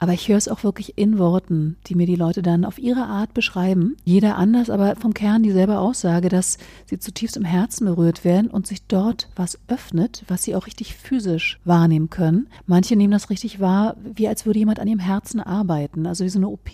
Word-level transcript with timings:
aber 0.00 0.14
ich 0.14 0.28
höre 0.28 0.38
es 0.38 0.48
auch 0.48 0.64
wirklich 0.64 0.96
in 0.96 1.18
Worten, 1.18 1.76
die 1.86 1.94
mir 1.94 2.06
die 2.06 2.16
Leute 2.16 2.40
dann 2.40 2.64
auf 2.64 2.78
ihre 2.78 3.04
Art 3.04 3.34
beschreiben. 3.34 3.96
Jeder 4.02 4.36
anders, 4.36 4.70
aber 4.70 4.96
vom 4.96 5.12
Kern 5.12 5.42
dieselbe 5.42 5.78
Aussage, 5.78 6.30
dass 6.30 6.56
sie 6.86 6.98
zutiefst 6.98 7.36
im 7.36 7.44
Herzen 7.44 7.84
berührt 7.84 8.24
werden 8.24 8.50
und 8.50 8.66
sich 8.66 8.86
dort 8.86 9.28
was 9.36 9.58
öffnet, 9.68 10.24
was 10.26 10.42
sie 10.42 10.56
auch 10.56 10.66
richtig 10.66 10.94
physisch 10.94 11.60
wahrnehmen 11.64 12.08
können. 12.08 12.48
Manche 12.66 12.96
nehmen 12.96 13.12
das 13.12 13.28
richtig 13.28 13.60
wahr, 13.60 13.94
wie 14.02 14.26
als 14.26 14.46
würde 14.46 14.58
jemand 14.58 14.80
an 14.80 14.88
ihrem 14.88 15.00
Herzen 15.00 15.38
arbeiten, 15.38 16.06
also 16.06 16.24
wie 16.24 16.30
so 16.30 16.38
eine 16.38 16.48
OP. 16.48 16.70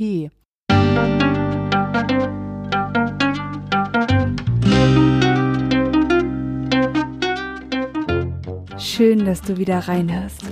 Schön, 8.79 9.25
dass 9.25 9.43
du 9.43 9.59
wieder 9.59 9.81
reinhörst 9.81 10.45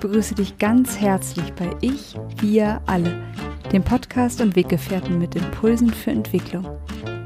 begrüße 0.00 0.34
dich 0.34 0.56
ganz 0.56 0.98
herzlich 0.98 1.52
bei 1.52 1.70
Ich, 1.82 2.16
Wir, 2.40 2.80
Alle, 2.86 3.22
dem 3.70 3.82
Podcast 3.82 4.40
und 4.40 4.56
Weggefährten 4.56 5.18
mit 5.18 5.34
Impulsen 5.34 5.90
für 5.90 6.10
Entwicklung. 6.10 6.66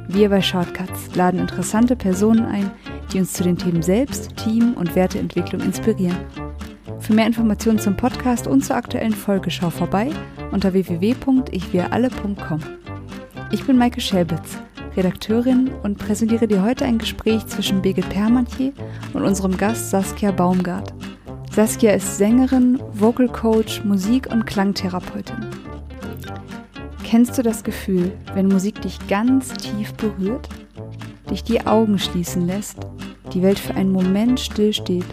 Wir 0.08 0.28
bei 0.28 0.42
Shortcuts 0.42 1.14
laden 1.14 1.38
interessante 1.40 1.94
Personen 1.94 2.44
ein, 2.44 2.70
die 3.12 3.20
uns 3.20 3.32
zu 3.32 3.44
den 3.44 3.56
Themen 3.56 3.82
Selbst, 3.82 4.36
Team 4.36 4.74
und 4.74 4.96
Werteentwicklung 4.96 5.62
inspirieren. 5.62 6.16
Für 6.98 7.14
mehr 7.14 7.26
Informationen 7.26 7.78
zum 7.78 7.96
Podcast 7.96 8.48
und 8.48 8.64
zur 8.64 8.76
aktuellen 8.76 9.14
Folge 9.14 9.50
schau 9.50 9.70
vorbei 9.70 10.10
unter 10.50 10.72
www.ichwiralle.com. 10.72 12.60
Ich 13.52 13.64
bin 13.64 13.78
Maike 13.78 14.00
Schelbitz, 14.00 14.58
Redakteurin 14.96 15.70
und 15.84 15.98
präsentiere 15.98 16.48
dir 16.48 16.62
heute 16.62 16.84
ein 16.84 16.98
Gespräch 16.98 17.46
zwischen 17.46 17.82
Birgit 17.82 18.08
Permantier 18.08 18.72
und 19.12 19.22
unserem 19.22 19.56
Gast 19.56 19.90
Saskia 19.90 20.32
Baumgart. 20.32 20.92
Saskia 21.54 21.92
ist 21.92 22.18
Sängerin, 22.18 22.80
Vocal 22.94 23.28
Coach, 23.28 23.84
Musik- 23.84 24.26
und 24.32 24.44
Klangtherapeutin. 24.44 25.36
Kennst 27.04 27.38
du 27.38 27.42
das 27.42 27.62
Gefühl, 27.62 28.10
wenn 28.34 28.48
Musik 28.48 28.82
dich 28.82 28.98
ganz 29.06 29.52
tief 29.52 29.94
berührt, 29.94 30.48
dich 31.30 31.44
die 31.44 31.64
Augen 31.64 32.00
schließen 32.00 32.48
lässt, 32.48 32.78
die 33.32 33.40
Welt 33.40 33.60
für 33.60 33.76
einen 33.76 33.92
Moment 33.92 34.40
stillsteht, 34.40 35.04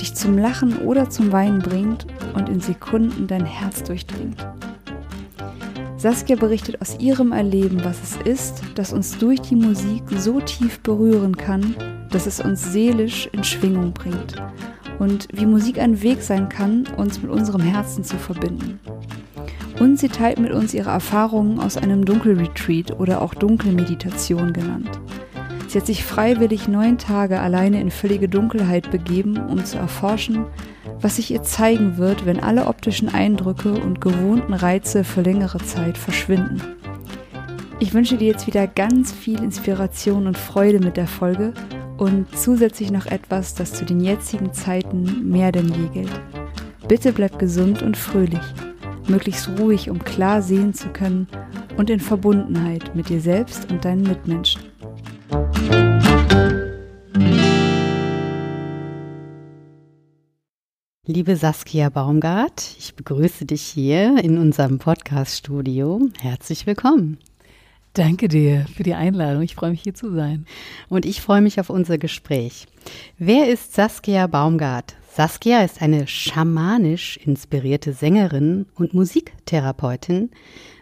dich 0.00 0.14
zum 0.14 0.38
Lachen 0.38 0.78
oder 0.78 1.10
zum 1.10 1.32
Weinen 1.32 1.58
bringt 1.58 2.06
und 2.34 2.48
in 2.48 2.60
Sekunden 2.60 3.26
dein 3.26 3.44
Herz 3.44 3.82
durchdringt? 3.82 4.46
Saskia 5.96 6.36
berichtet 6.36 6.80
aus 6.80 7.00
ihrem 7.00 7.32
Erleben, 7.32 7.84
was 7.84 8.00
es 8.00 8.16
ist, 8.24 8.62
das 8.76 8.92
uns 8.92 9.18
durch 9.18 9.40
die 9.40 9.56
Musik 9.56 10.04
so 10.18 10.38
tief 10.40 10.78
berühren 10.78 11.36
kann, 11.36 11.74
dass 12.10 12.26
es 12.26 12.38
uns 12.38 12.62
seelisch 12.62 13.28
in 13.32 13.42
Schwingung 13.42 13.92
bringt 13.92 14.36
und 14.98 15.28
wie 15.32 15.46
Musik 15.46 15.78
ein 15.78 16.02
Weg 16.02 16.22
sein 16.22 16.48
kann, 16.48 16.84
uns 16.96 17.22
mit 17.22 17.30
unserem 17.30 17.62
Herzen 17.62 18.04
zu 18.04 18.16
verbinden. 18.16 18.80
Und 19.80 19.98
sie 19.98 20.08
teilt 20.08 20.38
mit 20.38 20.52
uns 20.52 20.72
ihre 20.74 20.90
Erfahrungen 20.90 21.58
aus 21.58 21.76
einem 21.76 22.04
Dunkelretreat 22.04 22.98
oder 23.00 23.20
auch 23.20 23.34
Dunkelmeditation 23.34 24.52
genannt. 24.52 25.00
Sie 25.66 25.78
hat 25.80 25.86
sich 25.86 26.04
freiwillig 26.04 26.68
neun 26.68 26.98
Tage 26.98 27.40
alleine 27.40 27.80
in 27.80 27.90
völlige 27.90 28.28
Dunkelheit 28.28 28.92
begeben, 28.92 29.38
um 29.48 29.64
zu 29.64 29.76
erforschen, 29.76 30.44
was 31.00 31.16
sich 31.16 31.32
ihr 31.32 31.42
zeigen 31.42 31.96
wird, 31.96 32.26
wenn 32.26 32.40
alle 32.40 32.66
optischen 32.66 33.12
Eindrücke 33.12 33.72
und 33.72 34.00
gewohnten 34.00 34.54
Reize 34.54 35.02
für 35.02 35.22
längere 35.22 35.58
Zeit 35.58 35.98
verschwinden. 35.98 36.62
Ich 37.80 37.92
wünsche 37.92 38.16
dir 38.16 38.28
jetzt 38.28 38.46
wieder 38.46 38.68
ganz 38.68 39.12
viel 39.12 39.42
Inspiration 39.42 40.28
und 40.28 40.38
Freude 40.38 40.78
mit 40.78 40.96
der 40.96 41.08
Folge 41.08 41.52
und 41.98 42.26
zusätzlich 42.36 42.90
noch 42.90 43.06
etwas, 43.06 43.54
das 43.54 43.72
zu 43.72 43.84
den 43.84 44.00
jetzigen 44.00 44.52
Zeiten 44.52 45.30
mehr 45.30 45.52
denn 45.52 45.68
je 45.68 45.88
gilt. 46.02 46.20
Bitte 46.88 47.12
bleib 47.12 47.38
gesund 47.38 47.82
und 47.82 47.96
fröhlich, 47.96 48.42
möglichst 49.08 49.48
ruhig, 49.58 49.90
um 49.90 49.98
klar 50.04 50.42
sehen 50.42 50.74
zu 50.74 50.88
können 50.88 51.28
und 51.76 51.90
in 51.90 52.00
Verbundenheit 52.00 52.94
mit 52.94 53.08
dir 53.08 53.20
selbst 53.20 53.70
und 53.70 53.84
deinen 53.84 54.02
Mitmenschen. 54.02 54.62
Liebe 61.06 61.36
Saskia 61.36 61.90
Baumgart, 61.90 62.76
ich 62.78 62.94
begrüße 62.94 63.44
dich 63.44 63.62
hier 63.62 64.24
in 64.24 64.38
unserem 64.38 64.78
Podcast-Studio. 64.78 66.00
Herzlich 66.18 66.66
willkommen. 66.66 67.18
Danke 67.94 68.26
dir 68.26 68.66
für 68.74 68.82
die 68.82 68.94
Einladung. 68.94 69.42
Ich 69.42 69.54
freue 69.54 69.70
mich 69.70 69.82
hier 69.82 69.94
zu 69.94 70.12
sein. 70.12 70.46
Und 70.88 71.06
ich 71.06 71.20
freue 71.20 71.40
mich 71.40 71.60
auf 71.60 71.70
unser 71.70 71.96
Gespräch. 71.96 72.66
Wer 73.18 73.48
ist 73.48 73.72
Saskia 73.72 74.26
Baumgart? 74.26 74.96
Saskia 75.12 75.62
ist 75.62 75.80
eine 75.80 76.08
schamanisch 76.08 77.18
inspirierte 77.18 77.92
Sängerin 77.92 78.66
und 78.74 78.94
Musiktherapeutin 78.94 80.32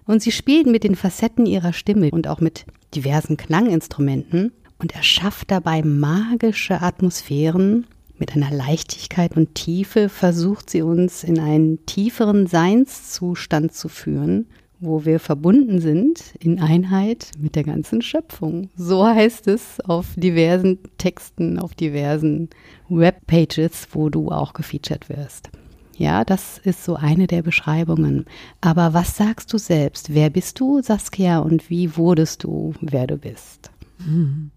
und 0.06 0.22
sie 0.22 0.33
spielt 0.33 0.67
mit 0.67 0.84
den 0.84 0.97
Facetten 0.97 1.45
ihrer 1.45 1.75
Stimme 1.75 2.11
und 2.12 2.28
auch 2.28 2.41
mit 2.41 2.65
diversen 2.95 3.37
Klanginstrumenten 3.37 4.53
und 4.78 4.95
erschafft 4.95 5.51
dabei 5.51 5.83
magische 5.83 6.81
Atmosphären. 6.81 7.87
Mit 8.17 8.34
einer 8.34 8.51
Leichtigkeit 8.51 9.37
und 9.37 9.55
Tiefe 9.55 10.09
versucht 10.09 10.71
sie 10.71 10.81
uns 10.81 11.25
in 11.25 11.39
einen 11.39 11.84
tieferen 11.84 12.47
Seinszustand 12.47 13.75
zu 13.75 13.91
führen 13.91 14.47
wo 14.82 15.04
wir 15.04 15.20
verbunden 15.20 15.81
sind 15.81 16.34
in 16.41 16.60
Einheit 16.60 17.31
mit 17.38 17.54
der 17.56 17.65
ganzen 17.65 18.03
Schöpfung. 18.03 18.69
So 18.76 19.06
heißt 19.06 19.48
es 19.48 19.81
auf 19.81 20.09
diversen 20.16 20.78
Texten, 20.98 21.59
auf 21.59 21.75
diversen 21.75 22.50
Webpages, 22.88 23.88
wo 23.92 24.10
du 24.10 24.31
auch 24.31 24.53
gefeatured 24.53 25.09
wirst. 25.09 25.50
Ja, 25.97 26.25
das 26.25 26.59
ist 26.59 26.84
so 26.84 26.97
eine 26.97 27.26
der 27.26 27.42
Beschreibungen. 27.42 28.26
Aber 28.60 28.92
was 28.92 29.16
sagst 29.16 29.53
du 29.53 29.59
selbst? 29.59 30.12
Wer 30.12 30.31
bist 30.31 30.59
du, 30.59 30.82
Saskia, 30.82 31.38
und 31.38 31.71
wie 31.71 31.97
wurdest 31.97 32.44
du, 32.44 32.75
wer 32.81 33.06
du 33.06 33.19
bist? 33.19 33.71
Hm. 34.04 34.50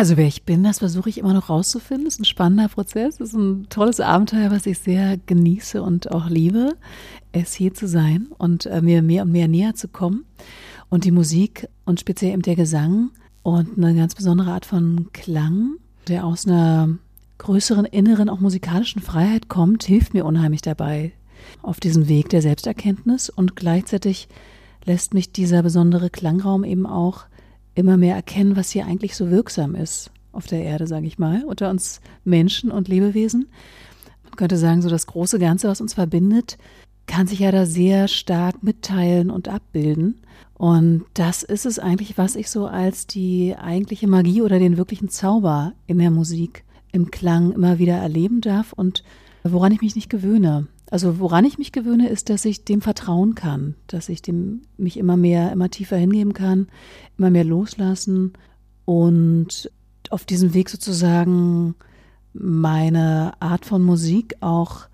Also 0.00 0.16
wer 0.16 0.26
ich 0.26 0.44
bin, 0.44 0.64
das 0.64 0.78
versuche 0.78 1.10
ich 1.10 1.18
immer 1.18 1.34
noch 1.34 1.50
rauszufinden. 1.50 2.06
Das 2.06 2.14
ist 2.14 2.20
ein 2.20 2.24
spannender 2.24 2.68
Prozess. 2.68 3.18
Das 3.18 3.28
ist 3.28 3.34
ein 3.34 3.66
tolles 3.68 4.00
Abenteuer, 4.00 4.50
was 4.50 4.64
ich 4.64 4.78
sehr 4.78 5.18
genieße 5.18 5.82
und 5.82 6.10
auch 6.10 6.30
liebe, 6.30 6.74
es 7.32 7.52
hier 7.52 7.74
zu 7.74 7.86
sein 7.86 8.28
und 8.38 8.64
äh, 8.64 8.80
mir 8.80 9.02
mehr 9.02 9.24
und 9.24 9.32
mehr 9.32 9.46
näher 9.46 9.74
zu 9.74 9.88
kommen. 9.88 10.24
Und 10.88 11.04
die 11.04 11.10
Musik 11.10 11.68
und 11.84 12.00
speziell 12.00 12.32
eben 12.32 12.40
der 12.40 12.56
Gesang 12.56 13.10
und 13.42 13.76
eine 13.76 13.94
ganz 13.94 14.14
besondere 14.14 14.52
Art 14.52 14.64
von 14.64 15.10
Klang, 15.12 15.74
der 16.08 16.24
aus 16.24 16.46
einer 16.46 16.96
größeren 17.36 17.84
inneren, 17.84 18.30
auch 18.30 18.40
musikalischen 18.40 19.02
Freiheit 19.02 19.50
kommt, 19.50 19.84
hilft 19.84 20.14
mir 20.14 20.24
unheimlich 20.24 20.62
dabei 20.62 21.12
auf 21.60 21.78
diesem 21.78 22.08
Weg 22.08 22.30
der 22.30 22.40
Selbsterkenntnis 22.40 23.28
und 23.28 23.54
gleichzeitig 23.54 24.28
lässt 24.86 25.12
mich 25.12 25.30
dieser 25.30 25.62
besondere 25.62 26.08
Klangraum 26.08 26.64
eben 26.64 26.86
auch 26.86 27.26
immer 27.80 27.96
mehr 27.96 28.14
erkennen, 28.14 28.56
was 28.56 28.70
hier 28.70 28.86
eigentlich 28.86 29.16
so 29.16 29.30
wirksam 29.30 29.74
ist 29.74 30.10
auf 30.32 30.46
der 30.46 30.62
Erde, 30.62 30.86
sage 30.86 31.06
ich 31.06 31.18
mal, 31.18 31.44
unter 31.44 31.70
uns 31.70 32.00
Menschen 32.24 32.70
und 32.70 32.88
Lebewesen. 32.88 33.48
Man 34.24 34.36
könnte 34.36 34.56
sagen, 34.56 34.82
so 34.82 34.88
das 34.88 35.06
große 35.06 35.38
Ganze, 35.38 35.68
was 35.68 35.80
uns 35.80 35.94
verbindet, 35.94 36.56
kann 37.06 37.26
sich 37.26 37.40
ja 37.40 37.50
da 37.50 37.66
sehr 37.66 38.06
stark 38.06 38.62
mitteilen 38.62 39.30
und 39.30 39.48
abbilden. 39.48 40.22
Und 40.54 41.04
das 41.14 41.42
ist 41.42 41.66
es 41.66 41.78
eigentlich, 41.78 42.18
was 42.18 42.36
ich 42.36 42.50
so 42.50 42.66
als 42.66 43.06
die 43.06 43.56
eigentliche 43.56 44.06
Magie 44.06 44.42
oder 44.42 44.58
den 44.58 44.76
wirklichen 44.76 45.08
Zauber 45.08 45.72
in 45.86 45.98
der 45.98 46.10
Musik, 46.10 46.64
im 46.92 47.10
Klang 47.10 47.52
immer 47.52 47.78
wieder 47.78 47.94
erleben 47.94 48.40
darf 48.40 48.72
und 48.72 49.02
woran 49.42 49.72
ich 49.72 49.80
mich 49.80 49.96
nicht 49.96 50.10
gewöhne. 50.10 50.66
Also 50.90 51.20
woran 51.20 51.44
ich 51.44 51.56
mich 51.56 51.70
gewöhne, 51.70 52.08
ist, 52.08 52.30
dass 52.30 52.44
ich 52.44 52.64
dem 52.64 52.80
vertrauen 52.80 53.36
kann, 53.36 53.76
dass 53.86 54.08
ich 54.08 54.22
dem 54.22 54.62
mich 54.76 54.96
immer 54.96 55.16
mehr, 55.16 55.52
immer 55.52 55.70
tiefer 55.70 55.96
hingeben 55.96 56.32
kann, 56.32 56.66
immer 57.16 57.30
mehr 57.30 57.44
loslassen 57.44 58.32
und 58.84 59.70
auf 60.10 60.24
diesem 60.24 60.52
Weg 60.52 60.68
sozusagen 60.68 61.76
meine 62.32 63.34
Art 63.40 63.64
von 63.64 63.82
Musik 63.82 64.36
auch 64.40 64.88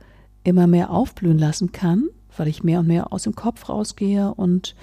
immer 0.44 0.66
mehr 0.66 0.90
aufblühen 0.90 1.38
lassen 1.38 1.72
kann, 1.72 2.08
weil 2.36 2.48
ich 2.48 2.62
mehr 2.62 2.80
und 2.80 2.88
mehr 2.88 3.12
aus 3.12 3.22
dem 3.22 3.34
Kopf 3.34 3.68
rausgehe 3.70 4.34
und 4.34 4.74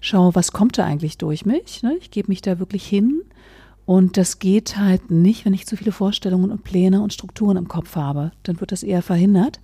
schaue, 0.00 0.34
was 0.36 0.52
kommt 0.52 0.78
da 0.78 0.84
eigentlich 0.84 1.18
durch 1.18 1.44
mich. 1.44 1.82
Ne? 1.82 1.96
Ich 2.00 2.12
gebe 2.12 2.28
mich 2.28 2.42
da 2.42 2.60
wirklich 2.60 2.86
hin 2.86 3.22
und 3.90 4.16
das 4.16 4.38
geht 4.38 4.76
halt 4.76 5.10
nicht, 5.10 5.44
wenn 5.44 5.52
ich 5.52 5.66
zu 5.66 5.76
viele 5.76 5.90
Vorstellungen 5.90 6.52
und 6.52 6.62
Pläne 6.62 7.00
und 7.00 7.12
Strukturen 7.12 7.56
im 7.56 7.66
Kopf 7.66 7.96
habe. 7.96 8.30
Dann 8.44 8.60
wird 8.60 8.70
das 8.70 8.84
eher 8.84 9.02
verhindert. 9.02 9.58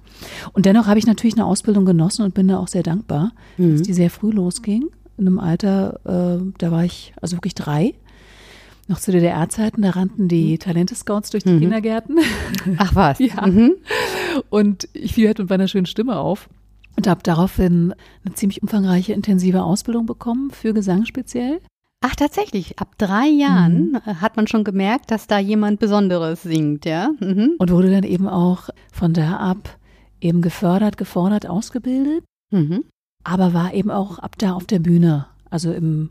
Und 0.53 0.67
dennoch 0.67 0.89
habe 0.89 0.99
ich 0.99 1.07
natürlich 1.07 1.37
eine 1.37 1.45
Ausbildung 1.45 1.85
genossen 1.85 2.25
und 2.25 2.35
bin 2.35 2.49
da 2.49 2.59
auch 2.59 2.67
sehr 2.67 2.83
dankbar, 2.83 3.31
mhm. 3.57 3.75
dass 3.75 3.83
die 3.83 3.93
sehr 3.93 4.11
früh 4.11 4.33
losging. 4.33 4.87
In 5.17 5.29
einem 5.29 5.39
Alter, 5.39 6.01
äh, 6.03 6.43
da 6.59 6.73
war 6.73 6.85
ich 6.85 7.13
also 7.23 7.37
wirklich 7.37 7.55
drei. 7.55 7.95
Noch 8.89 8.99
zu 8.99 9.13
DDR-Zeiten, 9.13 9.83
da 9.83 9.91
rannten 9.91 10.27
die 10.27 10.55
mhm. 10.55 10.59
Talente-Scouts 10.59 11.31
durch 11.31 11.45
die 11.45 11.53
mhm. 11.53 11.61
Kindergärten. 11.61 12.19
Ach 12.79 12.97
was. 12.97 13.19
ja. 13.21 13.47
Mhm. 13.47 13.77
Und 14.51 14.89
ich 14.93 15.15
fiel 15.15 15.29
halt 15.29 15.39
mit 15.39 15.51
meiner 15.51 15.69
schönen 15.69 15.87
Stimme 15.87 16.19
auf 16.19 16.49
und 16.97 17.07
habe 17.07 17.21
daraufhin 17.23 17.95
eine 18.25 18.35
ziemlich 18.35 18.61
umfangreiche, 18.61 19.13
intensive 19.13 19.63
Ausbildung 19.63 20.05
bekommen 20.05 20.51
für 20.51 20.75
Gesang 20.75 21.05
speziell. 21.05 21.61
Ach, 22.01 22.15
tatsächlich. 22.15 22.79
Ab 22.79 22.95
drei 22.99 23.27
Jahren 23.27 23.93
mhm. 23.93 24.21
hat 24.21 24.37
man 24.37 24.47
schon 24.47 24.65
gemerkt, 24.65 25.11
dass 25.11 25.27
da 25.27 25.39
jemand 25.39 25.81
Besonderes 25.81 26.43
singt, 26.43 26.85
ja. 26.85 27.11
Mhm. 27.21 27.55
Und 27.59 27.71
wurde 27.71 27.91
dann 27.91 28.05
eben 28.05 28.29
auch 28.29 28.69
von 28.93 29.13
da 29.13 29.37
ab 29.37 29.79
eben 30.21 30.43
gefördert, 30.43 30.97
gefordert, 30.97 31.47
ausgebildet. 31.47 32.25
mhm. 32.51 32.85
aber 33.25 33.55
war 33.55 33.75
eben 33.75 33.91
auch 33.91 34.19
ab 34.19 34.37
da 34.39 34.53
auf 34.53 34.65
der 34.65 34.79
Bühne, 34.79 35.27
also 35.51 35.73
im 35.73 36.11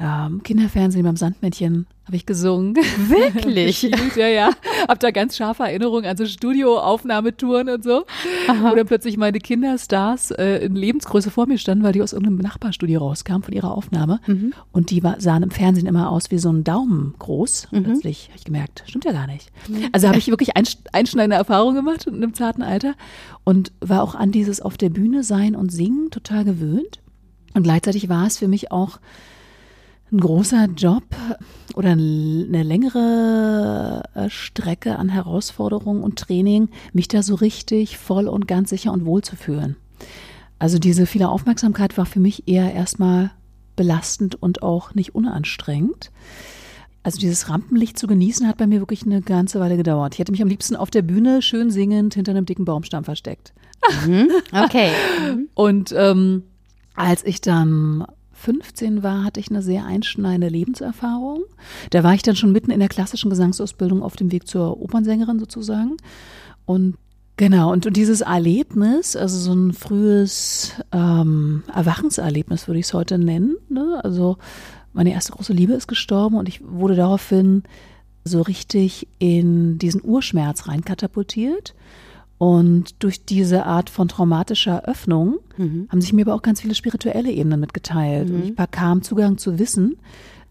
ähm, 0.00 0.42
Kinderfernsehen 0.42 1.04
beim 1.04 1.16
Sandmännchen 1.16 1.86
habe 2.04 2.16
ich 2.16 2.26
gesungen. 2.26 2.74
Wirklich? 2.74 3.82
ja, 4.16 4.26
ja. 4.26 4.50
Hab 4.88 4.98
da 5.00 5.10
ganz 5.12 5.36
scharfe 5.36 5.62
Erinnerungen 5.62 6.06
an 6.06 6.16
so 6.16 6.26
Studioaufnahmetouren 6.26 7.68
und 7.68 7.84
so. 7.84 8.04
Aha. 8.48 8.70
Wo 8.70 8.74
dann 8.74 8.86
plötzlich 8.86 9.16
meine 9.16 9.38
Kinderstars 9.38 10.32
äh, 10.32 10.64
in 10.64 10.74
Lebensgröße 10.74 11.30
vor 11.30 11.46
mir 11.46 11.58
standen, 11.58 11.84
weil 11.84 11.92
die 11.92 12.02
aus 12.02 12.12
irgendeinem 12.12 12.38
Nachbarstudio 12.38 12.98
rauskamen 13.00 13.42
von 13.42 13.54
ihrer 13.54 13.72
Aufnahme. 13.72 14.20
Mhm. 14.26 14.52
Und 14.72 14.90
die 14.90 15.02
war, 15.04 15.20
sahen 15.20 15.44
im 15.44 15.50
Fernsehen 15.50 15.86
immer 15.86 16.10
aus 16.10 16.30
wie 16.30 16.38
so 16.38 16.50
ein 16.50 16.64
Daumen 16.64 17.14
groß. 17.18 17.68
Mhm. 17.70 17.84
Plötzlich 17.84 18.28
habe 18.28 18.38
ich 18.38 18.44
gemerkt, 18.44 18.82
stimmt 18.86 19.04
ja 19.04 19.12
gar 19.12 19.28
nicht. 19.28 19.52
Mhm. 19.68 19.88
Also 19.92 20.08
habe 20.08 20.18
ich 20.18 20.26
wirklich 20.28 20.56
einschneidende 20.56 21.36
Erfahrungen 21.36 21.76
gemacht 21.76 22.06
in 22.06 22.16
einem 22.16 22.34
zarten 22.34 22.62
Alter 22.62 22.94
und 23.44 23.72
war 23.80 24.02
auch 24.02 24.16
an 24.16 24.32
dieses 24.32 24.60
auf 24.60 24.76
der 24.76 24.90
Bühne 24.90 25.22
sein 25.22 25.54
und 25.54 25.70
singen 25.70 26.10
total 26.10 26.44
gewöhnt. 26.44 27.00
Und 27.54 27.62
gleichzeitig 27.62 28.08
war 28.08 28.26
es 28.26 28.38
für 28.38 28.48
mich 28.48 28.72
auch 28.72 28.98
ein 30.12 30.20
großer 30.20 30.66
Job 30.76 31.04
oder 31.74 31.90
eine 31.90 32.62
längere 32.62 34.02
äh, 34.14 34.30
Strecke 34.30 34.96
an 34.96 35.08
Herausforderungen 35.08 36.02
und 36.02 36.18
Training, 36.18 36.68
mich 36.92 37.08
da 37.08 37.22
so 37.22 37.34
richtig 37.34 37.96
voll 37.98 38.28
und 38.28 38.46
ganz 38.46 38.70
sicher 38.70 38.92
und 38.92 39.06
wohl 39.06 39.22
zu 39.22 39.36
fühlen. 39.36 39.76
Also 40.58 40.78
diese 40.78 41.06
viele 41.06 41.28
Aufmerksamkeit 41.28 41.96
war 41.98 42.06
für 42.06 42.20
mich 42.20 42.46
eher 42.46 42.72
erstmal 42.72 43.32
belastend 43.74 44.40
und 44.40 44.62
auch 44.62 44.94
nicht 44.94 45.14
unanstrengend. 45.14 46.12
Also 47.02 47.18
dieses 47.18 47.48
Rampenlicht 47.48 47.98
zu 47.98 48.06
genießen 48.06 48.46
hat 48.46 48.58
bei 48.58 48.66
mir 48.66 48.80
wirklich 48.80 49.04
eine 49.04 49.22
ganze 49.22 49.58
Weile 49.58 49.76
gedauert. 49.76 50.14
Ich 50.14 50.20
hätte 50.20 50.30
mich 50.30 50.42
am 50.42 50.48
liebsten 50.48 50.76
auf 50.76 50.90
der 50.90 51.02
Bühne 51.02 51.42
schön 51.42 51.70
singend 51.70 52.14
hinter 52.14 52.30
einem 52.30 52.46
dicken 52.46 52.64
Baumstamm 52.64 53.02
versteckt. 53.02 53.52
Mhm. 54.06 54.30
Okay. 54.52 54.90
und 55.54 55.92
ähm, 55.96 56.44
als 56.94 57.24
ich 57.24 57.40
dann 57.40 58.06
15 58.42 59.02
war, 59.02 59.24
hatte 59.24 59.40
ich 59.40 59.50
eine 59.50 59.62
sehr 59.62 59.86
einschneidende 59.86 60.48
Lebenserfahrung. 60.48 61.44
Da 61.90 62.02
war 62.02 62.14
ich 62.14 62.22
dann 62.22 62.36
schon 62.36 62.52
mitten 62.52 62.70
in 62.70 62.80
der 62.80 62.88
klassischen 62.88 63.30
Gesangsausbildung 63.30 64.02
auf 64.02 64.16
dem 64.16 64.32
Weg 64.32 64.46
zur 64.46 64.80
Opernsängerin 64.80 65.38
sozusagen. 65.38 65.96
Und 66.66 66.96
Genau, 67.38 67.72
und, 67.72 67.86
und 67.86 67.96
dieses 67.96 68.20
Erlebnis, 68.20 69.16
also 69.16 69.38
so 69.38 69.54
ein 69.54 69.72
frühes 69.72 70.74
ähm, 70.92 71.62
Erwachenserlebnis 71.74 72.68
würde 72.68 72.78
ich 72.78 72.86
es 72.86 72.94
heute 72.94 73.16
nennen. 73.18 73.56
Ne? 73.70 74.00
Also 74.04 74.36
meine 74.92 75.12
erste 75.12 75.32
große 75.32 75.54
Liebe 75.54 75.72
ist 75.72 75.88
gestorben 75.88 76.36
und 76.36 76.46
ich 76.46 76.60
wurde 76.62 76.94
daraufhin 76.94 77.62
so 78.22 78.42
richtig 78.42 79.08
in 79.18 79.78
diesen 79.78 80.02
Urschmerz 80.04 80.68
reinkatapultiert. 80.68 81.74
Und 82.42 83.04
durch 83.04 83.24
diese 83.24 83.66
Art 83.66 83.88
von 83.88 84.08
traumatischer 84.08 84.82
Öffnung 84.86 85.38
mhm. 85.58 85.86
haben 85.88 86.00
sich 86.00 86.12
mir 86.12 86.22
aber 86.22 86.34
auch 86.34 86.42
ganz 86.42 86.60
viele 86.60 86.74
spirituelle 86.74 87.30
Ebenen 87.30 87.60
mitgeteilt. 87.60 88.28
Mhm. 88.28 88.34
Und 88.34 88.44
ich 88.46 88.56
bekam 88.56 89.02
Zugang 89.02 89.38
zu 89.38 89.60
Wissen. 89.60 89.96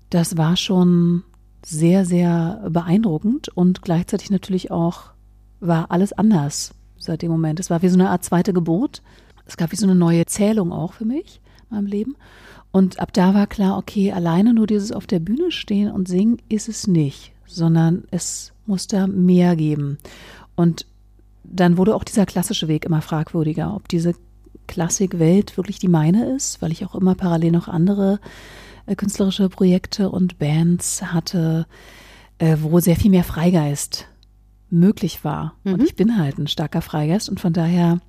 Das 0.09 0.37
war 0.37 0.55
schon 0.55 1.23
sehr, 1.65 2.05
sehr 2.05 2.63
beeindruckend 2.69 3.49
und 3.49 3.81
gleichzeitig 3.81 4.29
natürlich 4.29 4.71
auch 4.71 5.11
war 5.59 5.91
alles 5.91 6.13
anders 6.13 6.73
seit 6.97 7.23
dem 7.23 7.31
Moment. 7.31 7.59
Es 7.59 7.69
war 7.69 7.81
wie 7.81 7.89
so 7.89 7.99
eine 7.99 8.09
Art 8.09 8.23
zweite 8.23 8.53
Geburt. 8.53 9.01
Es 9.45 9.57
gab 9.57 9.73
wie 9.73 9.75
so 9.75 9.85
eine 9.85 9.95
neue 9.95 10.25
Zählung 10.27 10.71
auch 10.71 10.93
für 10.93 11.03
mich 11.03 11.41
in 11.69 11.75
meinem 11.75 11.87
Leben. 11.87 12.15
Und 12.71 13.01
ab 13.01 13.11
da 13.11 13.33
war 13.33 13.47
klar, 13.47 13.77
okay, 13.77 14.13
alleine 14.13 14.53
nur 14.53 14.65
dieses 14.65 14.93
auf 14.93 15.07
der 15.07 15.19
Bühne 15.19 15.51
stehen 15.51 15.91
und 15.91 16.07
singen 16.07 16.37
ist 16.47 16.69
es 16.69 16.87
nicht, 16.87 17.33
sondern 17.47 18.05
es 18.11 18.53
muss 18.65 18.87
da 18.87 19.07
mehr 19.07 19.57
geben. 19.57 19.97
Und 20.55 20.85
dann 21.43 21.77
wurde 21.77 21.95
auch 21.95 22.03
dieser 22.03 22.25
klassische 22.25 22.67
Weg 22.67 22.85
immer 22.85 23.01
fragwürdiger, 23.01 23.75
ob 23.75 23.87
diese 23.87 24.13
Klassikwelt 24.67 25.57
wirklich 25.57 25.79
die 25.79 25.87
meine 25.87 26.33
ist, 26.33 26.61
weil 26.61 26.71
ich 26.71 26.85
auch 26.85 26.95
immer 26.95 27.15
parallel 27.15 27.51
noch 27.51 27.67
andere 27.67 28.19
äh, 28.85 28.95
künstlerische 28.95 29.49
Projekte 29.49 30.09
und 30.09 30.39
Bands 30.39 31.01
hatte, 31.13 31.65
äh, 32.37 32.57
wo 32.61 32.79
sehr 32.79 32.95
viel 32.95 33.11
mehr 33.11 33.23
Freigeist 33.23 34.07
möglich 34.69 35.23
war. 35.23 35.55
Mhm. 35.63 35.73
Und 35.73 35.83
ich 35.83 35.95
bin 35.95 36.17
halt 36.17 36.37
ein 36.37 36.47
starker 36.47 36.81
Freigeist 36.81 37.29
und 37.29 37.39
von 37.39 37.53
daher 37.53 37.99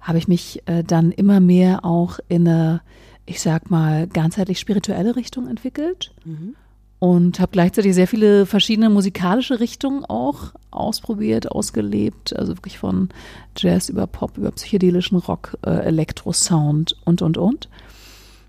habe 0.00 0.18
ich 0.18 0.28
mich 0.28 0.62
äh, 0.66 0.84
dann 0.84 1.10
immer 1.12 1.40
mehr 1.40 1.84
auch 1.84 2.18
in 2.28 2.46
eine, 2.46 2.82
ich 3.24 3.40
sag 3.40 3.70
mal, 3.70 4.06
ganzheitlich 4.06 4.58
spirituelle 4.58 5.16
Richtung 5.16 5.48
entwickelt. 5.48 6.12
Mhm 6.24 6.54
und 6.98 7.38
habe 7.38 7.52
gleichzeitig 7.52 7.94
sehr 7.94 8.08
viele 8.08 8.44
verschiedene 8.44 8.90
musikalische 8.90 9.60
Richtungen 9.60 10.04
auch 10.04 10.52
ausprobiert, 10.70 11.50
ausgelebt, 11.50 12.36
also 12.36 12.56
wirklich 12.56 12.78
von 12.78 13.10
Jazz 13.56 13.88
über 13.88 14.06
Pop, 14.06 14.36
über 14.36 14.50
psychedelischen 14.50 15.18
Rock, 15.18 15.56
äh, 15.64 15.70
Elektrosound 15.70 16.96
und 17.04 17.22
und 17.22 17.38
und. 17.38 17.68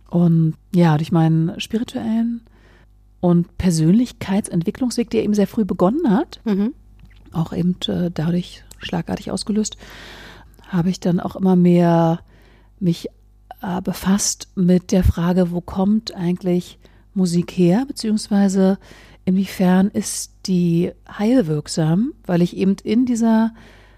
Und 0.09 0.55
ja, 0.73 0.97
durch 0.97 1.11
meinen 1.11 1.59
spirituellen 1.59 2.41
und 3.19 3.57
Persönlichkeitsentwicklungsweg, 3.59 5.11
der 5.11 5.23
eben 5.23 5.35
sehr 5.35 5.47
früh 5.47 5.65
begonnen 5.65 6.09
hat, 6.09 6.39
mhm. 6.45 6.73
auch 7.31 7.53
eben 7.53 7.75
äh, 7.87 8.09
dadurch 8.11 8.63
schlagartig 8.79 9.29
ausgelöst, 9.29 9.77
habe 10.67 10.89
ich 10.89 10.99
dann 10.99 11.19
auch 11.19 11.35
immer 11.35 11.55
mehr 11.55 12.21
mich 12.79 13.09
äh, 13.61 13.81
befasst 13.81 14.47
mit 14.55 14.91
der 14.91 15.03
Frage, 15.03 15.51
wo 15.51 15.61
kommt 15.61 16.15
eigentlich 16.15 16.79
Musik 17.19 17.51
her, 17.51 17.85
beziehungsweise 17.87 18.79
inwiefern 19.25 19.89
ist 19.89 20.31
die 20.47 20.91
heilwirksam, 21.07 22.13
weil 22.25 22.41
ich 22.41 22.57
eben 22.57 22.75
in 22.83 23.05
dieser 23.05 23.53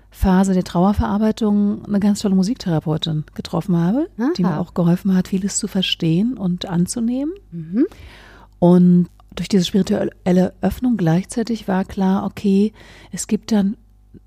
Phase 0.10 0.54
der 0.54 0.66
Trauerverarbeitung 0.66 1.86
eine 1.86 2.02
ganz 2.02 2.20
tolle 2.20 2.36
Musiktherapeutin 2.36 3.24
getroffen 3.34 3.78
habe, 3.78 4.10
Aha. 4.18 4.32
die 4.38 4.44
mir 4.44 4.60
auch 4.60 4.74
geholfen 4.74 5.16
hat, 5.16 5.30
vieles 5.30 5.58
zu 5.58 5.68
verstehen 5.68 6.38
und 6.38 6.66
anzunehmen. 6.66 7.34
Mhm. 7.52 7.86
Und 8.60 9.08
durch 9.34 9.48
diese 9.48 9.64
spirituelle 9.64 10.54
Öffnung 10.62 10.98
gleichzeitig 10.98 11.70
war 11.70 11.86
klar, 11.86 12.26
okay, 12.26 12.74
es 13.12 13.28
gibt 13.28 13.54
dann 13.54 13.78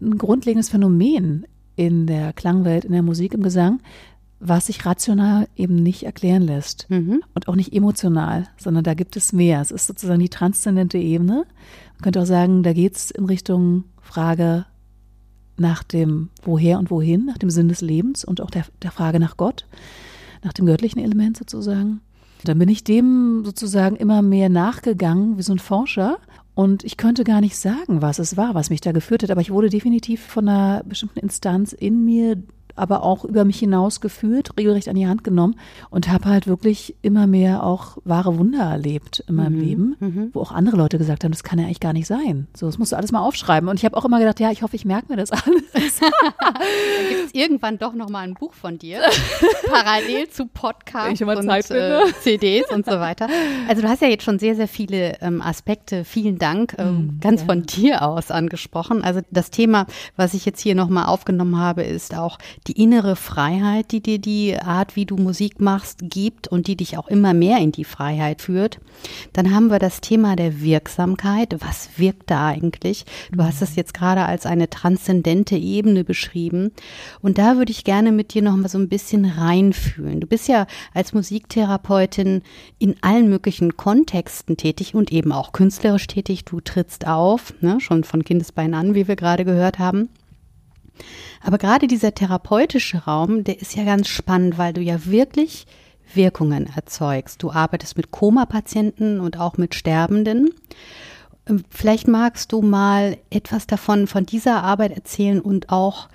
ein 0.00 0.16
grundlegendes 0.16 0.70
Phänomen 0.70 1.46
in 1.76 2.06
der 2.06 2.32
Klangwelt, 2.32 2.86
in 2.86 2.92
der 2.92 3.02
Musik, 3.02 3.34
im 3.34 3.42
Gesang, 3.42 3.80
was 4.46 4.66
sich 4.66 4.84
rational 4.84 5.48
eben 5.56 5.76
nicht 5.76 6.02
erklären 6.02 6.42
lässt 6.42 6.86
mhm. 6.90 7.22
und 7.34 7.48
auch 7.48 7.56
nicht 7.56 7.72
emotional, 7.72 8.46
sondern 8.58 8.84
da 8.84 8.92
gibt 8.92 9.16
es 9.16 9.32
mehr. 9.32 9.62
Es 9.62 9.70
ist 9.70 9.86
sozusagen 9.86 10.20
die 10.20 10.28
transzendente 10.28 10.98
Ebene. 10.98 11.46
Man 11.94 12.02
könnte 12.02 12.20
auch 12.20 12.26
sagen, 12.26 12.62
da 12.62 12.74
geht 12.74 12.94
es 12.94 13.10
in 13.10 13.24
Richtung 13.24 13.84
Frage 14.02 14.66
nach 15.56 15.82
dem 15.82 16.28
Woher 16.42 16.78
und 16.78 16.90
Wohin, 16.90 17.24
nach 17.24 17.38
dem 17.38 17.48
Sinn 17.48 17.68
des 17.68 17.80
Lebens 17.80 18.22
und 18.24 18.42
auch 18.42 18.50
der, 18.50 18.66
der 18.82 18.90
Frage 18.90 19.18
nach 19.18 19.38
Gott, 19.38 19.66
nach 20.42 20.52
dem 20.52 20.66
göttlichen 20.66 21.02
Element 21.02 21.38
sozusagen. 21.38 22.00
Dann 22.44 22.58
bin 22.58 22.68
ich 22.68 22.84
dem 22.84 23.44
sozusagen 23.46 23.96
immer 23.96 24.20
mehr 24.20 24.50
nachgegangen, 24.50 25.38
wie 25.38 25.42
so 25.42 25.52
ein 25.54 25.58
Forscher. 25.58 26.18
Und 26.54 26.84
ich 26.84 26.98
könnte 26.98 27.24
gar 27.24 27.40
nicht 27.40 27.56
sagen, 27.56 28.02
was 28.02 28.18
es 28.18 28.36
war, 28.36 28.54
was 28.54 28.68
mich 28.68 28.82
da 28.82 28.92
geführt 28.92 29.22
hat, 29.22 29.30
aber 29.30 29.40
ich 29.40 29.50
wurde 29.50 29.70
definitiv 29.70 30.22
von 30.22 30.48
einer 30.48 30.84
bestimmten 30.84 31.20
Instanz 31.20 31.72
in 31.72 32.04
mir 32.04 32.42
aber 32.76 33.02
auch 33.02 33.24
über 33.24 33.44
mich 33.44 33.58
hinaus 33.58 34.00
geführt, 34.00 34.50
regelrecht 34.58 34.88
an 34.88 34.96
die 34.96 35.06
Hand 35.06 35.24
genommen 35.24 35.56
und 35.90 36.10
habe 36.10 36.26
halt 36.26 36.46
wirklich 36.46 36.94
immer 37.02 37.26
mehr 37.26 37.64
auch 37.64 37.98
wahre 38.04 38.38
Wunder 38.38 38.64
erlebt 38.64 39.24
in 39.28 39.36
meinem 39.36 39.54
mhm, 39.54 39.60
Leben, 39.60 39.96
mhm. 40.00 40.30
wo 40.32 40.40
auch 40.40 40.52
andere 40.52 40.76
Leute 40.76 40.98
gesagt 40.98 41.24
haben, 41.24 41.32
das 41.32 41.44
kann 41.44 41.58
ja 41.58 41.66
eigentlich 41.66 41.80
gar 41.80 41.92
nicht 41.92 42.06
sein. 42.06 42.46
So, 42.56 42.66
das 42.66 42.78
musst 42.78 42.92
du 42.92 42.96
alles 42.96 43.12
mal 43.12 43.20
aufschreiben. 43.20 43.68
Und 43.68 43.78
ich 43.78 43.84
habe 43.84 43.96
auch 43.96 44.04
immer 44.04 44.18
gedacht, 44.18 44.40
ja, 44.40 44.50
ich 44.50 44.62
hoffe, 44.62 44.76
ich 44.76 44.84
merke 44.84 45.08
mir 45.08 45.16
das 45.16 45.30
alles. 45.30 45.44
Gibt 45.74 47.26
es 47.26 47.34
irgendwann 47.34 47.78
doch 47.78 47.94
noch 47.94 48.08
mal 48.08 48.20
ein 48.20 48.34
Buch 48.34 48.54
von 48.54 48.78
dir, 48.78 49.00
parallel 49.70 50.28
zu 50.28 50.46
Podcasts 50.46 51.20
und 51.20 51.48
äh, 51.70 52.00
CDs 52.20 52.70
und 52.70 52.84
so 52.84 52.92
weiter. 52.92 53.28
Also 53.68 53.82
du 53.82 53.88
hast 53.88 54.02
ja 54.02 54.08
jetzt 54.08 54.24
schon 54.24 54.38
sehr, 54.38 54.56
sehr 54.56 54.68
viele 54.68 55.20
ähm, 55.20 55.40
Aspekte, 55.40 56.04
vielen 56.04 56.38
Dank, 56.38 56.74
ähm, 56.78 56.86
mhm, 56.86 57.20
ganz 57.20 57.40
ja. 57.40 57.46
von 57.46 57.62
dir 57.62 58.02
aus 58.02 58.30
angesprochen. 58.30 59.02
Also 59.02 59.20
das 59.30 59.50
Thema, 59.50 59.86
was 60.16 60.34
ich 60.34 60.44
jetzt 60.44 60.60
hier 60.60 60.74
noch 60.74 60.88
mal 60.88 61.06
aufgenommen 61.06 61.58
habe, 61.58 61.82
ist 61.82 62.14
auch 62.14 62.38
die 62.66 62.80
innere 62.80 63.14
Freiheit, 63.14 63.92
die 63.92 64.00
dir 64.00 64.18
die 64.18 64.56
Art, 64.56 64.96
wie 64.96 65.04
du 65.04 65.16
Musik 65.16 65.60
machst, 65.60 66.00
gibt 66.02 66.48
und 66.48 66.66
die 66.66 66.76
dich 66.76 66.96
auch 66.96 67.08
immer 67.08 67.34
mehr 67.34 67.58
in 67.58 67.72
die 67.72 67.84
Freiheit 67.84 68.40
führt. 68.40 68.80
Dann 69.34 69.54
haben 69.54 69.70
wir 69.70 69.78
das 69.78 70.00
Thema 70.00 70.34
der 70.34 70.62
Wirksamkeit. 70.62 71.56
Was 71.60 71.90
wirkt 71.96 72.30
da 72.30 72.46
eigentlich? 72.48 73.04
Du 73.30 73.42
hast 73.42 73.60
es 73.60 73.76
jetzt 73.76 73.92
gerade 73.92 74.24
als 74.24 74.46
eine 74.46 74.70
transzendente 74.70 75.56
Ebene 75.56 76.04
beschrieben. 76.04 76.72
Und 77.20 77.36
da 77.38 77.58
würde 77.58 77.72
ich 77.72 77.84
gerne 77.84 78.12
mit 78.12 78.32
dir 78.32 78.42
noch 78.42 78.56
mal 78.56 78.68
so 78.68 78.78
ein 78.78 78.88
bisschen 78.88 79.26
reinfühlen. 79.26 80.20
Du 80.20 80.26
bist 80.26 80.48
ja 80.48 80.66
als 80.94 81.12
Musiktherapeutin 81.12 82.42
in 82.78 82.96
allen 83.02 83.28
möglichen 83.28 83.76
Kontexten 83.76 84.56
tätig 84.56 84.94
und 84.94 85.12
eben 85.12 85.32
auch 85.32 85.52
künstlerisch 85.52 86.06
tätig. 86.06 86.44
Du 86.46 86.60
trittst 86.60 87.06
auf, 87.06 87.52
ne, 87.60 87.78
schon 87.80 88.04
von 88.04 88.24
Kindesbeinen 88.24 88.74
an, 88.74 88.94
wie 88.94 89.06
wir 89.06 89.16
gerade 89.16 89.44
gehört 89.44 89.78
haben. 89.78 90.08
Aber 91.42 91.58
gerade 91.58 91.86
dieser 91.86 92.14
therapeutische 92.14 93.04
Raum, 93.04 93.44
der 93.44 93.60
ist 93.60 93.76
ja 93.76 93.84
ganz 93.84 94.08
spannend, 94.08 94.58
weil 94.58 94.72
du 94.72 94.80
ja 94.80 95.04
wirklich 95.06 95.66
Wirkungen 96.12 96.68
erzeugst. 96.74 97.42
Du 97.42 97.50
arbeitest 97.50 97.96
mit 97.96 98.10
Koma-Patienten 98.10 99.20
und 99.20 99.38
auch 99.38 99.56
mit 99.56 99.74
Sterbenden. 99.74 100.50
Ähm, 101.48 101.64
vielleicht 101.70 102.08
magst 102.08 102.52
du 102.52 102.62
mal 102.62 103.18
etwas 103.30 103.66
davon, 103.66 104.06
von 104.06 104.26
dieser 104.26 104.62
Arbeit 104.62 104.92
erzählen 104.92 105.40
und 105.40 105.70
auch 105.70 106.08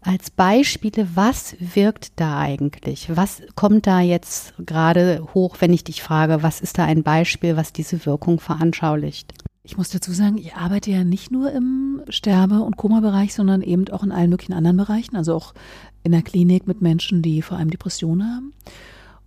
als 0.00 0.30
Beispiele, 0.30 1.08
was 1.14 1.56
wirkt 1.58 2.12
da 2.16 2.38
eigentlich? 2.38 3.08
Was 3.16 3.42
kommt 3.54 3.86
da 3.86 4.00
jetzt 4.00 4.52
gerade 4.58 5.26
hoch, 5.32 5.56
wenn 5.60 5.72
ich 5.72 5.84
dich 5.84 6.02
frage, 6.02 6.42
was 6.42 6.60
ist 6.60 6.76
da 6.76 6.84
ein 6.84 7.02
Beispiel, 7.02 7.56
was 7.56 7.72
diese 7.72 8.04
Wirkung 8.04 8.38
veranschaulicht? 8.38 9.32
Ich 9.66 9.78
muss 9.78 9.88
dazu 9.88 10.12
sagen, 10.12 10.36
ich 10.36 10.56
arbeite 10.56 10.90
ja 10.90 11.04
nicht 11.04 11.30
nur 11.30 11.50
im 11.50 12.02
Sterbe- 12.10 12.60
und 12.60 12.76
Koma-Bereich, 12.76 13.34
sondern 13.34 13.62
eben 13.62 13.88
auch 13.88 14.02
in 14.02 14.12
allen 14.12 14.28
möglichen 14.28 14.52
anderen 14.52 14.76
Bereichen, 14.76 15.16
also 15.16 15.34
auch 15.34 15.54
in 16.02 16.12
der 16.12 16.20
Klinik 16.20 16.66
mit 16.66 16.82
Menschen, 16.82 17.22
die 17.22 17.40
vor 17.40 17.56
allem 17.56 17.70
Depressionen 17.70 18.26
haben 18.28 18.52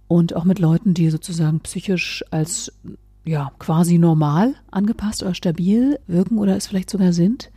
und 0.08 0.36
auch 0.36 0.44
mit 0.44 0.60
Leuten, 0.60 0.94
die 0.94 1.10
sozusagen 1.10 1.60
psychisch 1.62 2.24
als 2.30 2.72
ja 3.26 3.52
quasi 3.58 3.98
normal 3.98 4.54
angepasst 4.70 5.24
oder 5.24 5.34
stabil 5.34 6.00
wirken 6.06 6.38
oder 6.38 6.56
es 6.56 6.68
vielleicht 6.68 6.92
sogar 6.92 7.14
sind. 7.14 7.50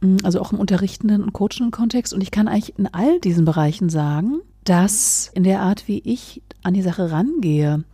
Mm, 0.00 0.16
also 0.22 0.40
auch 0.40 0.54
im 0.54 0.58
unterrichtenden 0.58 1.22
und 1.22 1.34
coachenden 1.34 1.70
Kontext. 1.70 2.14
Und 2.14 2.22
ich 2.22 2.30
kann 2.30 2.48
eigentlich 2.48 2.78
in 2.78 2.86
all 2.86 3.20
diesen 3.20 3.44
Bereichen 3.44 3.90
sagen, 3.90 4.40
dass 4.64 5.30
in 5.34 5.44
der 5.44 5.60
Art, 5.60 5.86
wie 5.86 5.98
ich 5.98 6.40
an 6.62 6.72
die 6.72 6.82
Sache 6.82 7.10
rangehe, 7.10 7.84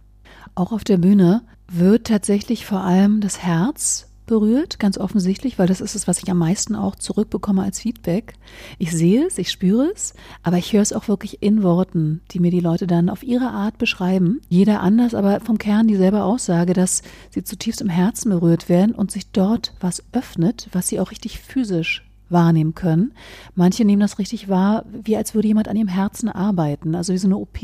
auch 0.54 0.70
auf 0.70 0.84
der 0.84 0.98
Bühne, 0.98 1.42
wird 1.66 2.06
tatsächlich 2.06 2.64
vor 2.64 2.82
allem 2.82 3.20
das 3.20 3.42
Herz 3.42 4.08
berührt, 4.26 4.78
ganz 4.78 4.98
offensichtlich, 4.98 5.58
weil 5.58 5.66
das 5.66 5.80
ist 5.80 5.94
es, 5.94 6.08
was 6.08 6.22
ich 6.22 6.30
am 6.30 6.38
meisten 6.38 6.74
auch 6.74 6.96
zurückbekomme 6.96 7.62
als 7.62 7.80
Feedback. 7.80 8.34
Ich 8.78 8.92
sehe 8.92 9.26
es, 9.26 9.38
ich 9.38 9.50
spüre 9.50 9.90
es, 9.92 10.14
aber 10.42 10.58
ich 10.58 10.72
höre 10.72 10.82
es 10.82 10.92
auch 10.92 11.08
wirklich 11.08 11.42
in 11.42 11.62
Worten, 11.62 12.20
die 12.30 12.40
mir 12.40 12.50
die 12.50 12.60
Leute 12.60 12.86
dann 12.86 13.10
auf 13.10 13.22
ihre 13.22 13.50
Art 13.50 13.78
beschreiben. 13.78 14.40
Jeder 14.48 14.80
anders, 14.80 15.14
aber 15.14 15.40
vom 15.40 15.58
Kern 15.58 15.88
dieselbe 15.88 16.22
Aussage, 16.22 16.72
dass 16.72 17.02
sie 17.30 17.44
zutiefst 17.44 17.80
im 17.80 17.88
Herzen 17.88 18.30
berührt 18.30 18.68
werden 18.68 18.94
und 18.94 19.10
sich 19.10 19.30
dort 19.30 19.74
was 19.80 20.02
öffnet, 20.12 20.68
was 20.72 20.88
sie 20.88 21.00
auch 21.00 21.10
richtig 21.10 21.38
physisch 21.38 22.04
wahrnehmen 22.32 22.74
können. 22.74 23.12
Manche 23.54 23.84
nehmen 23.84 24.00
das 24.00 24.18
richtig 24.18 24.48
wahr, 24.48 24.84
wie 24.90 25.16
als 25.16 25.34
würde 25.34 25.48
jemand 25.48 25.68
an 25.68 25.76
ihrem 25.76 25.88
Herzen 25.88 26.28
arbeiten, 26.28 26.94
also 26.94 27.12
wie 27.12 27.18
so 27.18 27.28
eine 27.28 27.36
OP 27.36 27.58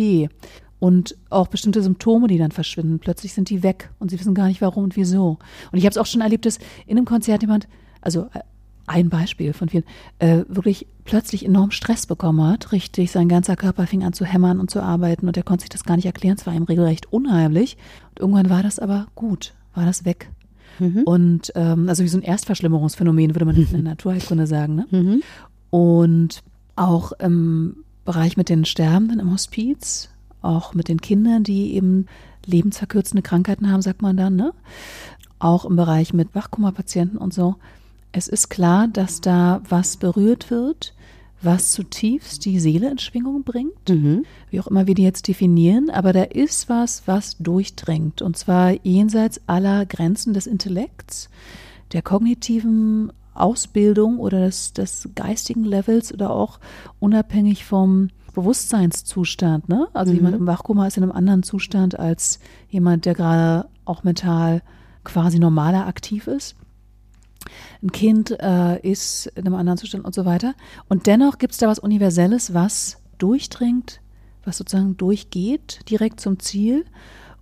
und 0.80 1.16
auch 1.30 1.48
bestimmte 1.48 1.82
Symptome, 1.82 2.28
die 2.28 2.38
dann 2.38 2.52
verschwinden. 2.52 2.98
Plötzlich 2.98 3.32
sind 3.32 3.50
die 3.50 3.62
weg 3.62 3.90
und 3.98 4.10
sie 4.10 4.18
wissen 4.18 4.34
gar 4.34 4.46
nicht 4.46 4.60
warum 4.60 4.84
und 4.84 4.96
wieso. 4.96 5.38
Und 5.72 5.78
ich 5.78 5.84
habe 5.84 5.90
es 5.90 5.98
auch 5.98 6.06
schon 6.06 6.20
erlebt, 6.20 6.46
dass 6.46 6.58
in 6.86 6.96
einem 6.96 7.04
Konzert 7.04 7.42
jemand, 7.42 7.68
also 8.00 8.26
äh, 8.32 8.40
ein 8.86 9.10
Beispiel 9.10 9.52
von 9.52 9.68
vielen, 9.68 9.84
äh, 10.18 10.44
wirklich 10.48 10.86
plötzlich 11.04 11.44
enorm 11.44 11.70
Stress 11.70 12.06
bekommen 12.06 12.42
hat, 12.42 12.72
richtig, 12.72 13.10
sein 13.10 13.28
ganzer 13.28 13.56
Körper 13.56 13.86
fing 13.86 14.02
an 14.02 14.12
zu 14.12 14.24
hämmern 14.24 14.60
und 14.60 14.70
zu 14.70 14.82
arbeiten 14.82 15.28
und 15.28 15.36
er 15.36 15.42
konnte 15.42 15.62
sich 15.62 15.70
das 15.70 15.84
gar 15.84 15.96
nicht 15.96 16.06
erklären, 16.06 16.36
es 16.38 16.46
war 16.46 16.54
ihm 16.54 16.62
regelrecht 16.62 17.12
unheimlich. 17.12 17.76
Und 18.10 18.20
irgendwann 18.20 18.50
war 18.50 18.62
das 18.62 18.78
aber 18.78 19.08
gut, 19.14 19.54
war 19.74 19.84
das 19.84 20.04
weg. 20.04 20.30
Mhm. 20.78 21.02
Und 21.04 21.52
ähm, 21.54 21.88
also 21.88 22.02
wie 22.02 22.08
so 22.08 22.18
ein 22.18 22.22
Erstverschlimmerungsphänomen, 22.22 23.34
würde 23.34 23.44
man 23.44 23.56
in 23.56 23.68
der 23.70 23.82
Naturheilkunde 23.82 24.46
sagen. 24.46 24.76
Ne? 24.76 24.86
Mhm. 24.90 25.22
Und 25.70 26.42
auch 26.76 27.12
im 27.12 27.84
Bereich 28.04 28.36
mit 28.36 28.48
den 28.48 28.64
Sterbenden 28.64 29.20
im 29.20 29.32
Hospiz, 29.32 30.08
auch 30.42 30.74
mit 30.74 30.88
den 30.88 31.00
Kindern, 31.00 31.44
die 31.44 31.74
eben 31.74 32.06
lebensverkürzende 32.46 33.22
Krankheiten 33.22 33.70
haben, 33.70 33.82
sagt 33.82 34.02
man 34.02 34.16
dann, 34.16 34.36
ne? 34.36 34.52
Auch 35.38 35.64
im 35.64 35.76
Bereich 35.76 36.12
mit 36.12 36.34
Wachkummerpatienten 36.34 37.18
und 37.18 37.32
so. 37.32 37.56
Es 38.12 38.28
ist 38.28 38.48
klar, 38.48 38.88
dass 38.88 39.20
da 39.20 39.60
was 39.68 39.96
berührt 39.96 40.50
wird, 40.50 40.94
was 41.40 41.70
zutiefst 41.70 42.44
die 42.44 42.58
Seele 42.58 42.90
in 42.90 42.98
Schwingung 42.98 43.44
bringt, 43.44 43.88
mhm. 43.88 44.24
wie 44.50 44.60
auch 44.60 44.66
immer 44.66 44.86
wir 44.86 44.94
die 44.94 45.04
jetzt 45.04 45.28
definieren, 45.28 45.90
aber 45.90 46.12
da 46.12 46.22
ist 46.22 46.68
was, 46.68 47.02
was 47.06 47.36
durchdringt 47.38 48.22
und 48.22 48.36
zwar 48.36 48.72
jenseits 48.84 49.40
aller 49.46 49.86
Grenzen 49.86 50.34
des 50.34 50.48
Intellekts, 50.48 51.30
der 51.92 52.02
kognitiven 52.02 53.12
Ausbildung 53.34 54.18
oder 54.18 54.40
des, 54.40 54.72
des 54.72 55.10
geistigen 55.14 55.64
Levels 55.64 56.12
oder 56.12 56.30
auch 56.30 56.58
unabhängig 56.98 57.64
vom 57.64 58.08
Bewusstseinszustand. 58.38 59.68
Ne? 59.68 59.88
Also 59.94 60.12
mhm. 60.12 60.18
jemand 60.18 60.36
im 60.36 60.46
Wachkoma 60.46 60.86
ist 60.86 60.96
in 60.96 61.02
einem 61.02 61.10
anderen 61.10 61.42
Zustand 61.42 61.98
als 61.98 62.38
jemand, 62.68 63.04
der 63.04 63.14
gerade 63.14 63.68
auch 63.84 64.04
mental 64.04 64.62
quasi 65.02 65.40
normaler 65.40 65.88
aktiv 65.88 66.28
ist. 66.28 66.54
Ein 67.82 67.90
Kind 67.90 68.30
äh, 68.38 68.78
ist 68.88 69.26
in 69.34 69.44
einem 69.44 69.56
anderen 69.56 69.78
Zustand 69.78 70.04
und 70.04 70.14
so 70.14 70.24
weiter. 70.24 70.54
Und 70.88 71.08
dennoch 71.08 71.38
gibt 71.38 71.54
es 71.54 71.58
da 71.58 71.66
was 71.66 71.80
Universelles, 71.80 72.54
was 72.54 72.98
durchdringt, 73.18 74.00
was 74.44 74.58
sozusagen 74.58 74.96
durchgeht 74.96 75.80
direkt 75.90 76.20
zum 76.20 76.38
Ziel 76.38 76.84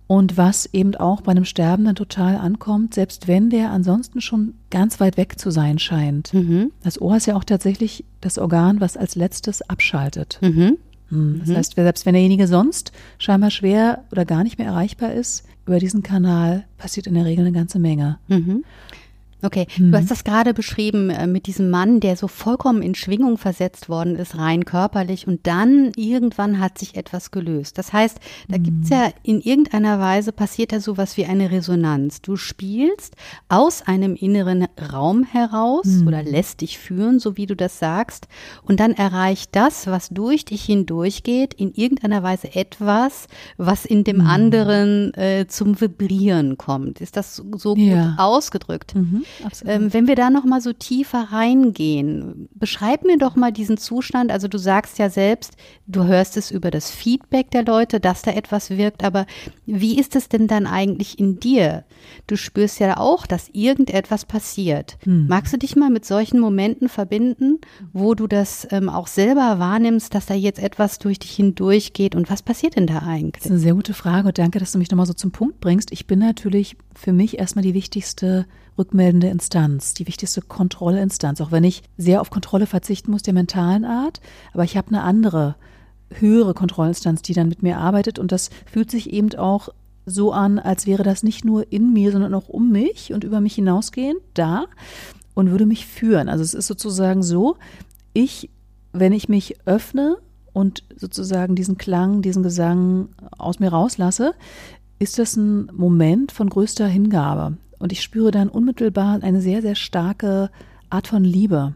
und 0.07 0.35
was 0.35 0.67
eben 0.73 0.95
auch 0.95 1.21
bei 1.21 1.31
einem 1.31 1.45
Sterbenden 1.45 1.95
total 1.95 2.37
ankommt, 2.37 2.95
selbst 2.95 3.27
wenn 3.27 3.51
der 3.51 3.69
ansonsten 3.69 4.21
schon 4.21 4.55
ganz 4.71 4.99
weit 4.99 5.17
weg 5.17 5.37
zu 5.37 5.51
sein 5.51 5.77
scheint. 5.77 6.33
Mhm. 6.33 6.71
Das 6.81 6.99
Ohr 6.99 7.17
ist 7.17 7.27
ja 7.27 7.35
auch 7.35 7.43
tatsächlich 7.43 8.03
das 8.21 8.39
Organ, 8.39 8.81
was 8.81 8.97
als 8.97 9.15
letztes 9.15 9.61
abschaltet. 9.61 10.39
Mhm. 10.41 10.77
Das 11.09 11.49
mhm. 11.49 11.55
heißt, 11.55 11.75
selbst 11.75 12.05
wenn 12.05 12.13
derjenige 12.13 12.47
sonst 12.47 12.91
scheinbar 13.17 13.51
schwer 13.51 14.03
oder 14.11 14.25
gar 14.25 14.43
nicht 14.43 14.57
mehr 14.57 14.67
erreichbar 14.67 15.13
ist, 15.13 15.45
über 15.65 15.79
diesen 15.79 16.03
Kanal 16.03 16.65
passiert 16.77 17.07
in 17.07 17.13
der 17.13 17.25
Regel 17.25 17.45
eine 17.45 17.55
ganze 17.55 17.79
Menge. 17.79 18.19
Mhm. 18.27 18.63
Okay, 19.43 19.67
mhm. 19.77 19.91
du 19.91 19.97
hast 19.97 20.09
das 20.09 20.23
gerade 20.23 20.53
beschrieben 20.55 21.11
äh, 21.11 21.27
mit 21.27 21.45
diesem 21.45 21.69
Mann, 21.69 21.99
der 21.99 22.15
so 22.15 22.27
vollkommen 22.27 22.81
in 22.81 22.95
Schwingung 22.95 23.37
versetzt 23.37 23.87
worden 23.87 24.15
ist, 24.15 24.35
rein 24.37 24.65
körperlich, 24.65 25.27
und 25.27 25.45
dann 25.45 25.91
irgendwann 25.95 26.59
hat 26.59 26.79
sich 26.79 26.95
etwas 26.95 27.29
gelöst. 27.29 27.77
Das 27.77 27.93
heißt, 27.93 28.19
da 28.47 28.57
mhm. 28.57 28.63
gibt's 28.63 28.89
ja 28.89 29.11
in 29.21 29.39
irgendeiner 29.39 29.99
Weise 29.99 30.31
passiert 30.31 30.71
da 30.71 30.79
sowas 30.79 31.17
wie 31.17 31.25
eine 31.25 31.51
Resonanz. 31.51 32.21
Du 32.21 32.35
spielst 32.35 33.15
aus 33.47 33.83
einem 33.83 34.15
inneren 34.15 34.67
Raum 34.91 35.23
heraus 35.23 35.85
mhm. 35.85 36.07
oder 36.07 36.23
lässt 36.23 36.61
dich 36.61 36.79
führen, 36.79 37.19
so 37.19 37.37
wie 37.37 37.45
du 37.45 37.55
das 37.55 37.77
sagst, 37.77 38.27
und 38.63 38.79
dann 38.79 38.93
erreicht 38.93 39.55
das, 39.55 39.85
was 39.85 40.09
durch 40.09 40.45
dich 40.45 40.63
hindurchgeht, 40.63 41.53
in 41.53 41.73
irgendeiner 41.73 42.23
Weise 42.23 42.55
etwas, 42.55 43.27
was 43.57 43.85
in 43.85 44.03
dem 44.03 44.17
mhm. 44.17 44.27
anderen 44.27 45.13
äh, 45.13 45.45
zum 45.47 45.79
Vibrieren 45.79 46.57
kommt. 46.57 47.01
Ist 47.01 47.17
das 47.17 47.35
so 47.35 47.75
gut 47.75 47.77
ja. 47.77 48.15
ausgedrückt? 48.17 48.95
Mhm. 48.95 49.25
Ähm, 49.65 49.93
wenn 49.93 50.07
wir 50.07 50.15
da 50.15 50.29
noch 50.29 50.45
mal 50.45 50.61
so 50.61 50.73
tiefer 50.73 51.27
reingehen, 51.31 52.49
beschreib 52.53 53.03
mir 53.03 53.17
doch 53.17 53.35
mal 53.35 53.51
diesen 53.51 53.77
Zustand. 53.77 54.31
Also 54.31 54.47
du 54.47 54.57
sagst 54.57 54.99
ja 54.99 55.09
selbst, 55.09 55.55
du 55.87 56.03
hörst 56.05 56.37
es 56.37 56.51
über 56.51 56.71
das 56.71 56.91
Feedback 56.91 57.51
der 57.51 57.63
Leute, 57.63 57.99
dass 57.99 58.21
da 58.21 58.31
etwas 58.31 58.71
wirkt, 58.71 59.03
aber 59.03 59.25
wie 59.65 59.99
ist 59.99 60.15
es 60.15 60.29
denn 60.29 60.47
dann 60.47 60.67
eigentlich 60.67 61.19
in 61.19 61.39
dir? 61.39 61.85
Du 62.27 62.35
spürst 62.35 62.79
ja 62.79 62.97
auch, 62.97 63.25
dass 63.25 63.49
irgendetwas 63.53 64.25
passiert. 64.25 64.97
Hm. 65.03 65.27
Magst 65.27 65.53
du 65.53 65.57
dich 65.57 65.75
mal 65.75 65.89
mit 65.89 66.05
solchen 66.05 66.39
Momenten 66.39 66.89
verbinden, 66.89 67.59
wo 67.93 68.13
du 68.15 68.27
das 68.27 68.67
ähm, 68.71 68.89
auch 68.89 69.07
selber 69.07 69.59
wahrnimmst, 69.59 70.13
dass 70.13 70.25
da 70.25 70.33
jetzt 70.33 70.59
etwas 70.59 70.99
durch 70.99 71.19
dich 71.19 71.31
hindurchgeht 71.31 72.15
und 72.15 72.29
was 72.29 72.41
passiert 72.41 72.75
denn 72.75 72.87
da 72.87 72.99
eigentlich? 72.99 73.43
Das 73.43 73.45
ist 73.45 73.51
eine 73.51 73.59
sehr 73.59 73.73
gute 73.73 73.93
Frage 73.93 74.27
und 74.27 74.37
danke, 74.37 74.59
dass 74.59 74.71
du 74.71 74.77
mich 74.77 74.91
nochmal 74.91 75.05
so 75.05 75.13
zum 75.13 75.31
Punkt 75.31 75.59
bringst. 75.59 75.91
Ich 75.91 76.07
bin 76.07 76.19
natürlich 76.19 76.77
für 76.95 77.13
mich 77.13 77.39
erstmal 77.39 77.63
die 77.63 77.73
wichtigste 77.73 78.45
rückmeldende 78.77 79.27
Instanz, 79.27 79.93
die 79.93 80.07
wichtigste 80.07 80.41
Kontrollinstanz, 80.41 81.41
auch 81.41 81.51
wenn 81.51 81.63
ich 81.63 81.83
sehr 81.97 82.21
auf 82.21 82.29
Kontrolle 82.29 82.67
verzichten 82.67 83.11
muss 83.11 83.23
der 83.23 83.33
mentalen 83.33 83.85
Art, 83.85 84.21
aber 84.53 84.63
ich 84.63 84.77
habe 84.77 84.89
eine 84.89 85.03
andere 85.03 85.55
höhere 86.09 86.53
Kontrollinstanz, 86.53 87.21
die 87.21 87.33
dann 87.33 87.49
mit 87.49 87.63
mir 87.63 87.77
arbeitet 87.77 88.19
und 88.19 88.31
das 88.31 88.49
fühlt 88.65 88.91
sich 88.91 89.11
eben 89.11 89.33
auch 89.35 89.69
so 90.05 90.31
an, 90.31 90.57
als 90.57 90.87
wäre 90.87 91.03
das 91.03 91.21
nicht 91.21 91.43
nur 91.43 91.71
in 91.71 91.91
mir, 91.91 92.11
sondern 92.11 92.33
auch 92.33 92.47
um 92.47 92.71
mich 92.71 93.13
und 93.13 93.23
über 93.23 93.41
mich 93.41 93.55
hinausgehend 93.55 94.19
da 94.33 94.65
und 95.33 95.51
würde 95.51 95.65
mich 95.65 95.85
führen. 95.85 96.29
Also 96.29 96.43
es 96.43 96.53
ist 96.53 96.67
sozusagen 96.67 97.23
so, 97.23 97.57
ich, 98.13 98.49
wenn 98.93 99.11
ich 99.11 99.27
mich 99.27 99.57
öffne 99.65 100.17
und 100.53 100.83
sozusagen 100.95 101.55
diesen 101.55 101.77
Klang, 101.77 102.21
diesen 102.21 102.41
Gesang 102.41 103.09
aus 103.37 103.59
mir 103.59 103.69
rauslasse, 103.69 104.33
ist 104.97 105.19
das 105.19 105.35
ein 105.35 105.69
Moment 105.73 106.31
von 106.31 106.49
größter 106.49 106.87
Hingabe. 106.87 107.57
Und 107.79 107.91
ich 107.91 108.01
spüre 108.01 108.31
dann 108.31 108.49
unmittelbar 108.49 109.19
eine 109.21 109.41
sehr, 109.41 109.61
sehr 109.61 109.75
starke 109.75 110.49
Art 110.89 111.07
von 111.07 111.23
Liebe. 111.23 111.73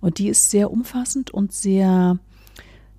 Und 0.00 0.18
die 0.18 0.28
ist 0.28 0.50
sehr 0.50 0.70
umfassend 0.70 1.30
und 1.30 1.52
sehr, 1.52 2.18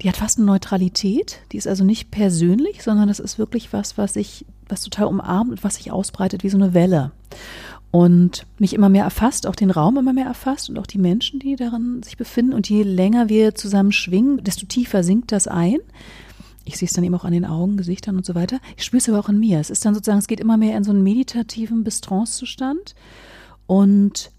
die 0.02 0.10
hat 0.10 0.18
fast 0.18 0.38
eine 0.38 0.46
Neutralität. 0.46 1.40
Die 1.52 1.58
ist 1.58 1.68
also 1.68 1.84
nicht 1.84 2.12
persönlich, 2.12 2.84
sondern 2.84 3.08
das 3.08 3.20
ist 3.20 3.40
wirklich 3.40 3.74
was, 3.74 3.98
was 3.98 4.16
ich, 4.16 4.46
was 4.68 4.84
total 4.84 5.08
umarmt 5.08 5.52
und 5.52 5.64
was 5.64 5.76
sich 5.76 5.92
ausbreitet 5.92 6.44
wie 6.44 6.50
so 6.50 6.58
eine 6.58 6.74
Welle. 6.74 7.12
Und 7.90 8.46
mich 8.58 8.74
immer 8.74 8.88
mehr 8.88 9.04
erfasst, 9.04 9.46
auch 9.46 9.56
den 9.56 9.72
Raum 9.72 9.98
immer 9.98 10.14
mehr 10.14 10.26
erfasst 10.26 10.70
und 10.70 10.80
auch 10.80 10.88
die 10.88 10.98
Menschen, 10.98 11.40
die 11.40 11.58
darin 11.58 12.02
sich 12.04 12.16
befinden. 12.16 12.54
Und 12.54 12.70
je 12.70 12.84
länger 12.84 13.28
wir 13.28 13.54
zusammen 13.54 13.92
schwingen, 13.92 14.42
desto 14.44 14.66
tiefer 14.66 15.04
sinkt 15.04 15.34
das 15.34 15.48
ein. 15.48 15.80
Ich 16.66 16.78
sehe 16.78 16.88
es 16.88 16.94
dann 16.94 17.04
eben 17.04 17.16
auch 17.16 17.26
an 17.26 17.34
den 17.34 17.46
Augen, 17.46 17.78
Gesichtern 17.78 18.18
und 18.18 18.26
so 18.26 18.36
weiter. 18.36 18.60
Ich 18.78 18.84
spüre 18.84 19.00
es 19.00 19.10
aber 19.10 19.20
auch 19.20 19.30
in 19.30 19.40
mir. 19.40 19.60
Es 19.60 19.70
ist 19.70 19.84
dann 19.86 19.94
sozusagen, 19.94 20.20
es 20.20 20.28
geht 20.28 20.40
immer 20.40 20.58
mehr 20.58 20.78
in 20.78 20.84
so 20.84 20.92
einen 20.92 21.04
meditativen 21.04 21.84
bis 21.84 22.02
Trance-Zustand 22.02 22.96
und 23.66 24.32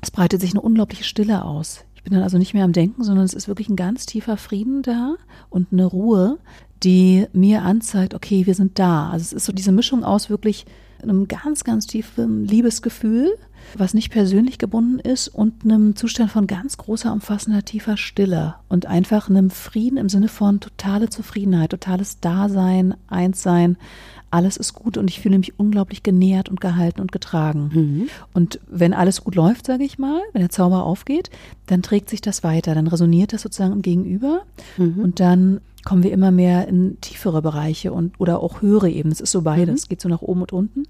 es 0.00 0.10
breitet 0.10 0.40
sich 0.40 0.50
eine 0.52 0.60
unglaubliche 0.60 1.04
Stille 1.04 1.44
aus. 1.44 1.84
Ich 1.94 2.02
bin 2.02 2.12
dann 2.12 2.22
also 2.22 2.38
nicht 2.38 2.54
mehr 2.54 2.64
am 2.64 2.72
Denken, 2.72 3.02
sondern 3.02 3.24
es 3.24 3.34
ist 3.34 3.48
wirklich 3.48 3.68
ein 3.68 3.76
ganz 3.76 4.06
tiefer 4.06 4.36
Frieden 4.36 4.82
da 4.82 5.16
und 5.50 5.72
eine 5.72 5.84
Ruhe, 5.84 6.38
die 6.82 7.26
mir 7.32 7.62
anzeigt, 7.62 8.14
okay, 8.14 8.46
wir 8.46 8.54
sind 8.54 8.78
da. 8.78 9.10
Also 9.10 9.24
es 9.24 9.32
ist 9.32 9.44
so 9.44 9.52
diese 9.52 9.72
Mischung 9.72 10.04
aus 10.04 10.30
wirklich 10.30 10.66
einem 11.02 11.28
ganz, 11.28 11.64
ganz 11.64 11.86
tiefen 11.86 12.44
Liebesgefühl 12.44 13.36
was 13.74 13.94
nicht 13.94 14.10
persönlich 14.10 14.58
gebunden 14.58 14.98
ist 14.98 15.28
und 15.28 15.64
einem 15.64 15.96
Zustand 15.96 16.30
von 16.30 16.46
ganz 16.46 16.76
großer, 16.76 17.12
umfassender, 17.12 17.64
tiefer 17.64 17.96
Stille 17.96 18.54
und 18.68 18.86
einfach 18.86 19.28
einem 19.28 19.50
Frieden 19.50 19.98
im 19.98 20.08
Sinne 20.08 20.28
von 20.28 20.60
totale 20.60 21.08
Zufriedenheit, 21.08 21.70
totales 21.70 22.20
Dasein, 22.20 22.94
Einssein. 23.08 23.76
Alles 24.30 24.56
ist 24.56 24.74
gut 24.74 24.96
und 24.96 25.08
ich 25.08 25.20
fühle 25.20 25.38
mich 25.38 25.58
unglaublich 25.58 26.02
genährt 26.02 26.48
und 26.48 26.60
gehalten 26.60 27.00
und 27.00 27.12
getragen. 27.12 27.70
Mhm. 27.72 28.08
Und 28.34 28.60
wenn 28.66 28.92
alles 28.92 29.22
gut 29.22 29.34
läuft, 29.34 29.66
sage 29.66 29.84
ich 29.84 29.98
mal, 29.98 30.20
wenn 30.32 30.40
der 30.40 30.50
Zauber 30.50 30.84
aufgeht, 30.84 31.30
dann 31.66 31.82
trägt 31.82 32.10
sich 32.10 32.20
das 32.20 32.42
weiter, 32.42 32.74
dann 32.74 32.86
resoniert 32.86 33.32
das 33.32 33.42
sozusagen 33.42 33.72
im 33.72 33.82
Gegenüber 33.82 34.42
mhm. 34.76 34.98
und 34.98 35.20
dann 35.20 35.60
kommen 35.84 36.02
wir 36.02 36.12
immer 36.12 36.32
mehr 36.32 36.66
in 36.66 37.00
tiefere 37.00 37.40
Bereiche 37.40 37.92
und 37.92 38.18
oder 38.18 38.42
auch 38.42 38.60
höhere 38.60 38.90
Ebenen. 38.90 39.12
Es 39.12 39.20
ist 39.20 39.30
so 39.30 39.42
beides, 39.42 39.84
mhm. 39.84 39.88
geht 39.88 40.00
so 40.00 40.08
nach 40.08 40.20
oben 40.20 40.42
und 40.42 40.52
unten. 40.52 40.82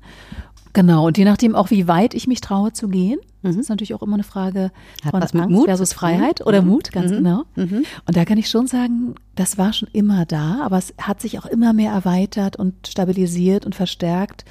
Genau, 0.76 1.06
und 1.06 1.16
je 1.16 1.24
nachdem 1.24 1.54
auch, 1.54 1.70
wie 1.70 1.88
weit 1.88 2.12
ich 2.12 2.26
mich 2.26 2.42
traue 2.42 2.70
zu 2.70 2.88
gehen, 2.88 3.18
mhm. 3.40 3.48
das 3.48 3.56
ist 3.56 3.70
natürlich 3.70 3.94
auch 3.94 4.02
immer 4.02 4.16
eine 4.16 4.24
Frage 4.24 4.70
Hat 5.02 5.10
von 5.10 5.22
Angst 5.22 5.34
Mut? 5.34 5.64
versus 5.64 5.94
Freiheit 5.94 6.40
mhm. 6.40 6.46
oder 6.46 6.60
Mut, 6.60 6.92
ganz 6.92 7.10
mhm. 7.12 7.16
genau. 7.16 7.44
Mhm. 7.54 7.84
Und 8.06 8.14
da 8.14 8.26
kann 8.26 8.36
ich 8.36 8.50
schon 8.50 8.66
sagen, 8.66 9.14
das 9.36 9.56
war 9.56 9.72
schon 9.72 9.88
immer 9.94 10.26
da, 10.26 10.60
aber 10.62 10.76
es 10.76 10.92
hat 11.00 11.22
sich 11.22 11.38
auch 11.38 11.46
immer 11.46 11.72
mehr 11.72 11.92
erweitert 11.92 12.56
und 12.56 12.88
stabilisiert 12.88 13.64
und 13.64 13.74
verstärkt. 13.74 14.44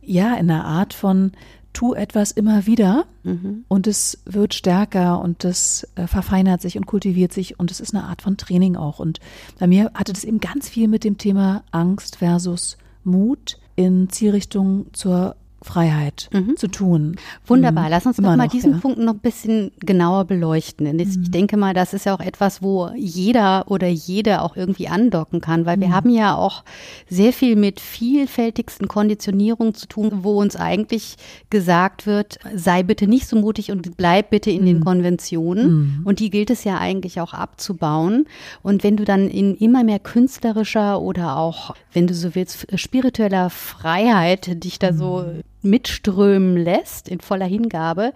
Ja, 0.00 0.34
in 0.34 0.48
einer 0.48 0.64
Art 0.64 0.94
von 0.94 1.32
tu 1.72 1.92
etwas 1.92 2.30
immer 2.30 2.66
wieder 2.66 3.06
Mhm. 3.24 3.64
und 3.66 3.88
es 3.88 4.22
wird 4.26 4.54
stärker 4.54 5.20
und 5.20 5.44
es 5.44 5.88
äh, 5.96 6.06
verfeinert 6.06 6.62
sich 6.62 6.76
und 6.76 6.86
kultiviert 6.86 7.32
sich 7.32 7.58
und 7.58 7.72
es 7.72 7.80
ist 7.80 7.92
eine 7.92 8.04
Art 8.04 8.22
von 8.22 8.36
Training 8.36 8.76
auch. 8.76 9.00
Und 9.00 9.18
bei 9.58 9.66
mir 9.66 9.90
hatte 9.94 10.12
das 10.12 10.22
eben 10.22 10.38
ganz 10.38 10.68
viel 10.68 10.86
mit 10.86 11.02
dem 11.02 11.18
Thema 11.18 11.64
Angst 11.72 12.18
versus 12.18 12.76
Mut 13.02 13.58
in 13.74 14.08
Zielrichtung 14.08 14.86
zur 14.92 15.34
Freiheit 15.64 16.28
Mhm. 16.32 16.56
zu 16.58 16.68
tun. 16.68 17.16
Wunderbar. 17.46 17.84
Mhm. 17.84 17.90
Lass 17.90 18.06
uns 18.06 18.16
doch 18.18 18.36
mal 18.36 18.48
diesen 18.48 18.72
ja. 18.74 18.78
Punkt 18.78 18.98
noch 18.98 19.14
ein 19.14 19.18
bisschen 19.20 19.72
genauer 19.80 20.26
beleuchten. 20.26 20.98
Das, 20.98 21.16
Mhm. 21.16 21.22
ich 21.22 21.30
denke 21.30 21.56
mal, 21.56 21.72
das 21.72 21.94
ist 21.94 22.04
ja 22.04 22.14
auch 22.14 22.20
etwas, 22.20 22.62
wo 22.62 22.90
jeder 22.94 23.64
oder 23.70 23.88
jede 23.88 24.42
auch 24.42 24.56
irgendwie 24.56 24.88
andocken 24.88 25.40
kann, 25.40 25.64
weil 25.64 25.80
wir 25.80 25.88
Mhm. 25.88 25.94
haben 25.94 26.10
ja 26.10 26.36
auch 26.36 26.64
sehr 27.08 27.32
viel 27.32 27.56
mit 27.56 27.80
vielfältigsten 27.80 28.88
Konditionierungen 28.88 29.74
zu 29.74 29.86
tun, 29.86 30.10
wo 30.22 30.38
uns 30.40 30.54
eigentlich 30.56 31.16
gesagt 31.50 32.06
wird, 32.06 32.38
sei 32.54 32.82
bitte 32.82 33.06
nicht 33.06 33.26
so 33.26 33.36
mutig 33.36 33.70
und 33.72 33.96
bleib 33.96 34.30
bitte 34.30 34.50
in 34.50 34.66
den 34.66 34.78
Mhm. 34.80 34.84
Konventionen. 34.84 35.72
Mhm. 35.72 36.00
Und 36.04 36.20
die 36.20 36.28
gilt 36.30 36.50
es 36.50 36.64
ja 36.64 36.78
eigentlich 36.78 37.20
auch 37.20 37.32
abzubauen. 37.32 38.26
Und 38.62 38.84
wenn 38.84 38.96
du 38.98 39.04
dann 39.04 39.28
in 39.28 39.54
immer 39.56 39.82
mehr 39.82 39.98
künstlerischer 39.98 41.00
oder 41.00 41.38
auch, 41.38 41.74
wenn 41.94 42.06
du 42.06 42.12
so 42.14 42.34
willst, 42.34 42.66
spiritueller 42.78 43.48
Freiheit 43.48 44.62
dich 44.62 44.78
da 44.78 44.92
so 44.92 45.24
mitströmen 45.64 46.56
lässt 46.56 47.08
in 47.08 47.20
voller 47.20 47.46
Hingabe, 47.46 48.12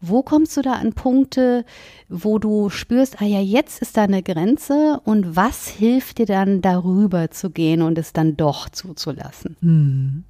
wo 0.00 0.22
kommst 0.22 0.56
du 0.56 0.62
da 0.62 0.74
an 0.74 0.92
Punkte, 0.92 1.64
wo 2.08 2.38
du 2.38 2.70
spürst, 2.70 3.20
ah 3.20 3.26
ja, 3.26 3.40
jetzt 3.40 3.82
ist 3.82 3.96
da 3.96 4.02
eine 4.02 4.22
Grenze 4.22 5.00
und 5.04 5.36
was 5.36 5.68
hilft 5.68 6.18
dir 6.18 6.26
dann 6.26 6.62
darüber 6.62 7.30
zu 7.30 7.50
gehen 7.50 7.82
und 7.82 7.98
es 7.98 8.12
dann 8.12 8.36
doch 8.36 8.68
zuzulassen? 8.68 9.56
Hm. 9.60 10.24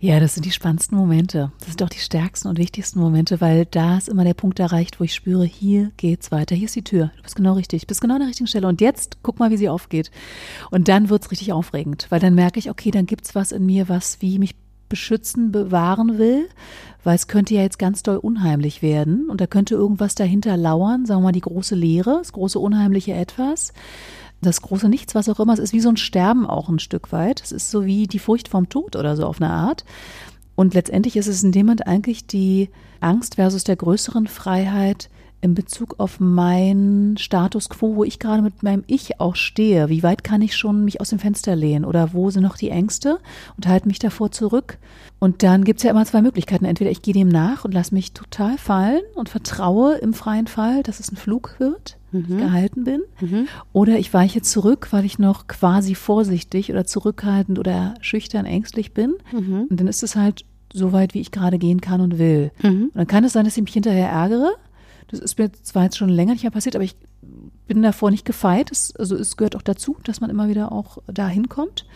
Ja, 0.00 0.20
das 0.20 0.34
sind 0.34 0.44
die 0.44 0.50
spannendsten 0.50 0.96
Momente. 0.96 1.52
Das 1.60 1.68
sind 1.68 1.82
auch 1.82 1.88
die 1.88 1.98
stärksten 1.98 2.48
und 2.48 2.58
wichtigsten 2.58 2.98
Momente, 2.98 3.40
weil 3.40 3.66
da 3.66 3.98
ist 3.98 4.08
immer 4.08 4.24
der 4.24 4.34
Punkt 4.34 4.58
erreicht, 4.58 5.00
wo 5.00 5.04
ich 5.04 5.14
spüre, 5.14 5.44
hier 5.44 5.92
geht's 5.96 6.32
weiter, 6.32 6.54
hier 6.54 6.66
ist 6.66 6.76
die 6.76 6.84
Tür. 6.84 7.10
Du 7.16 7.22
bist 7.22 7.36
genau 7.36 7.54
richtig, 7.54 7.82
du 7.82 7.86
bist 7.86 8.00
genau 8.00 8.14
an 8.14 8.20
der 8.20 8.28
richtigen 8.28 8.48
Stelle. 8.48 8.66
Und 8.66 8.80
jetzt 8.80 9.18
guck 9.22 9.38
mal, 9.38 9.50
wie 9.50 9.56
sie 9.56 9.68
aufgeht. 9.68 10.10
Und 10.70 10.88
dann 10.88 11.08
wird's 11.08 11.30
richtig 11.30 11.52
aufregend, 11.52 12.06
weil 12.10 12.20
dann 12.20 12.34
merke 12.34 12.58
ich, 12.58 12.70
okay, 12.70 12.90
dann 12.90 13.06
gibt's 13.06 13.34
was 13.34 13.52
in 13.52 13.66
mir, 13.66 13.88
was 13.88 14.20
wie 14.20 14.38
mich 14.38 14.54
beschützen, 14.92 15.50
bewahren 15.50 16.18
will, 16.18 16.48
weil 17.02 17.16
es 17.16 17.26
könnte 17.26 17.54
ja 17.54 17.62
jetzt 17.62 17.78
ganz 17.78 18.02
doll 18.02 18.18
unheimlich 18.18 18.82
werden 18.82 19.28
und 19.28 19.40
da 19.40 19.46
könnte 19.46 19.74
irgendwas 19.74 20.14
dahinter 20.14 20.56
lauern, 20.56 21.06
sagen 21.06 21.22
wir 21.22 21.28
mal 21.28 21.32
die 21.32 21.40
große 21.40 21.74
Leere, 21.74 22.18
das 22.18 22.32
große 22.32 22.58
unheimliche 22.58 23.14
Etwas 23.14 23.72
das 24.42 24.60
große 24.60 24.88
Nichts, 24.88 25.14
was 25.14 25.28
auch 25.28 25.38
immer. 25.40 25.52
Es 25.52 25.60
ist 25.60 25.72
wie 25.72 25.80
so 25.80 25.88
ein 25.88 25.96
Sterben 25.96 26.46
auch 26.46 26.68
ein 26.68 26.80
Stück 26.80 27.12
weit. 27.12 27.40
Es 27.42 27.52
ist 27.52 27.70
so 27.70 27.86
wie 27.86 28.06
die 28.06 28.18
Furcht 28.18 28.48
vom 28.48 28.68
Tod 28.68 28.96
oder 28.96 29.16
so 29.16 29.24
auf 29.24 29.40
eine 29.40 29.50
Art. 29.50 29.84
Und 30.54 30.74
letztendlich 30.74 31.16
ist 31.16 31.28
es 31.28 31.42
in 31.42 31.52
dem 31.52 31.66
Moment 31.66 31.86
eigentlich 31.86 32.26
die 32.26 32.68
Angst 33.00 33.36
versus 33.36 33.64
der 33.64 33.76
größeren 33.76 34.26
Freiheit 34.26 35.08
in 35.42 35.54
Bezug 35.54 35.96
auf 35.98 36.20
meinen 36.20 37.18
Status 37.18 37.68
quo, 37.68 37.96
wo 37.96 38.04
ich 38.04 38.18
gerade 38.20 38.42
mit 38.42 38.62
meinem 38.62 38.84
Ich 38.86 39.20
auch 39.20 39.34
stehe. 39.34 39.88
Wie 39.88 40.02
weit 40.02 40.22
kann 40.22 40.40
ich 40.40 40.56
schon 40.56 40.84
mich 40.84 41.00
aus 41.00 41.10
dem 41.10 41.18
Fenster 41.18 41.56
lehnen? 41.56 41.84
Oder 41.84 42.14
wo 42.14 42.30
sind 42.30 42.44
noch 42.44 42.56
die 42.56 42.70
Ängste 42.70 43.18
und 43.56 43.66
halte 43.66 43.88
mich 43.88 43.98
davor 43.98 44.30
zurück? 44.30 44.78
Und 45.18 45.42
dann 45.42 45.64
gibt's 45.64 45.82
ja 45.82 45.90
immer 45.90 46.06
zwei 46.06 46.22
Möglichkeiten. 46.22 46.64
Entweder 46.64 46.90
ich 46.90 47.02
gehe 47.02 47.12
dem 47.12 47.28
nach 47.28 47.64
und 47.64 47.74
lasse 47.74 47.92
mich 47.92 48.12
total 48.12 48.56
fallen 48.56 49.02
und 49.16 49.28
vertraue 49.28 49.96
im 49.96 50.14
freien 50.14 50.46
Fall, 50.46 50.82
dass 50.84 51.00
es 51.00 51.10
ein 51.10 51.16
Flug 51.16 51.56
wird, 51.58 51.98
ich 52.12 52.28
gehalten 52.28 52.84
bin. 52.84 53.02
Mhm. 53.20 53.48
Oder 53.72 53.98
ich 53.98 54.12
weiche 54.14 54.42
zurück, 54.42 54.88
weil 54.90 55.04
ich 55.04 55.18
noch 55.18 55.48
quasi 55.48 55.94
vorsichtig 55.94 56.70
oder 56.70 56.84
zurückhaltend 56.84 57.58
oder 57.58 57.94
schüchtern, 58.00 58.44
ängstlich 58.44 58.92
bin. 58.92 59.14
Mhm. 59.32 59.66
Und 59.70 59.80
dann 59.80 59.88
ist 59.88 60.02
es 60.02 60.14
halt 60.14 60.44
so 60.72 60.92
weit, 60.92 61.14
wie 61.14 61.20
ich 61.20 61.30
gerade 61.30 61.58
gehen 61.58 61.80
kann 61.80 62.00
und 62.00 62.18
will. 62.18 62.50
Mhm. 62.62 62.84
Und 62.84 62.96
dann 62.96 63.06
kann 63.06 63.24
es 63.24 63.32
sein, 63.32 63.44
dass 63.44 63.56
ich 63.56 63.62
mich 63.62 63.74
hinterher 63.74 64.08
ärgere. 64.08 64.52
Das 65.08 65.20
ist 65.20 65.38
mir 65.38 65.52
zwar 65.52 65.84
jetzt 65.84 65.96
schon 65.96 66.08
länger 66.08 66.32
nicht 66.32 66.42
mehr 66.42 66.50
passiert, 66.50 66.74
aber 66.74 66.84
ich 66.84 66.96
bin 67.66 67.82
davor 67.82 68.10
nicht 68.10 68.24
gefeit. 68.24 68.70
Es, 68.70 68.94
also 68.96 69.16
es 69.16 69.36
gehört 69.36 69.56
auch 69.56 69.62
dazu, 69.62 69.96
dass 70.04 70.20
man 70.20 70.30
immer 70.30 70.48
wieder 70.48 70.72
auch 70.72 70.98
da 71.06 71.28
hinkommt. 71.28 71.86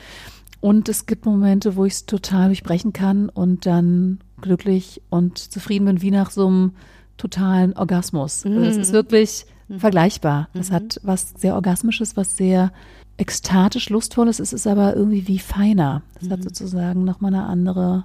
Und 0.61 0.89
es 0.89 1.07
gibt 1.07 1.27
Momente, 1.27 1.77
wo 1.77 1.85
ich 1.85 1.93
es 1.93 2.07
total 2.07 2.49
durchbrechen 2.49 2.93
kann 2.93 3.29
und 3.29 3.67
dann 3.67 4.21
glücklich 4.41 5.03
und 5.11 5.39
zufrieden 5.39 5.85
bin, 5.87 6.03
wie 6.03 6.11
nach 6.11 6.31
so 6.31 6.47
einem 6.47 6.73
totalen 7.17 7.77
Orgasmus. 7.77 8.45
Also 8.45 8.61
es 8.61 8.77
ist 8.77 8.93
wirklich 8.93 9.47
vergleichbar. 9.79 10.49
Es 10.55 10.71
hat 10.71 11.01
was 11.03 11.35
sehr 11.37 11.55
Orgasmisches, 11.55 12.17
was 12.17 12.37
sehr 12.37 12.73
ekstatisch 13.17 13.91
Lustvolles. 13.91 14.41
Es 14.41 14.53
ist 14.53 14.67
aber 14.67 14.95
irgendwie 14.95 15.27
wie 15.27 15.39
feiner. 15.39 16.03
Es 16.21 16.31
hat 16.31 16.43
sozusagen 16.43 17.05
nochmal 17.05 17.35
eine 17.35 17.47
andere 17.47 18.05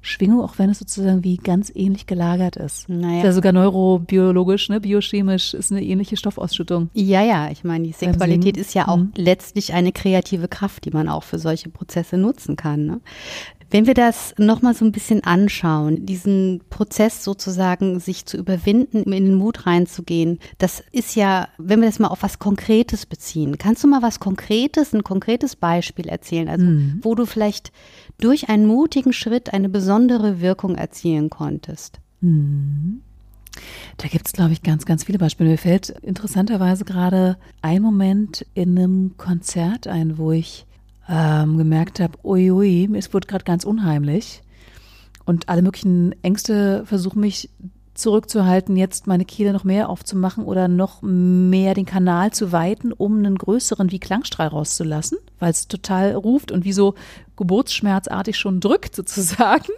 Schwingung, 0.00 0.40
auch 0.42 0.58
wenn 0.58 0.70
es 0.70 0.78
sozusagen 0.78 1.24
wie 1.24 1.36
ganz 1.36 1.70
ähnlich 1.74 2.06
gelagert 2.06 2.56
ist. 2.56 2.88
Naja. 2.88 3.18
Ist 3.18 3.24
ja 3.24 3.32
sogar 3.32 3.52
neurobiologisch, 3.52 4.68
ne, 4.68 4.80
biochemisch 4.80 5.54
ist 5.54 5.70
eine 5.72 5.82
ähnliche 5.82 6.16
Stoffausschüttung. 6.16 6.90
Ja, 6.94 7.22
ja, 7.22 7.50
ich 7.50 7.64
meine, 7.64 7.84
die 7.84 7.92
Sexualität 7.92 8.56
ist 8.56 8.74
ja 8.74 8.88
auch 8.88 8.96
Mhm. 8.98 9.12
letztlich 9.16 9.72
eine 9.74 9.92
kreative 9.92 10.48
Kraft, 10.48 10.84
die 10.84 10.90
man 10.90 11.08
auch 11.08 11.22
für 11.24 11.38
solche 11.38 11.68
Prozesse 11.68 12.16
nutzen 12.16 12.56
kann. 12.56 12.86
Ne? 12.86 13.00
Wenn 13.70 13.86
wir 13.86 13.92
das 13.92 14.34
nochmal 14.38 14.72
so 14.72 14.82
ein 14.86 14.92
bisschen 14.92 15.24
anschauen, 15.24 16.06
diesen 16.06 16.62
Prozess 16.70 17.22
sozusagen 17.22 18.00
sich 18.00 18.24
zu 18.24 18.38
überwinden, 18.38 19.12
in 19.12 19.26
den 19.26 19.34
Mut 19.34 19.66
reinzugehen, 19.66 20.38
das 20.56 20.82
ist 20.90 21.16
ja, 21.16 21.48
wenn 21.58 21.80
wir 21.80 21.88
das 21.88 21.98
mal 21.98 22.08
auf 22.08 22.22
was 22.22 22.38
Konkretes 22.38 23.04
beziehen, 23.04 23.58
kannst 23.58 23.84
du 23.84 23.88
mal 23.88 24.00
was 24.00 24.20
Konkretes, 24.20 24.94
ein 24.94 25.04
konkretes 25.04 25.54
Beispiel 25.54 26.08
erzählen, 26.08 26.48
also 26.48 26.64
Mhm. 26.64 27.00
wo 27.02 27.14
du 27.14 27.26
vielleicht 27.26 27.70
durch 28.18 28.48
einen 28.48 28.66
mutigen 28.66 29.12
Schritt 29.12 29.52
eine 29.52 29.68
besondere 29.68 30.40
Wirkung 30.40 30.74
erzielen 30.74 31.30
konntest? 31.30 32.00
Mhm. 32.20 33.02
Da 33.96 34.08
gibt 34.08 34.26
es, 34.26 34.32
glaube 34.32 34.52
ich, 34.52 34.62
ganz, 34.62 34.84
ganz 34.84 35.04
viele 35.04 35.18
Beispiele. 35.18 35.50
Mir 35.50 35.58
fällt 35.58 35.90
interessanterweise 35.90 36.84
gerade 36.84 37.36
ein 37.62 37.82
Moment 37.82 38.46
in 38.54 38.78
einem 38.78 39.16
Konzert 39.16 39.86
ein, 39.88 40.18
wo 40.18 40.32
ich 40.32 40.66
ähm, 41.08 41.56
gemerkt 41.56 42.00
habe, 42.00 42.18
uiui, 42.22 42.88
es 42.96 43.12
wird 43.12 43.28
gerade 43.28 43.44
ganz 43.44 43.64
unheimlich. 43.64 44.42
Und 45.24 45.48
alle 45.48 45.62
möglichen 45.62 46.14
Ängste 46.22 46.86
versuchen 46.86 47.20
mich 47.20 47.50
zurückzuhalten, 47.98 48.76
jetzt 48.76 49.06
meine 49.06 49.24
Kehle 49.24 49.52
noch 49.52 49.64
mehr 49.64 49.88
aufzumachen 49.88 50.44
oder 50.44 50.68
noch 50.68 51.02
mehr 51.02 51.74
den 51.74 51.86
Kanal 51.86 52.32
zu 52.32 52.52
weiten, 52.52 52.92
um 52.92 53.18
einen 53.18 53.36
größeren 53.36 53.90
wie 53.90 53.98
Klangstrahl 53.98 54.48
rauszulassen, 54.48 55.18
weil 55.38 55.50
es 55.50 55.68
total 55.68 56.14
ruft 56.14 56.52
und 56.52 56.64
wie 56.64 56.72
so 56.72 56.94
geburtsschmerzartig 57.36 58.36
schon 58.38 58.60
drückt 58.60 58.94
sozusagen. 58.96 59.72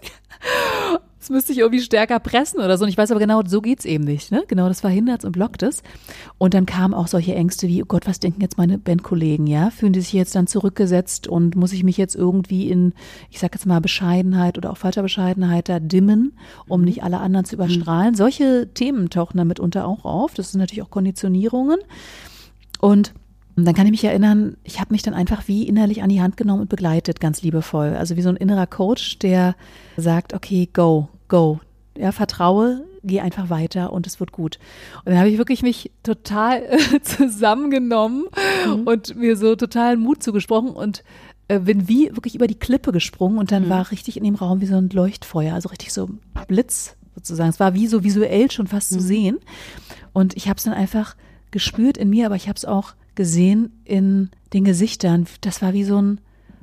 Das 1.30 1.36
müsste 1.36 1.52
ich 1.52 1.58
irgendwie 1.58 1.80
stärker 1.80 2.18
pressen 2.18 2.58
oder 2.58 2.76
so. 2.76 2.82
Und 2.82 2.88
ich 2.88 2.98
weiß 2.98 3.12
aber 3.12 3.20
genau, 3.20 3.40
so 3.46 3.60
geht's 3.60 3.84
eben 3.84 4.02
nicht. 4.02 4.32
Ne? 4.32 4.42
Genau, 4.48 4.66
das 4.66 4.80
verhindert 4.80 5.24
und 5.24 5.30
blockt 5.30 5.62
es. 5.62 5.84
Und 6.38 6.54
dann 6.54 6.66
kamen 6.66 6.92
auch 6.92 7.06
solche 7.06 7.36
Ängste 7.36 7.68
wie, 7.68 7.84
oh 7.84 7.86
Gott, 7.86 8.08
was 8.08 8.18
denken 8.18 8.40
jetzt 8.40 8.58
meine 8.58 8.78
Bandkollegen, 8.78 9.46
ja? 9.46 9.70
Fühlen 9.70 9.92
die 9.92 10.00
sich 10.00 10.12
jetzt 10.12 10.34
dann 10.34 10.48
zurückgesetzt 10.48 11.28
und 11.28 11.54
muss 11.54 11.72
ich 11.72 11.84
mich 11.84 11.96
jetzt 11.98 12.16
irgendwie 12.16 12.68
in, 12.68 12.94
ich 13.30 13.38
sag 13.38 13.54
jetzt 13.54 13.64
mal, 13.64 13.80
Bescheidenheit 13.80 14.58
oder 14.58 14.72
auch 14.72 14.76
falscher 14.76 15.02
Bescheidenheit 15.02 15.68
da 15.68 15.78
dimmen, 15.78 16.32
um 16.66 16.82
nicht 16.82 17.04
alle 17.04 17.18
anderen 17.18 17.44
zu 17.44 17.54
überstrahlen? 17.54 18.16
Solche 18.16 18.68
Themen 18.74 19.08
tauchen 19.08 19.38
da 19.38 19.44
mitunter 19.44 19.86
auch 19.86 20.04
auf. 20.04 20.34
Das 20.34 20.50
sind 20.50 20.58
natürlich 20.58 20.82
auch 20.82 20.90
Konditionierungen. 20.90 21.78
Und 22.80 23.14
dann 23.56 23.74
kann 23.74 23.86
ich 23.86 23.92
mich 23.92 24.04
erinnern, 24.04 24.56
ich 24.64 24.80
habe 24.80 24.92
mich 24.92 25.02
dann 25.02 25.14
einfach 25.14 25.46
wie 25.46 25.68
innerlich 25.68 26.02
an 26.02 26.08
die 26.08 26.20
Hand 26.22 26.36
genommen 26.36 26.62
und 26.62 26.68
begleitet, 26.68 27.20
ganz 27.20 27.42
liebevoll. 27.42 27.94
Also 27.94 28.16
wie 28.16 28.22
so 28.22 28.30
ein 28.30 28.36
innerer 28.36 28.66
Coach, 28.66 29.20
der 29.20 29.54
sagt, 29.96 30.34
okay, 30.34 30.68
go, 30.72 31.08
go. 31.30 31.60
Ja, 31.96 32.12
vertraue, 32.12 32.84
geh 33.02 33.20
einfach 33.20 33.50
weiter 33.50 33.92
und 33.92 34.06
es 34.06 34.20
wird 34.20 34.32
gut. 34.32 34.58
Und 35.04 35.12
dann 35.12 35.18
habe 35.18 35.30
ich 35.30 35.38
wirklich 35.38 35.62
mich 35.62 35.90
total 36.02 36.62
äh, 36.62 37.00
zusammengenommen 37.02 38.26
und 38.84 39.16
mir 39.16 39.36
so 39.36 39.56
total 39.56 39.96
Mut 39.96 40.22
zugesprochen 40.22 40.70
und 40.70 41.02
äh, 41.48 41.58
bin 41.58 41.88
wie 41.88 42.10
wirklich 42.14 42.34
über 42.34 42.46
die 42.46 42.58
Klippe 42.58 42.92
gesprungen 42.92 43.38
und 43.38 43.50
dann 43.50 43.68
war 43.68 43.90
richtig 43.90 44.16
in 44.16 44.24
dem 44.24 44.36
Raum 44.36 44.60
wie 44.60 44.66
so 44.66 44.76
ein 44.76 44.90
Leuchtfeuer, 44.90 45.54
also 45.54 45.68
richtig 45.70 45.92
so 45.92 46.08
Blitz, 46.46 46.96
sozusagen. 47.14 47.50
Es 47.50 47.60
war 47.60 47.74
wie 47.74 47.86
so 47.86 48.04
visuell 48.04 48.50
schon 48.50 48.66
fast 48.66 48.92
mhm. 48.92 48.96
zu 48.96 49.02
sehen. 49.02 49.38
Und 50.12 50.36
ich 50.36 50.48
habe 50.48 50.58
es 50.58 50.64
dann 50.64 50.74
einfach 50.74 51.16
gespürt 51.50 51.98
in 51.98 52.10
mir, 52.10 52.26
aber 52.26 52.36
ich 52.36 52.48
habe 52.48 52.56
es 52.56 52.64
auch 52.64 52.94
gesehen 53.14 53.80
in 53.84 54.30
den 54.52 54.64
Gesichtern. 54.64 55.26
Das 55.40 55.60
war 55.60 55.72
wie 55.72 55.84
so 55.84 56.00
ein 56.00 56.20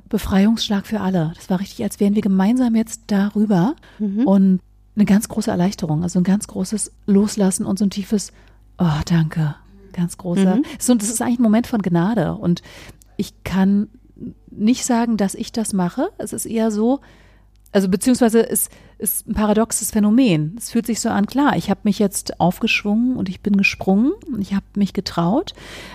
Befreiungsschlag 0.08 0.86
für 0.86 1.00
alle. 1.00 1.32
Das 1.36 1.50
war 1.50 1.60
richtig, 1.60 1.82
als 1.84 2.00
wären 2.00 2.14
wir 2.14 2.22
gemeinsam 2.22 2.74
jetzt 2.74 3.02
darüber 3.08 3.74
mhm. 3.98 4.26
und 4.26 4.60
eine 4.96 5.04
ganz 5.04 5.28
große 5.28 5.50
Erleichterung, 5.50 6.02
also 6.02 6.18
ein 6.18 6.24
ganz 6.24 6.48
großes 6.48 6.92
Loslassen 7.06 7.66
und 7.66 7.78
so 7.78 7.84
ein 7.84 7.90
tiefes, 7.90 8.32
oh, 8.78 9.00
danke, 9.06 9.54
ganz 9.92 10.18
großer. 10.18 10.56
Mhm. 10.56 10.64
So, 10.78 10.94
das 10.94 11.08
ist 11.08 11.22
eigentlich 11.22 11.38
ein 11.38 11.44
Moment 11.44 11.66
von 11.66 11.82
Gnade 11.82 12.34
und 12.34 12.62
ich 13.16 13.44
kann 13.44 13.88
nicht 14.50 14.84
sagen, 14.84 15.16
dass 15.16 15.34
ich 15.34 15.52
das 15.52 15.72
mache. 15.72 16.10
Es 16.18 16.32
ist 16.32 16.46
eher 16.46 16.70
so, 16.70 17.00
also 17.72 17.88
beziehungsweise 17.88 18.48
es 18.48 18.70
ist 18.98 19.28
ein 19.28 19.34
paradoxes 19.34 19.92
Phänomen. 19.92 20.56
Es 20.58 20.70
fühlt 20.70 20.86
sich 20.86 21.00
so 21.00 21.08
an, 21.08 21.26
klar, 21.26 21.56
ich 21.56 21.70
habe 21.70 21.80
mich 21.84 21.98
jetzt 21.98 22.40
aufgeschwungen 22.40 23.16
und 23.16 23.28
ich 23.28 23.40
bin 23.40 23.56
gesprungen 23.56 24.12
und 24.32 24.40
ich 24.42 24.54
habe 24.54 24.66
mich 24.74 24.92
getraut, 24.92 25.54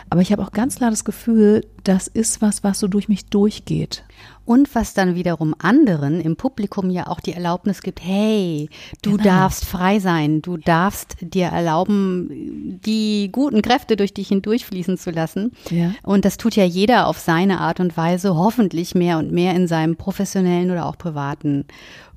aber 0.09 0.21
ich 0.21 0.31
habe 0.31 0.41
auch 0.41 0.51
ganz 0.51 0.77
klar 0.77 0.89
das 0.89 1.03
Gefühl, 1.03 1.65
das 1.83 2.07
ist 2.07 2.41
was, 2.41 2.63
was 2.63 2.79
so 2.79 2.87
durch 2.87 3.09
mich 3.09 3.25
durchgeht 3.25 4.03
und 4.45 4.73
was 4.75 4.93
dann 4.93 5.15
wiederum 5.15 5.55
anderen 5.57 6.19
im 6.19 6.35
Publikum 6.35 6.89
ja 6.89 7.07
auch 7.07 7.19
die 7.19 7.33
Erlaubnis 7.33 7.81
gibt, 7.81 8.03
hey, 8.03 8.69
du 9.01 9.11
genau. 9.11 9.23
darfst 9.23 9.65
frei 9.65 9.99
sein, 9.99 10.41
du 10.41 10.57
darfst 10.57 11.15
dir 11.21 11.47
erlauben, 11.47 12.79
die 12.85 13.29
guten 13.31 13.61
Kräfte 13.61 13.95
durch 13.95 14.13
dich 14.13 14.27
hindurchfließen 14.27 14.97
zu 14.97 15.11
lassen. 15.11 15.53
Ja. 15.69 15.91
Und 16.03 16.25
das 16.25 16.37
tut 16.37 16.55
ja 16.55 16.65
jeder 16.65 17.07
auf 17.07 17.19
seine 17.19 17.59
Art 17.59 17.79
und 17.79 17.95
Weise, 17.95 18.35
hoffentlich 18.35 18.95
mehr 18.95 19.17
und 19.17 19.31
mehr 19.31 19.55
in 19.55 19.67
seinem 19.67 19.95
professionellen 19.95 20.71
oder 20.71 20.85
auch 20.85 20.97
privaten 20.97 21.65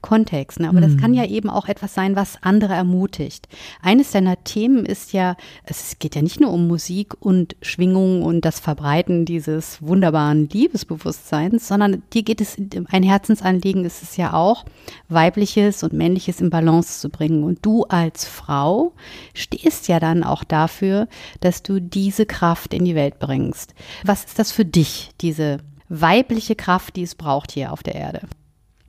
Kontext. 0.07 0.61
Ne? 0.61 0.69
Aber 0.69 0.81
mhm. 0.81 0.83
das 0.83 0.97
kann 0.97 1.15
ja 1.15 1.25
eben 1.25 1.51
auch 1.51 1.69
etwas 1.69 1.95
sein, 1.95 2.17
was 2.17 2.39
andere 2.43 2.75
ermutigt. 2.75 3.49
Eines 3.83 4.13
deiner 4.13 4.43
Themen 4.45 4.87
ist 4.87 5.13
ja, 5.13 5.37
es 5.65 5.99
geht 5.99 6.15
ja 6.15 6.23
nicht 6.23 6.41
nur 6.41 6.53
um 6.53 6.69
Musik 6.69 7.15
und 7.19 7.57
Schwingung 7.61 8.23
und 8.23 8.45
das 8.45 8.61
Verbreiten 8.61 9.25
dieses 9.25 9.83
wunderbaren 9.83 10.49
Liebesbewusstseins, 10.49 11.67
sondern 11.67 12.03
dir 12.17 12.23
geht 12.23 12.41
es, 12.41 12.57
ein 12.89 13.03
Herzensanliegen 13.03 13.85
ist 13.85 14.03
es 14.03 14.17
ja 14.17 14.33
auch, 14.33 14.65
weibliches 15.09 15.83
und 15.83 15.93
männliches 15.93 16.41
in 16.41 16.51
Balance 16.51 17.01
zu 17.01 17.11
bringen. 17.11 17.45
Und 17.45 17.65
du 17.65 17.85
als 17.85 18.25
Frau 18.25 18.93
stehst 19.35 19.89
ja 19.89 20.01
dann 20.01 20.25
auch 20.25 20.43
dafür, 20.43 21.09
dass 21.41 21.63
du 21.63 21.81
diese 21.81 22.27
Kraft 22.27 22.75
in 22.75 22.85
die 22.85 22.95
Welt 22.95 23.19
bringst. 23.19 23.75
Was 24.05 24.25
ist 24.25 24.39
das 24.39 24.51
für 24.51 24.65
dich, 24.65 25.11
diese 25.21 25.59
weibliche 25.89 26.57
Kraft, 26.57 26.97
die 26.97 27.03
es 27.03 27.15
braucht 27.15 27.53
hier 27.53 27.73
auf 27.73 27.83
der 27.83 27.95
Erde? 27.95 28.23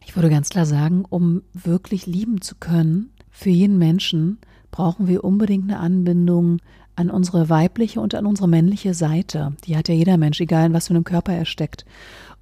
Ich 0.06 0.16
würde 0.16 0.30
ganz 0.30 0.50
klar 0.50 0.66
sagen, 0.66 1.04
um 1.08 1.44
wirklich 1.54 2.06
lieben 2.06 2.42
zu 2.42 2.56
können, 2.56 3.12
für 3.30 3.50
jeden 3.50 3.78
Menschen 3.78 4.40
brauchen 4.72 5.08
wir 5.08 5.24
unbedingt 5.24 5.70
eine 5.70 5.80
Anbindung 5.80 6.60
an 6.96 7.12
unsere 7.12 7.50
weibliche 7.50 8.02
und 8.02 8.16
an 8.16 8.26
unsere 8.26 8.48
männliche 8.48 8.94
Seite. 8.94 9.54
Die 9.66 9.78
hat 9.78 9.88
ja 9.88 9.94
jeder 9.94 10.18
Mensch, 10.18 10.40
egal 10.40 10.68
in 10.68 10.74
was 10.74 10.88
für 10.88 10.96
einem 10.96 11.04
Körper 11.04 11.34
er 11.34 11.46
steckt. 11.46 11.86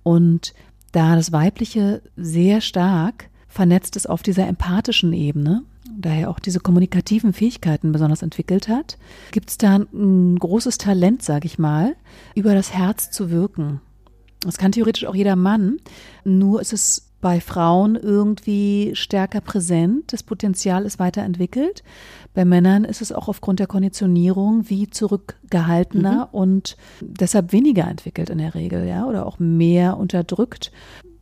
Und 0.03 0.53
da 0.95 1.15
das 1.15 1.31
Weibliche 1.31 2.01
sehr 2.15 2.61
stark 2.61 3.29
vernetzt 3.47 3.95
ist 3.95 4.09
auf 4.09 4.23
dieser 4.23 4.47
empathischen 4.47 5.11
Ebene, 5.13 5.63
daher 5.97 6.29
auch 6.29 6.39
diese 6.39 6.59
kommunikativen 6.59 7.33
Fähigkeiten 7.33 7.91
besonders 7.91 8.21
entwickelt 8.21 8.67
hat, 8.67 8.97
gibt 9.31 9.49
es 9.49 9.57
da 9.57 9.75
ein 9.75 10.39
großes 10.39 10.77
Talent, 10.77 11.21
sage 11.21 11.47
ich 11.47 11.59
mal, 11.59 11.95
über 12.33 12.53
das 12.53 12.73
Herz 12.73 13.11
zu 13.11 13.29
wirken. 13.29 13.81
Das 14.41 14.57
kann 14.57 14.71
theoretisch 14.71 15.05
auch 15.05 15.15
jeder 15.15 15.35
Mann, 15.35 15.79
nur 16.23 16.61
ist 16.61 16.71
es 16.71 17.04
bei 17.25 17.41
Frauen 17.41 17.95
irgendwie 17.95 18.91
stärker 18.93 19.41
präsent, 19.41 20.13
das 20.13 20.21
Potenzial 20.21 20.85
ist 20.85 20.99
weiterentwickelt. 20.99 21.83
Bei 22.35 22.45
Männern 22.45 22.83
ist 22.83 23.01
es 23.01 23.11
auch 23.11 23.27
aufgrund 23.27 23.57
der 23.57 23.65
Konditionierung 23.65 24.69
wie 24.69 24.91
zurückgehaltener 24.91 26.29
mhm. 26.31 26.39
und 26.39 26.77
deshalb 27.01 27.51
weniger 27.51 27.87
entwickelt 27.87 28.29
in 28.29 28.37
der 28.37 28.53
Regel, 28.53 28.87
ja, 28.87 29.07
oder 29.07 29.25
auch 29.25 29.39
mehr 29.39 29.97
unterdrückt. 29.97 30.71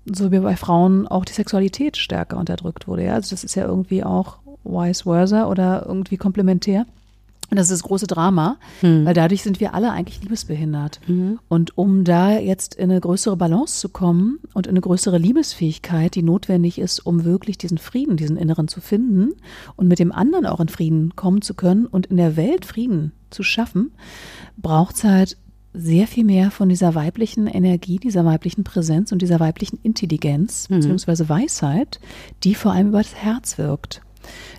So 0.04 0.30
wie 0.34 0.40
bei 0.40 0.58
Frauen 0.58 1.08
auch 1.08 1.24
die 1.24 1.32
Sexualität 1.32 1.96
stärker 1.96 2.36
unterdrückt 2.36 2.86
wurde, 2.86 3.06
ja. 3.06 3.14
Also 3.14 3.30
das 3.30 3.46
ist 3.46 3.56
ja 3.56 3.66
irgendwie 3.66 4.04
auch 4.04 4.40
vice 4.66 5.04
versa 5.04 5.48
oder 5.48 5.86
irgendwie 5.88 6.18
komplementär. 6.18 6.86
Und 7.50 7.58
das 7.58 7.68
ist 7.70 7.82
das 7.82 7.84
große 7.84 8.08
Drama, 8.08 8.58
mhm. 8.82 9.06
weil 9.06 9.14
dadurch 9.14 9.44
sind 9.44 9.60
wir 9.60 9.74
alle 9.74 9.92
eigentlich 9.92 10.22
liebesbehindert. 10.22 11.00
Mhm. 11.08 11.40
Und 11.50 11.78
um 11.78 12.04
da 12.04 12.38
jetzt 12.38 12.76
in 12.76 12.90
eine 12.90 13.00
größere 13.00 13.38
Balance 13.38 13.80
zu 13.80 13.90
kommen 13.90 14.40
und 14.54 14.66
in 14.68 14.72
eine 14.72 14.82
größere 14.82 15.18
Liebesfähigkeit, 15.18 16.16
die 16.16 16.24
notwendig 16.24 16.80
ist, 16.80 17.00
um 17.06 17.26
wirklich 17.26 17.58
diesen 17.58 17.78
Frieden, 17.78 18.18
diesen 18.18 18.38
inneren 18.38 18.68
zu 18.68 18.82
finden 18.82 19.34
und 19.76 19.88
mit 19.88 20.00
dem 20.00 20.12
anderen 20.12 20.46
auch 20.46 20.60
in 20.60 20.70
Frieden 20.70 21.16
kommen 21.16 21.42
zu 21.42 21.54
können 21.54 21.86
und 21.86 22.08
in 22.08 22.18
der 22.18 22.38
Welt 22.38 22.66
Frieden 22.66 23.12
zu 23.30 23.44
schaffen, 23.44 23.92
braucht 24.58 24.96
es 24.96 25.04
halt 25.04 25.38
sehr 25.74 26.08
viel 26.08 26.24
mehr 26.24 26.52
von 26.52 26.70
dieser 26.70 26.94
weiblichen 26.94 27.48
Energie, 27.48 27.98
dieser 27.98 28.26
weiblichen 28.26 28.64
Präsenz 28.64 29.12
und 29.12 29.22
dieser 29.22 29.40
weiblichen 29.40 29.80
Intelligenz 29.82 30.70
mhm. 30.70 30.82
bzw. 30.82 31.30
Weisheit, 31.30 32.00
die 32.44 32.56
vor 32.56 32.72
allem 32.72 32.90
über 32.90 33.00
das 33.00 33.16
Herz 33.16 33.58
wirkt. 33.58 34.02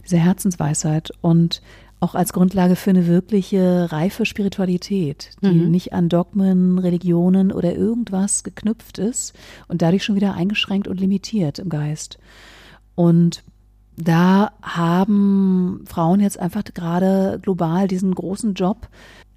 Diese 0.04 0.18
Herzensweisheit. 0.18 1.12
Und 1.20 1.62
auch 2.04 2.14
als 2.14 2.34
Grundlage 2.34 2.76
für 2.76 2.90
eine 2.90 3.06
wirkliche 3.06 3.90
reife 3.90 4.26
Spiritualität, 4.26 5.30
die 5.42 5.48
mhm. 5.48 5.70
nicht 5.70 5.94
an 5.94 6.10
Dogmen, 6.10 6.78
Religionen 6.78 7.50
oder 7.50 7.74
irgendwas 7.74 8.44
geknüpft 8.44 8.98
ist 8.98 9.32
und 9.68 9.80
dadurch 9.80 10.04
schon 10.04 10.14
wieder 10.14 10.34
eingeschränkt 10.34 10.86
und 10.86 11.00
limitiert 11.00 11.58
im 11.58 11.70
Geist. 11.70 12.18
Und 12.94 13.42
da 13.96 14.52
haben 14.60 15.84
Frauen 15.86 16.20
jetzt 16.20 16.38
einfach 16.38 16.62
gerade 16.64 17.38
global 17.40 17.88
diesen 17.88 18.14
großen 18.14 18.54
Job, 18.54 18.88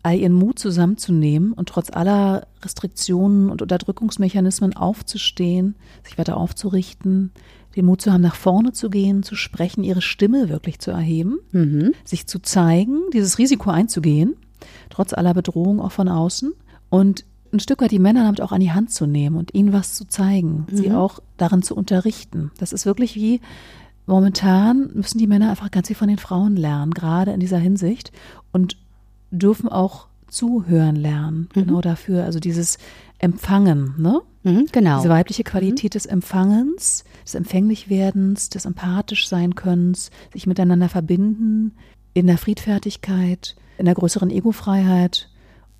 all 0.03 0.17
ihren 0.17 0.33
Mut 0.33 0.59
zusammenzunehmen 0.59 1.53
und 1.53 1.69
trotz 1.69 1.89
aller 1.91 2.47
Restriktionen 2.63 3.49
und 3.49 3.61
Unterdrückungsmechanismen 3.61 4.75
aufzustehen, 4.75 5.75
sich 6.03 6.17
weiter 6.17 6.37
aufzurichten, 6.37 7.31
den 7.75 7.85
Mut 7.85 8.01
zu 8.01 8.11
haben, 8.11 8.21
nach 8.21 8.35
vorne 8.35 8.71
zu 8.71 8.89
gehen, 8.89 9.23
zu 9.23 9.35
sprechen, 9.35 9.83
ihre 9.83 10.01
Stimme 10.01 10.49
wirklich 10.49 10.79
zu 10.79 10.91
erheben, 10.91 11.39
mhm. 11.51 11.91
sich 12.03 12.27
zu 12.27 12.39
zeigen, 12.39 13.01
dieses 13.13 13.37
Risiko 13.37 13.69
einzugehen, 13.69 14.35
trotz 14.89 15.13
aller 15.13 15.33
Bedrohung 15.33 15.79
auch 15.79 15.91
von 15.91 16.09
außen 16.09 16.53
und 16.89 17.25
ein 17.53 17.59
Stück 17.59 17.81
weit 17.81 17.91
die 17.91 17.99
Männer 17.99 18.23
damit 18.23 18.41
auch 18.41 18.51
an 18.51 18.59
die 18.59 18.71
Hand 18.71 18.91
zu 18.91 19.05
nehmen 19.05 19.37
und 19.37 19.53
ihnen 19.53 19.73
was 19.73 19.93
zu 19.93 20.05
zeigen, 20.05 20.65
mhm. 20.69 20.75
sie 20.75 20.91
auch 20.91 21.19
darin 21.37 21.61
zu 21.61 21.75
unterrichten. 21.75 22.51
Das 22.57 22.73
ist 22.73 22.85
wirklich 22.85 23.15
wie 23.15 23.41
momentan 24.05 24.89
müssen 24.93 25.17
die 25.17 25.27
Männer 25.27 25.49
einfach 25.49 25.71
ganz 25.71 25.87
viel 25.87 25.95
von 25.95 26.07
den 26.07 26.17
Frauen 26.17 26.55
lernen, 26.55 26.91
gerade 26.91 27.31
in 27.31 27.39
dieser 27.39 27.59
Hinsicht 27.59 28.11
und 28.51 28.77
dürfen 29.31 29.69
auch 29.69 30.07
zuhören 30.27 30.95
lernen, 30.95 31.49
mhm. 31.55 31.65
genau 31.65 31.81
dafür. 31.81 32.23
Also 32.25 32.39
dieses 32.39 32.77
Empfangen, 33.19 33.95
ne? 33.97 34.21
Mhm, 34.43 34.67
genau. 34.71 34.97
Diese 34.97 35.09
weibliche 35.09 35.43
Qualität 35.43 35.91
mhm. 35.91 35.97
des 35.97 36.05
Empfangens, 36.05 37.03
des 37.25 37.35
Empfänglichwerdens, 37.35 38.49
des 38.49 38.65
empathisch 38.65 39.27
sein 39.27 39.55
Könnens, 39.55 40.11
sich 40.33 40.47
miteinander 40.47 40.89
verbinden, 40.89 41.73
in 42.13 42.27
der 42.27 42.37
Friedfertigkeit, 42.37 43.55
in 43.77 43.85
der 43.85 43.93
größeren 43.93 44.29
Egofreiheit 44.31 45.29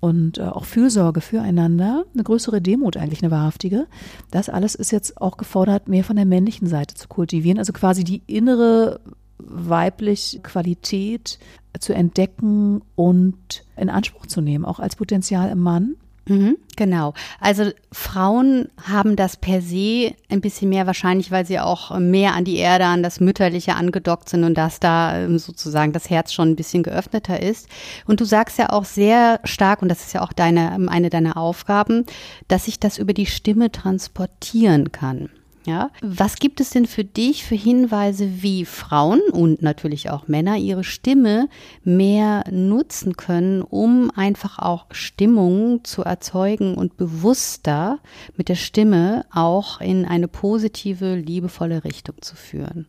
und 0.00 0.38
äh, 0.38 0.42
auch 0.42 0.64
Fürsorge 0.64 1.20
füreinander, 1.20 2.04
eine 2.14 2.22
größere 2.22 2.60
Demut 2.60 2.96
eigentlich, 2.96 3.22
eine 3.22 3.32
wahrhaftige. 3.32 3.86
Das 4.30 4.48
alles 4.48 4.74
ist 4.74 4.92
jetzt 4.92 5.20
auch 5.20 5.36
gefordert, 5.36 5.88
mehr 5.88 6.04
von 6.04 6.16
der 6.16 6.26
männlichen 6.26 6.68
Seite 6.68 6.94
zu 6.94 7.08
kultivieren, 7.08 7.58
also 7.58 7.72
quasi 7.72 8.04
die 8.04 8.22
innere 8.26 9.00
weibliche 9.38 10.40
Qualität 10.40 11.38
zu 11.78 11.94
entdecken 11.94 12.82
und 12.96 13.64
in 13.76 13.90
Anspruch 13.90 14.26
zu 14.26 14.40
nehmen, 14.40 14.64
auch 14.64 14.80
als 14.80 14.96
Potenzial 14.96 15.50
im 15.50 15.60
Mann. 15.60 15.96
Mhm, 16.28 16.58
genau. 16.76 17.14
Also 17.40 17.70
Frauen 17.90 18.68
haben 18.82 19.16
das 19.16 19.38
per 19.38 19.62
se 19.62 20.14
ein 20.28 20.42
bisschen 20.42 20.68
mehr 20.68 20.86
wahrscheinlich, 20.86 21.30
weil 21.30 21.46
sie 21.46 21.58
auch 21.58 21.98
mehr 21.98 22.34
an 22.34 22.44
die 22.44 22.56
Erde, 22.56 22.84
an 22.84 23.02
das 23.02 23.18
Mütterliche 23.18 23.74
angedockt 23.74 24.28
sind 24.28 24.44
und 24.44 24.54
dass 24.54 24.78
da 24.78 25.18
ähm, 25.18 25.38
sozusagen 25.38 25.92
das 25.92 26.10
Herz 26.10 26.34
schon 26.34 26.50
ein 26.50 26.56
bisschen 26.56 26.82
geöffneter 26.82 27.42
ist. 27.42 27.68
Und 28.06 28.20
du 28.20 28.26
sagst 28.26 28.58
ja 28.58 28.70
auch 28.70 28.84
sehr 28.84 29.40
stark, 29.44 29.80
und 29.80 29.88
das 29.88 30.04
ist 30.04 30.12
ja 30.12 30.22
auch 30.22 30.34
deine, 30.34 30.72
eine 30.88 31.08
deiner 31.08 31.38
Aufgaben, 31.38 32.04
dass 32.46 32.66
sich 32.66 32.78
das 32.78 32.98
über 32.98 33.14
die 33.14 33.26
Stimme 33.26 33.72
transportieren 33.72 34.92
kann. 34.92 35.30
Ja, 35.68 35.90
was 36.00 36.36
gibt 36.36 36.62
es 36.62 36.70
denn 36.70 36.86
für 36.86 37.04
dich 37.04 37.44
für 37.44 37.54
Hinweise, 37.54 38.42
wie 38.42 38.64
Frauen 38.64 39.20
und 39.30 39.60
natürlich 39.60 40.08
auch 40.08 40.26
Männer 40.26 40.56
ihre 40.56 40.82
Stimme 40.82 41.50
mehr 41.84 42.42
nutzen 42.50 43.18
können, 43.18 43.60
um 43.60 44.10
einfach 44.16 44.58
auch 44.58 44.86
Stimmung 44.92 45.84
zu 45.84 46.04
erzeugen 46.04 46.74
und 46.74 46.96
bewusster 46.96 47.98
mit 48.34 48.48
der 48.48 48.54
Stimme 48.54 49.26
auch 49.30 49.82
in 49.82 50.06
eine 50.06 50.26
positive, 50.26 51.16
liebevolle 51.16 51.84
Richtung 51.84 52.14
zu 52.22 52.34
führen? 52.34 52.86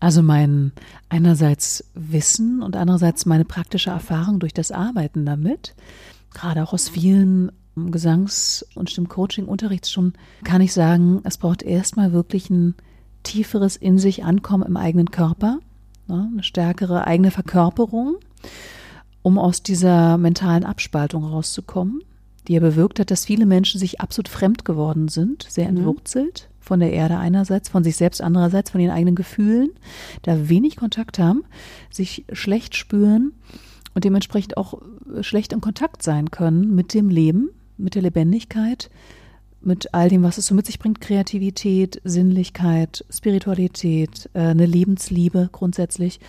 Also 0.00 0.22
mein 0.22 0.72
einerseits 1.10 1.84
Wissen 1.92 2.62
und 2.62 2.76
andererseits 2.76 3.26
meine 3.26 3.44
praktische 3.44 3.90
Erfahrung 3.90 4.40
durch 4.40 4.54
das 4.54 4.72
Arbeiten 4.72 5.26
damit, 5.26 5.74
gerade 6.32 6.62
auch 6.62 6.72
aus 6.72 6.88
vielen 6.88 7.52
Gesangs- 7.76 8.66
und 8.74 8.90
Stimmcoaching-Unterrichts 8.90 9.90
schon, 9.90 10.12
kann 10.44 10.60
ich 10.60 10.72
sagen, 10.72 11.20
es 11.24 11.38
braucht 11.38 11.62
erstmal 11.62 12.12
wirklich 12.12 12.50
ein 12.50 12.74
tieferes 13.22 13.76
in 13.76 13.98
sich 13.98 14.24
ankommen 14.24 14.64
im 14.64 14.76
eigenen 14.76 15.10
Körper. 15.10 15.58
ne? 16.08 16.28
eine 16.32 16.42
stärkere 16.42 17.06
eigene 17.06 17.30
Verkörperung, 17.30 18.16
um 19.22 19.38
aus 19.38 19.62
dieser 19.62 20.18
mentalen 20.18 20.64
Abspaltung 20.64 21.24
rauszukommen, 21.24 22.02
die 22.48 22.54
ja 22.54 22.60
bewirkt 22.60 22.98
hat, 22.98 23.10
dass 23.12 23.24
viele 23.24 23.46
Menschen 23.46 23.78
sich 23.78 24.00
absolut 24.00 24.28
fremd 24.28 24.64
geworden 24.64 25.06
sind, 25.08 25.46
sehr 25.48 25.70
Mhm. 25.70 25.76
entwurzelt 25.78 26.48
von 26.58 26.80
der 26.80 26.92
Erde 26.92 27.18
einerseits, 27.18 27.68
von 27.68 27.84
sich 27.84 27.96
selbst 27.96 28.20
andererseits, 28.20 28.70
von 28.70 28.80
ihren 28.80 28.90
eigenen 28.92 29.14
Gefühlen, 29.14 29.70
da 30.22 30.48
wenig 30.48 30.76
Kontakt 30.76 31.18
haben, 31.20 31.44
sich 31.90 32.24
schlecht 32.32 32.74
spüren 32.76 33.32
und 33.94 34.04
dementsprechend 34.04 34.56
auch 34.56 34.80
äh, 35.16 35.22
schlecht 35.22 35.52
in 35.52 35.60
Kontakt 35.60 36.02
sein 36.02 36.30
können 36.32 36.74
mit 36.74 36.94
dem 36.94 37.08
Leben, 37.08 37.50
mit 37.82 37.94
der 37.94 38.02
Lebendigkeit, 38.02 38.90
mit 39.60 39.94
all 39.94 40.08
dem, 40.08 40.22
was 40.22 40.38
es 40.38 40.46
so 40.46 40.54
mit 40.54 40.66
sich 40.66 40.78
bringt, 40.78 41.00
Kreativität, 41.00 42.00
Sinnlichkeit, 42.04 43.04
Spiritualität, 43.10 44.28
äh, 44.34 44.40
eine 44.40 44.66
Lebensliebe 44.66 45.48
grundsätzlich. 45.52 46.20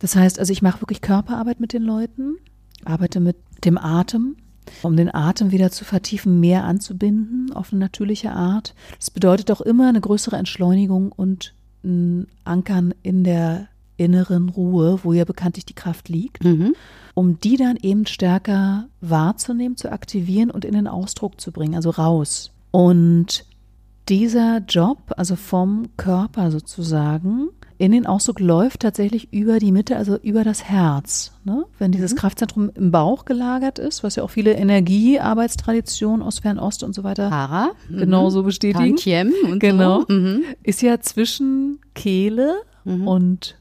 Das 0.00 0.16
heißt, 0.16 0.38
also 0.38 0.52
ich 0.52 0.62
mache 0.62 0.80
wirklich 0.80 1.02
Körperarbeit 1.02 1.60
mit 1.60 1.72
den 1.72 1.82
Leuten, 1.82 2.36
arbeite 2.84 3.20
mit 3.20 3.36
dem 3.64 3.76
Atem, 3.76 4.36
um 4.82 4.96
den 4.96 5.14
Atem 5.14 5.50
wieder 5.50 5.70
zu 5.70 5.84
vertiefen, 5.84 6.40
mehr 6.40 6.64
anzubinden 6.64 7.52
auf 7.52 7.72
eine 7.72 7.80
natürliche 7.80 8.32
Art. 8.32 8.74
Das 8.98 9.10
bedeutet 9.10 9.50
auch 9.50 9.60
immer 9.60 9.88
eine 9.88 10.00
größere 10.00 10.36
Entschleunigung 10.36 11.12
und 11.12 11.54
ein 11.84 12.28
Ankern 12.44 12.94
in 13.02 13.24
der 13.24 13.68
inneren 13.96 14.48
Ruhe, 14.48 15.00
wo 15.02 15.12
ja 15.12 15.24
bekanntlich 15.24 15.66
die 15.66 15.74
Kraft 15.74 16.08
liegt 16.08 16.44
Mhm. 16.44 16.74
Um 17.14 17.38
die 17.40 17.56
dann 17.56 17.76
eben 17.76 18.06
stärker 18.06 18.86
wahrzunehmen, 19.00 19.76
zu 19.76 19.90
aktivieren 19.92 20.50
und 20.50 20.64
in 20.64 20.74
den 20.74 20.86
Ausdruck 20.86 21.40
zu 21.40 21.52
bringen, 21.52 21.74
also 21.74 21.90
raus. 21.90 22.50
Und 22.70 23.44
dieser 24.08 24.58
Job, 24.58 24.98
also 25.16 25.36
vom 25.36 25.88
Körper 25.96 26.50
sozusagen, 26.50 27.48
in 27.78 27.92
den 27.92 28.06
Ausdruck 28.06 28.40
läuft 28.40 28.80
tatsächlich 28.80 29.32
über 29.32 29.58
die 29.58 29.72
Mitte, 29.72 29.96
also 29.96 30.16
über 30.18 30.44
das 30.44 30.64
Herz. 30.64 31.32
Ne? 31.44 31.64
Wenn 31.78 31.92
dieses 31.92 32.14
Kraftzentrum 32.14 32.70
im 32.74 32.90
Bauch 32.90 33.24
gelagert 33.24 33.78
ist, 33.78 34.02
was 34.04 34.16
ja 34.16 34.22
auch 34.22 34.30
viele 34.30 34.52
Energiearbeitstraditionen 34.52 36.22
aus 36.22 36.40
Fernost 36.40 36.82
und 36.82 36.94
so 36.94 37.04
weiter 37.04 37.30
Para. 37.30 37.70
Mhm. 37.88 37.98
genauso 37.98 38.42
bestätigen, 38.42 38.96
Tantiem 38.96 39.32
und 39.50 39.60
Genau. 39.60 40.00
so. 40.06 40.12
Mhm. 40.14 40.42
ist 40.62 40.82
ja 40.82 41.00
zwischen 41.00 41.78
Kehle 41.94 42.56
und 42.84 43.56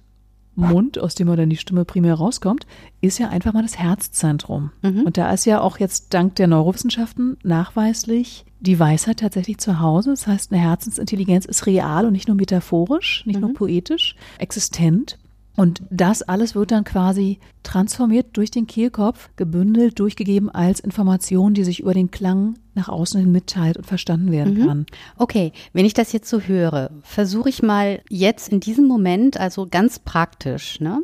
Mund, 0.59 0.99
aus 0.99 1.15
dem 1.15 1.27
dann 1.27 1.49
die 1.49 1.57
Stimme 1.57 1.85
primär 1.85 2.15
rauskommt, 2.15 2.65
ist 3.01 3.17
ja 3.19 3.29
einfach 3.29 3.53
mal 3.53 3.61
das 3.63 3.77
Herzzentrum. 3.79 4.71
Und 5.05 5.17
da 5.17 5.31
ist 5.31 5.45
ja 5.45 5.61
auch 5.61 5.79
jetzt 5.79 6.13
dank 6.13 6.35
der 6.35 6.47
Neurowissenschaften 6.47 7.37
nachweislich 7.43 8.45
die 8.59 8.79
Weisheit 8.79 9.19
tatsächlich 9.19 9.57
zu 9.59 9.79
Hause. 9.79 10.11
Das 10.11 10.27
heißt, 10.27 10.51
eine 10.51 10.61
Herzensintelligenz 10.61 11.45
ist 11.45 11.65
real 11.65 12.05
und 12.05 12.11
nicht 12.11 12.27
nur 12.27 12.35
metaphorisch, 12.37 13.23
nicht 13.25 13.39
nur 13.39 13.53
poetisch, 13.53 14.15
existent. 14.37 15.17
Und 15.59 15.83
das 15.89 16.21
alles 16.21 16.55
wird 16.55 16.71
dann 16.71 16.85
quasi 16.85 17.37
transformiert 17.63 18.27
durch 18.37 18.49
den 18.49 18.65
Kehlkopf, 18.65 19.29
gebündelt, 19.35 19.99
durchgegeben 19.99 20.49
als 20.49 20.79
Information, 20.79 21.53
die 21.53 21.65
sich 21.65 21.81
über 21.81 21.93
den 21.93 22.11
Klang 22.11 22.57
nach 22.75 22.87
außen 22.87 23.19
hin 23.19 23.33
mitteilt 23.33 23.75
und 23.75 23.85
verstanden 23.85 24.31
werden 24.31 24.65
kann. 24.65 24.85
Okay, 25.17 25.51
wenn 25.73 25.83
ich 25.83 25.93
das 25.93 26.13
jetzt 26.13 26.29
so 26.29 26.39
höre, 26.39 26.91
versuche 27.03 27.49
ich 27.49 27.61
mal 27.61 27.99
jetzt 28.07 28.47
in 28.47 28.61
diesem 28.61 28.87
Moment, 28.87 29.37
also 29.37 29.67
ganz 29.69 29.99
praktisch, 29.99 30.79
ne? 30.79 31.01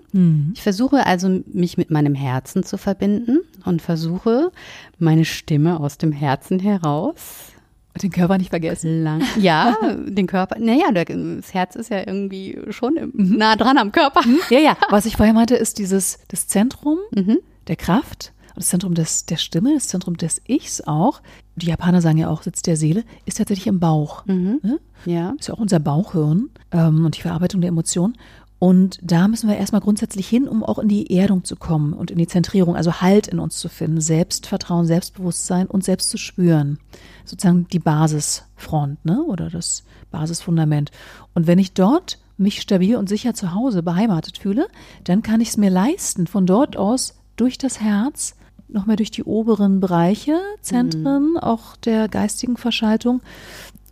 Ich 0.54 0.62
versuche 0.62 1.06
also, 1.06 1.41
mich 1.48 1.78
mit 1.78 1.91
meinem 1.91 2.15
Herzen 2.15 2.63
zu 2.63 2.78
verbinden 2.78 3.39
und 3.65 3.82
versuche, 3.82 4.54
meine 5.00 5.26
Stimme 5.26 5.82
aus 5.82 5.98
dem 5.98 6.13
Herzen 6.13 6.60
heraus 6.60 7.52
den 8.01 8.12
Körper 8.12 8.38
nicht 8.38 8.49
vergessen. 8.49 9.03
lang, 9.03 9.21
ja, 9.39 9.75
den 10.05 10.27
Körper, 10.27 10.58
naja, 10.60 10.91
das 10.91 11.53
Herz 11.53 11.75
ist 11.75 11.89
ja 11.89 11.99
irgendwie 11.99 12.60
schon 12.69 12.97
im, 12.97 13.12
nah 13.13 13.55
dran 13.55 13.77
am 13.77 13.91
Körper. 13.91 14.21
Ja, 14.49 14.60
ja. 14.60 14.77
Was 14.89 15.05
ich 15.05 15.15
vorher 15.17 15.34
meinte, 15.34 15.55
ist 15.55 15.79
dieses 15.79 16.19
das 16.27 16.47
Zentrum 16.47 16.97
Mhm. 17.12 17.39
der 17.67 17.75
Kraft, 17.75 18.34
das 18.55 18.67
Zentrum 18.67 18.93
des, 18.93 19.25
der 19.25 19.38
Stimme, 19.38 19.73
das 19.73 19.88
Zentrum 19.88 20.17
des 20.17 20.41
Ichs 20.47 20.81
auch. 20.81 21.21
Die 21.58 21.67
Japaner 21.67 22.01
sagen 22.01 22.17
ja 22.17 22.29
auch, 22.29 22.41
Sitz 22.43 22.62
der 22.62 22.77
Seele, 22.77 23.03
ist 23.25 23.38
tatsächlich 23.38 23.67
im 23.67 23.79
Bauch. 23.79 24.25
Mhm. 24.25 24.60
Ne? 24.62 24.79
Ja. 25.05 25.34
Ist 25.39 25.47
ja 25.47 25.53
auch 25.53 25.60
unser 25.60 25.79
Bauchhirn 25.79 26.49
ähm, 26.71 27.05
und 27.05 27.17
die 27.17 27.21
Verarbeitung 27.21 27.62
der 27.62 27.69
Emotionen. 27.69 28.17
Und 28.65 28.97
da 29.04 29.28
müssen 29.28 29.47
wir 29.47 29.58
erstmal 29.58 29.82
grundsätzlich 29.82 30.28
hin, 30.28 30.47
um 30.47 30.63
auch 30.63 30.80
in 30.80 30.88
die 30.88 31.15
Erdung 31.15 31.43
zu 31.43 31.56
kommen 31.56 31.93
und 31.93 32.10
in 32.10 32.17
die 32.17 32.25
Zentrierung, 32.25 32.75
also 32.75 32.99
Halt 32.99 33.28
in 33.28 33.38
uns 33.38 33.60
zu 33.60 33.69
finden, 33.69 34.01
Selbstvertrauen, 34.01 34.88
Selbstbewusstsein 34.88 35.67
und 35.67 35.84
selbst 35.84 36.10
zu 36.10 36.17
spüren. 36.17 36.80
Sozusagen 37.25 37.67
die 37.67 37.78
Basisfront, 37.78 39.06
ne? 39.06 39.21
Oder 39.21 39.51
das 39.51 39.84
Basisfundament. 40.10 40.89
Und 41.36 41.45
wenn 41.45 41.60
ich 41.60 41.73
dort 41.73 42.17
mich 42.38 42.60
stabil 42.60 42.95
und 42.95 43.08
sicher 43.08 43.36
zu 43.36 43.54
Hause 43.54 43.84
beheimatet 43.84 44.39
fühle, 44.39 44.67
dann 45.04 45.21
kann 45.21 45.41
ich 45.41 45.49
es 45.49 45.58
mir 45.58 45.69
leisten, 45.69 46.25
von 46.25 46.47
dort 46.47 46.75
aus 46.75 47.13
durch 47.36 47.60
das 47.60 47.82
Herz 47.82 48.34
noch 48.67 48.88
mehr 48.88 48.95
durch 48.95 49.12
die 49.12 49.23
oberen 49.23 49.80
Bereiche, 49.80 50.39
Zentren, 50.62 51.38
auch 51.38 51.78
der 51.78 52.08
geistigen 52.10 52.58
Verschaltung 52.58 53.21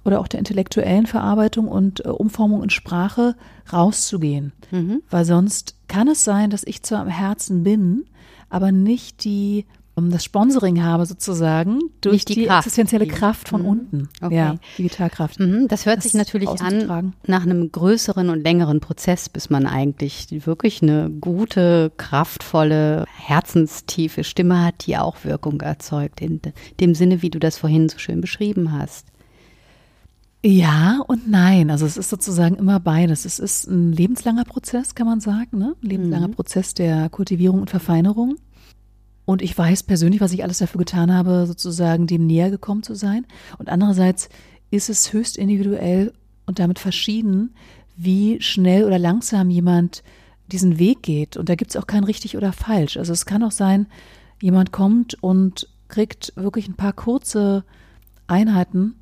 oder 0.05 0.19
auch 0.19 0.27
der 0.27 0.39
intellektuellen 0.39 1.05
Verarbeitung 1.07 1.67
und 1.67 2.05
äh, 2.05 2.09
Umformung 2.09 2.63
in 2.63 2.69
Sprache 2.69 3.35
rauszugehen. 3.71 4.51
Weil 5.09 5.25
sonst 5.25 5.75
kann 5.87 6.07
es 6.07 6.23
sein, 6.23 6.49
dass 6.49 6.63
ich 6.63 6.81
zwar 6.83 7.01
am 7.01 7.07
Herzen 7.07 7.63
bin, 7.63 8.05
aber 8.49 8.71
nicht 8.71 9.23
die 9.23 9.65
um 9.95 10.09
das 10.09 10.23
Sponsoring 10.23 10.81
habe 10.83 11.05
sozusagen 11.05 11.79
durch 12.01 12.13
Nicht 12.13 12.29
die 12.29 12.33
die, 12.33 12.45
Kraft, 12.47 12.65
existenzielle 12.65 13.05
Kraft 13.05 13.47
von 13.47 13.61
Mhm. 13.61 13.67
unten. 13.67 14.09
Okay. 14.23 14.35
Ja, 14.35 14.55
die 14.79 14.85
Vitalkraft. 14.85 15.39
Mhm, 15.39 15.67
Das 15.67 15.85
hört 15.85 15.97
Das 15.97 16.05
sich 16.05 16.15
natürlich 16.15 16.49
an 16.49 17.13
nach 17.27 17.43
einem 17.43 17.71
größeren 17.71 18.29
und 18.31 18.41
längeren 18.43 18.79
Prozess, 18.79 19.29
bis 19.29 19.51
man 19.51 19.67
eigentlich 19.67 20.29
wirklich 20.47 20.81
eine 20.81 21.11
gute, 21.11 21.91
kraftvolle, 21.97 23.05
herzenstiefe 23.15 24.23
Stimme 24.23 24.65
hat, 24.65 24.87
die 24.87 24.97
auch 24.97 25.23
Wirkung 25.25 25.61
erzeugt, 25.61 26.21
in 26.21 26.41
dem 26.79 26.95
Sinne, 26.95 27.21
wie 27.21 27.29
du 27.29 27.37
das 27.39 27.59
vorhin 27.59 27.87
so 27.87 27.99
schön 27.99 28.19
beschrieben 28.19 28.71
hast. 28.71 29.05
Ja 30.45 31.01
und 31.07 31.29
nein. 31.29 31.71
Also 31.71 31.85
es 31.85 31.95
ist 31.95 32.09
sozusagen 32.09 32.55
immer 32.55 32.79
beides. 32.79 33.23
Es 33.23 33.39
ist 33.39 33.67
ein 33.67 33.93
lebenslanger 33.93 34.43
Prozess, 34.43 34.93
kann 34.93 35.07
man 35.07 35.21
sagen, 35.21 35.57
ne? 35.57 35.75
Ein 35.81 35.89
lebenslanger 35.89 36.27
Prozess 36.29 36.73
der 36.73 37.09
Kultivierung 37.09 37.61
und 37.61 37.69
Verfeinerung. 37.69 38.35
Und 39.25 39.41
ich 39.41 39.57
weiß 39.57 39.83
persönlich, 39.83 40.19
was 40.19 40.33
ich 40.33 40.43
alles 40.43 40.57
dafür 40.57 40.79
getan 40.79 41.13
habe, 41.13 41.45
sozusagen 41.47 42.07
dem 42.07 42.27
näher 42.27 42.49
gekommen 42.49 42.83
zu 42.83 42.93
sein. 42.93 43.25
Und 43.57 43.69
andererseits 43.69 44.27
ist 44.69 44.89
es 44.89 45.13
höchst 45.13 45.37
individuell 45.37 46.11
und 46.45 46.59
damit 46.59 46.77
verschieden, 46.77 47.55
wie 47.95 48.41
schnell 48.41 48.83
oder 48.83 48.99
langsam 48.99 49.49
jemand 49.49 50.03
diesen 50.47 50.77
Weg 50.77 51.03
geht. 51.03 51.37
Und 51.37 51.47
da 51.47 51.55
gibt 51.55 51.71
es 51.71 51.77
auch 51.77 51.87
kein 51.87 52.03
richtig 52.03 52.35
oder 52.35 52.51
falsch. 52.51 52.97
Also 52.97 53.13
es 53.13 53.25
kann 53.25 53.43
auch 53.43 53.51
sein, 53.51 53.87
jemand 54.41 54.73
kommt 54.73 55.15
und 55.23 55.69
kriegt 55.87 56.33
wirklich 56.35 56.67
ein 56.67 56.75
paar 56.75 56.91
kurze 56.91 57.63
Einheiten 58.27 58.95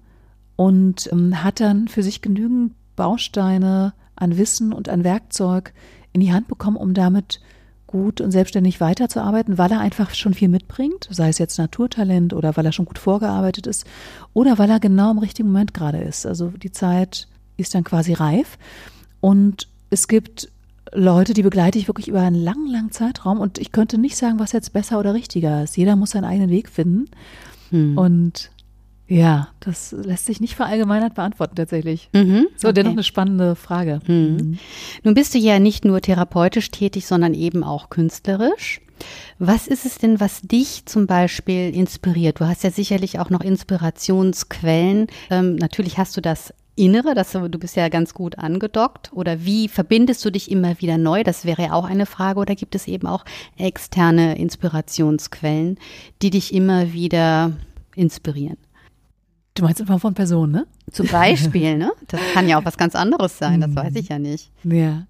und 0.62 1.10
ähm, 1.12 1.44
hat 1.44 1.60
dann 1.60 1.88
für 1.88 2.04
sich 2.04 2.22
genügend 2.22 2.74
Bausteine 2.96 3.94
an 4.16 4.38
Wissen 4.38 4.74
und 4.74 4.90
an 4.90 5.04
Werkzeug 5.04 5.74
in 6.14 6.22
die 6.22 6.32
Hand 6.32 6.48
bekommen, 6.48 6.78
um 6.78 6.94
damit 6.94 7.42
gut 7.88 8.22
und 8.22 8.30
selbstständig 8.30 8.80
weiterzuarbeiten, 8.80 9.58
weil 9.58 9.72
er 9.72 9.80
einfach 9.80 10.14
schon 10.14 10.36
viel 10.36 10.50
mitbringt, 10.50 11.08
sei 11.10 11.30
es 11.30 11.40
jetzt 11.40 11.58
Naturtalent 11.58 12.34
oder 12.34 12.56
weil 12.56 12.66
er 12.68 12.74
schon 12.74 12.86
gut 12.86 13.00
vorgearbeitet 13.00 13.66
ist 13.66 13.88
oder 14.34 14.60
weil 14.60 14.70
er 14.70 14.80
genau 14.80 15.10
im 15.10 15.18
richtigen 15.18 15.48
Moment 15.52 15.74
gerade 15.74 15.98
ist. 15.98 16.28
Also 16.28 16.50
die 16.50 16.72
Zeit 16.72 17.28
ist 17.58 17.74
dann 17.74 17.84
quasi 17.84 18.14
reif 18.14 18.60
und 19.20 19.68
es 19.90 20.08
gibt 20.08 20.52
Leute, 20.94 21.34
die 21.34 21.42
begleite 21.42 21.80
ich 21.80 21.88
wirklich 21.88 22.08
über 22.08 22.22
einen 22.22 22.36
langen, 22.36 22.68
langen 22.68 22.92
Zeitraum 22.92 23.40
und 23.40 23.58
ich 23.58 23.72
könnte 23.72 23.98
nicht 23.98 24.16
sagen, 24.16 24.38
was 24.38 24.52
jetzt 24.52 24.74
besser 24.74 25.00
oder 25.00 25.16
richtiger 25.16 25.64
ist. 25.64 25.76
Jeder 25.76 25.96
muss 25.96 26.12
seinen 26.12 26.26
eigenen 26.26 26.52
Weg 26.52 26.70
finden 26.70 27.10
und 27.98 28.52
ja, 29.12 29.50
das 29.60 29.92
lässt 29.92 30.26
sich 30.26 30.40
nicht 30.40 30.56
verallgemeinert 30.56 31.16
beantworten 31.16 31.56
tatsächlich. 31.56 32.10
Mhm, 32.14 32.48
So, 32.56 32.70
okay. 32.70 32.76
dennoch 32.76 32.94
eine 32.94 33.04
spannende 33.04 33.58
Frage. 33.58 34.00
Mhm. 34.08 34.58
Nun 35.04 35.14
bist 35.14 35.34
du 35.34 35.38
ja 35.38 35.60
nicht 35.60 35.84
nur 35.84 36.00
therapeutisch 36.00 36.72
tätig, 36.72 37.06
sondern 37.06 37.34
eben 37.34 37.66
auch 37.66 37.90
künstlerisch. 37.90 38.80
Was 39.38 39.68
ist 39.68 39.86
es 39.86 39.98
denn, 39.98 40.22
was 40.22 40.42
dich 40.44 40.86
zum 40.86 41.08
Beispiel 41.08 41.76
inspiriert? 41.76 42.40
Du 42.40 42.48
hast 42.48 42.64
ja 42.64 42.72
sicherlich 42.72 43.20
auch 43.20 43.30
noch 43.30 43.42
Inspirationsquellen. 43.42 45.08
Ähm, 45.30 45.56
natürlich 45.56 45.98
hast 45.98 46.16
du 46.16 46.22
das 46.22 46.54
Innere, 46.76 47.14
das, 47.14 47.34
du 47.34 47.60
bist 47.60 47.76
ja 47.76 47.90
ganz 47.90 48.14
gut 48.14 48.38
angedockt. 48.38 49.12
Oder 49.12 49.44
wie 49.44 49.68
verbindest 49.68 50.24
du 50.24 50.30
dich 50.30 50.50
immer 50.50 50.80
wieder 50.80 50.98
neu? 50.98 51.24
Das 51.26 51.44
wäre 51.44 51.64
ja 51.64 51.74
auch 51.74 51.84
eine 51.84 52.06
Frage. 52.06 52.40
Oder 52.40 52.56
gibt 52.56 52.76
es 52.76 52.88
eben 52.88 53.08
auch 53.08 53.26
externe 53.58 54.38
Inspirationsquellen, 54.38 55.78
die 56.22 56.30
dich 56.30 56.54
immer 56.54 56.94
wieder 56.94 57.52
inspirieren? 57.96 58.56
Du 59.54 59.64
meinst 59.64 59.80
in 59.82 59.88
Form 59.88 60.00
von 60.00 60.14
Personen, 60.14 60.52
ne? 60.52 60.68
Zum 60.92 61.08
Beispiel, 61.08 61.78
ne? 61.78 61.92
Das 62.08 62.22
kann 62.34 62.48
ja 62.48 62.58
auch 62.60 62.66
was 62.66 62.78
ganz 62.78 62.96
anderes 62.96 63.38
sein, 63.38 63.62
das 63.62 63.76
weiß 63.76 63.96
ich 63.96 64.10
ja 64.10 64.18
nicht. 64.18 64.52
Ja, 64.64 65.08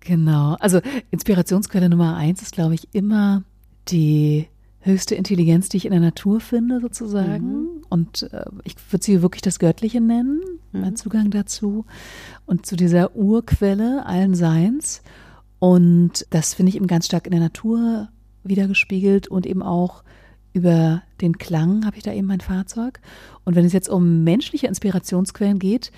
genau. 0.00 0.56
Also 0.60 0.80
Inspirationsquelle 1.10 1.88
Nummer 1.88 2.16
eins 2.16 2.42
ist, 2.42 2.52
glaube 2.52 2.74
ich, 2.74 2.88
immer 2.92 3.42
die 3.88 4.48
höchste 4.80 5.14
Intelligenz, 5.14 5.68
die 5.68 5.78
ich 5.78 5.86
in 5.86 5.92
der 5.92 6.00
Natur 6.00 6.40
finde, 6.40 6.80
sozusagen. 6.80 7.82
Und 7.88 8.24
äh, 8.32 8.44
ich 8.64 8.74
würde 8.90 9.04
sie 9.04 9.22
wirklich 9.22 9.42
das 9.42 9.58
Göttliche 9.58 10.00
nennen, 10.00 10.40
mein 10.72 10.96
Zugang 10.96 11.30
dazu. 11.30 11.84
Und 12.46 12.66
zu 12.66 12.76
dieser 12.76 13.16
Urquelle 13.16 14.04
allen 14.06 14.34
Seins. 14.34 15.02
Und 15.58 16.26
das 16.30 16.54
finde 16.54 16.70
ich 16.70 16.76
eben 16.76 16.86
ganz 16.86 17.06
stark 17.06 17.26
in 17.26 17.32
der 17.32 17.40
Natur 17.40 18.08
wiedergespiegelt 18.44 19.28
und 19.28 19.46
eben 19.46 19.62
auch 19.62 20.02
über 20.52 21.02
den 21.20 21.38
Klang 21.38 21.84
habe 21.84 21.96
ich 21.96 22.02
da 22.02 22.12
eben 22.12 22.26
mein 22.26 22.40
Fahrzeug. 22.40 23.00
Und 23.44 23.54
wenn 23.54 23.64
es 23.64 23.72
jetzt 23.72 23.88
um 23.88 24.24
menschliche 24.24 24.66
Inspirationsquellen 24.66 25.58
geht, 25.58 25.92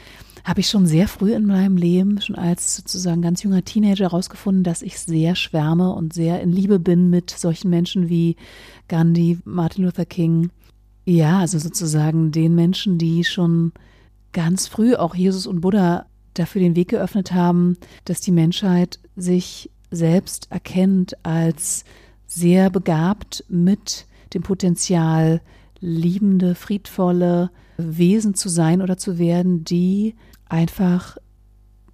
habe 0.44 0.60
ich 0.60 0.68
schon 0.68 0.86
sehr 0.86 1.08
früh 1.08 1.34
in 1.34 1.46
meinem 1.46 1.76
Leben, 1.76 2.20
schon 2.20 2.36
als 2.36 2.76
sozusagen 2.76 3.22
ganz 3.22 3.42
junger 3.42 3.64
Teenager 3.64 4.04
herausgefunden, 4.04 4.64
dass 4.64 4.82
ich 4.82 4.98
sehr 4.98 5.34
schwärme 5.34 5.92
und 5.92 6.12
sehr 6.12 6.40
in 6.40 6.50
Liebe 6.50 6.78
bin 6.78 7.10
mit 7.10 7.30
solchen 7.30 7.70
Menschen 7.70 8.08
wie 8.08 8.36
Gandhi, 8.88 9.38
Martin 9.44 9.84
Luther 9.84 10.06
King. 10.06 10.50
Ja, 11.04 11.40
also 11.40 11.58
sozusagen 11.58 12.32
den 12.32 12.54
Menschen, 12.54 12.98
die 12.98 13.24
schon 13.24 13.72
ganz 14.32 14.66
früh 14.66 14.94
auch 14.94 15.14
Jesus 15.14 15.46
und 15.46 15.60
Buddha 15.60 16.06
dafür 16.34 16.60
den 16.60 16.76
Weg 16.76 16.88
geöffnet 16.88 17.32
haben, 17.32 17.76
dass 18.04 18.20
die 18.20 18.32
Menschheit 18.32 19.00
sich 19.16 19.70
selbst 19.90 20.50
erkennt 20.50 21.16
als 21.24 21.84
sehr 22.26 22.70
begabt 22.70 23.44
mit 23.48 24.06
dem 24.34 24.42
Potenzial, 24.42 25.40
liebende, 25.80 26.54
friedvolle 26.54 27.50
Wesen 27.76 28.34
zu 28.34 28.48
sein 28.48 28.82
oder 28.82 28.96
zu 28.96 29.18
werden, 29.18 29.64
die 29.64 30.14
einfach 30.48 31.16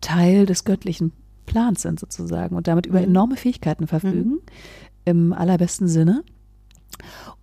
Teil 0.01 0.47
des 0.47 0.65
göttlichen 0.65 1.13
Plans 1.47 1.83
sind 1.83 2.01
sozusagen 2.01 2.57
und 2.57 2.67
damit 2.67 2.87
über 2.87 2.99
mhm. 2.99 3.07
enorme 3.07 3.37
Fähigkeiten 3.37 3.87
verfügen, 3.87 4.31
mhm. 4.31 4.41
im 5.05 5.33
allerbesten 5.33 5.89
Sinne. 5.89 6.25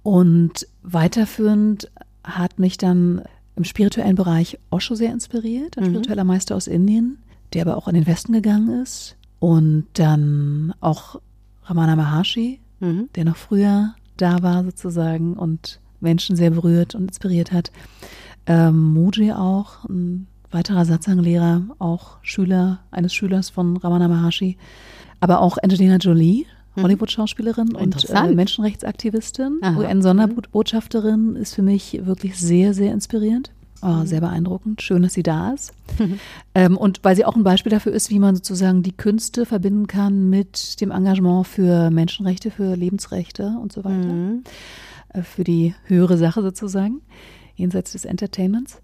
Und 0.02 0.68
weiterführend 0.82 1.90
hat 2.24 2.60
mich 2.60 2.78
dann 2.78 3.22
im 3.56 3.64
spirituellen 3.64 4.16
Bereich 4.16 4.60
Osho 4.70 4.96
sehr 4.96 5.14
inspiriert, 5.14 5.78
ein 5.78 5.86
mhm. 5.86 5.90
spiritueller 5.90 6.24
Meister 6.24 6.56
aus 6.56 6.68
Indien, 6.68 7.20
der 7.54 7.64
aber 7.64 7.78
auch 7.78 7.88
in 7.88 7.96
den 7.96 8.08
Westen 8.08 8.34
gegangen 8.34 8.82
ist. 8.82 9.16
Und 9.40 9.88
dann 9.94 10.74
auch 10.80 11.22
Ramana 11.64 11.96
Maharshi, 11.96 12.60
mhm. 12.80 13.10
der 13.16 13.26
noch 13.26 13.36
früher 13.36 13.94
da 14.18 14.42
war 14.44 14.64
sozusagen 14.64 15.34
und 15.34 15.80
Menschen 16.00 16.36
sehr 16.36 16.52
berührt 16.52 16.96
und 16.96 17.04
inspiriert 17.04 17.52
hat. 17.52 17.72
Ähm, 18.46 18.94
Muji 18.94 19.32
auch, 19.32 19.86
ein 19.86 20.28
weiterer 20.52 20.86
Satsang-Lehrer, 20.86 21.64
auch 21.80 22.18
Schüler 22.22 22.80
eines 22.92 23.14
Schülers 23.14 23.50
von 23.50 23.78
Ramana 23.78 24.08
Maharshi, 24.08 24.58
aber 25.20 25.42
auch 25.42 25.58
Angelina 25.58 25.98
Jolie, 25.98 26.46
mhm. 26.76 26.84
Hollywood-Schauspielerin 26.84 27.74
und 27.74 28.10
äh, 28.10 28.34
Menschenrechtsaktivistin, 28.34 29.62
UN-Sonderbotschafterin, 29.78 31.36
ist 31.38 31.56
für 31.56 31.64
mich 31.64 32.06
wirklich 32.06 32.38
sehr, 32.38 32.74
sehr 32.74 32.94
inspirierend. 32.94 33.52
Oh, 33.84 33.88
mhm. 33.88 34.06
sehr 34.06 34.22
beeindruckend. 34.22 34.82
Schön, 34.82 35.02
dass 35.02 35.14
sie 35.14 35.24
da 35.24 35.52
ist. 35.52 35.74
ähm, 36.56 36.78
und 36.78 37.00
weil 37.04 37.16
sie 37.16 37.26
auch 37.26 37.36
ein 37.36 37.44
Beispiel 37.44 37.72
dafür 37.72 37.92
ist, 37.92 38.10
wie 38.10 38.20
man 38.20 38.36
sozusagen 38.36 38.82
die 38.82 38.96
Künste 38.96 39.46
verbinden 39.46 39.88
kann 39.88 40.30
mit 40.30 40.80
dem 40.80 40.92
Engagement 40.92 41.48
für 41.48 41.92
Menschenrechte, 41.92 42.50
für 42.50 42.76
Lebensrechte 42.76 43.58
und 43.62 43.74
so 43.74 43.84
weiter. 43.84 44.14
Mhm. 44.14 44.44
Äh, 45.10 45.22
für 45.22 45.44
die 45.44 45.76
höhere 45.86 46.18
Sache 46.18 46.42
sozusagen, 46.42 47.02
jenseits 47.56 47.92
des 47.92 48.06
Entertainments. 48.06 48.82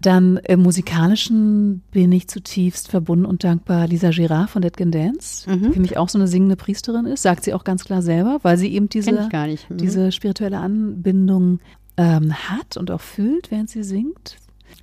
Dann 0.00 0.36
im 0.46 0.62
Musikalischen 0.62 1.82
bin 1.90 2.12
ich 2.12 2.28
zutiefst 2.28 2.88
verbunden 2.88 3.24
und 3.24 3.44
dankbar 3.44 3.86
Lisa 3.86 4.10
Girard 4.10 4.50
von 4.50 4.60
Dead 4.60 4.76
Can 4.76 4.92
Dance, 4.92 5.50
mhm. 5.50 5.62
die 5.62 5.72
für 5.72 5.80
mich 5.80 5.96
auch 5.96 6.10
so 6.10 6.18
eine 6.18 6.28
singende 6.28 6.56
Priesterin 6.56 7.06
ist, 7.06 7.22
sagt 7.22 7.44
sie 7.44 7.54
auch 7.54 7.64
ganz 7.64 7.84
klar 7.84 8.02
selber, 8.02 8.38
weil 8.42 8.58
sie 8.58 8.72
eben 8.72 8.90
diese, 8.90 9.12
mhm. 9.12 9.76
diese 9.78 10.12
spirituelle 10.12 10.58
Anbindung 10.58 11.60
ähm, 11.96 12.34
hat 12.34 12.76
und 12.76 12.90
auch 12.90 13.00
fühlt, 13.00 13.50
während 13.50 13.70
sie 13.70 13.82
singt. 13.82 14.36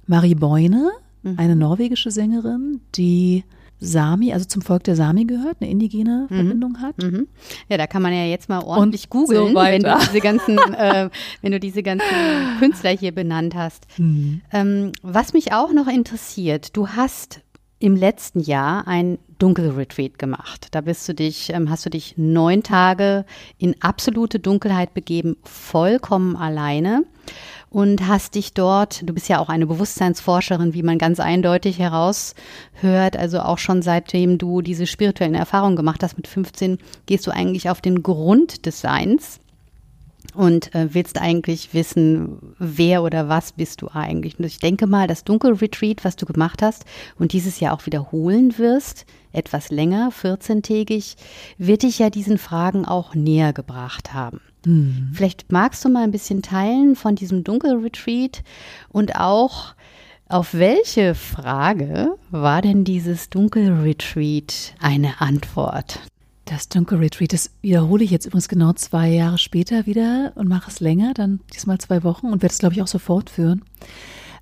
Marie 0.07 0.35
Beune, 0.35 0.91
mhm. 1.23 1.37
eine 1.37 1.55
norwegische 1.55 2.11
Sängerin, 2.11 2.81
die 2.95 3.43
Sami, 3.79 4.31
also 4.31 4.45
zum 4.45 4.61
Volk 4.61 4.85
der 4.85 4.95
Sami 4.95 5.25
gehört, 5.25 5.57
eine 5.59 5.69
indigene 5.69 6.27
mhm. 6.29 6.35
Verbindung 6.35 6.81
hat. 6.81 6.97
Mhm. 7.01 7.27
Ja, 7.67 7.77
da 7.77 7.85
kann 7.85 8.01
man 8.01 8.13
ja 8.13 8.25
jetzt 8.25 8.47
mal 8.47 8.63
ordentlich 8.63 9.09
googeln, 9.09 9.53
so 9.53 9.55
wenn 9.55 9.83
du 9.83 9.97
diese 9.99 10.19
ganzen, 10.21 10.57
äh, 10.57 11.09
wenn 11.41 11.51
du 11.51 11.59
diese 11.59 11.83
ganzen 11.83 12.07
Künstler 12.59 12.91
hier 12.91 13.11
benannt 13.11 13.55
hast. 13.55 13.85
Mhm. 13.97 14.41
Ähm, 14.51 14.91
was 15.01 15.33
mich 15.33 15.53
auch 15.53 15.73
noch 15.73 15.87
interessiert, 15.87 16.75
du 16.77 16.87
hast 16.89 17.41
im 17.83 17.97
letzten 17.97 18.39
Jahr 18.39 18.87
ein 18.87 19.19
Dunkelretreat 19.39 20.17
gemacht. 20.17 20.67
Da 20.71 20.79
bist 20.79 21.09
du 21.09 21.13
dich, 21.13 21.51
ähm, 21.51 21.69
hast 21.69 21.85
du 21.85 21.89
dich 21.89 22.13
neun 22.15 22.63
Tage 22.63 23.25
in 23.57 23.75
absolute 23.81 24.39
Dunkelheit 24.39 24.93
begeben, 24.93 25.35
vollkommen 25.43 26.37
alleine 26.37 27.03
und 27.69 28.07
hast 28.07 28.35
dich 28.35 28.53
dort, 28.53 29.01
du 29.05 29.13
bist 29.13 29.27
ja 29.27 29.39
auch 29.39 29.49
eine 29.49 29.67
Bewusstseinsforscherin, 29.67 30.73
wie 30.73 30.81
man 30.81 30.97
ganz 30.97 31.19
eindeutig 31.19 31.77
heraushört, 31.77 33.17
also 33.17 33.41
auch 33.41 33.57
schon 33.57 33.81
seitdem 33.81 34.37
du 34.37 34.61
diese 34.61 34.87
spirituellen 34.87 35.35
Erfahrungen 35.35 35.75
gemacht 35.75 36.03
hast 36.03 36.15
mit 36.15 36.29
15, 36.29 36.77
gehst 37.05 37.27
du 37.27 37.31
eigentlich 37.31 37.69
auf 37.69 37.81
den 37.81 38.01
Grund 38.01 38.65
des 38.65 38.79
Seins 38.79 39.41
und 40.35 40.73
äh, 40.73 40.93
willst 40.93 41.19
eigentlich 41.19 41.73
wissen, 41.73 42.55
wer 42.59 43.03
oder 43.03 43.29
was 43.29 43.51
bist 43.51 43.81
du 43.81 43.89
eigentlich. 43.93 44.39
Und 44.39 44.45
ich 44.45 44.59
denke 44.59 44.87
mal, 44.87 45.07
das 45.07 45.23
Dunkelretreat, 45.23 46.03
was 46.03 46.15
du 46.15 46.25
gemacht 46.25 46.61
hast 46.61 46.85
und 47.17 47.33
dieses 47.33 47.59
Jahr 47.59 47.73
auch 47.73 47.85
wiederholen 47.85 48.57
wirst, 48.57 49.05
etwas 49.31 49.69
länger, 49.69 50.11
14-tägig, 50.11 51.15
wird 51.57 51.83
dich 51.83 51.99
ja 51.99 52.09
diesen 52.09 52.37
Fragen 52.37 52.85
auch 52.85 53.15
näher 53.15 53.53
gebracht 53.53 54.13
haben. 54.13 54.41
Mhm. 54.65 55.11
Vielleicht 55.13 55.51
magst 55.51 55.83
du 55.83 55.89
mal 55.89 56.03
ein 56.03 56.11
bisschen 56.11 56.41
teilen 56.41 56.95
von 56.95 57.15
diesem 57.15 57.43
Dunkelretreat 57.43 58.43
und 58.89 59.15
auch 59.15 59.75
auf 60.29 60.53
welche 60.53 61.15
Frage 61.15 62.15
war 62.31 62.61
denn 62.61 62.85
dieses 62.85 63.29
Dunkelretreat 63.29 64.73
eine 64.79 65.21
Antwort? 65.21 65.99
Das 66.45 66.67
Dunkelretreat, 66.67 67.31
das 67.31 67.51
wiederhole 67.61 68.03
ich 68.03 68.11
jetzt 68.11 68.25
übrigens 68.25 68.49
genau 68.49 68.73
zwei 68.73 69.09
Jahre 69.09 69.37
später 69.37 69.85
wieder 69.85 70.33
und 70.35 70.49
mache 70.49 70.69
es 70.69 70.81
länger, 70.81 71.13
dann 71.13 71.39
diesmal 71.53 71.77
zwei 71.77 72.03
Wochen 72.03 72.27
und 72.27 72.41
werde 72.41 72.51
es, 72.51 72.59
glaube 72.59 72.75
ich, 72.75 72.81
auch 72.81 72.87
so 72.87 72.99
fortführen. 72.99 73.63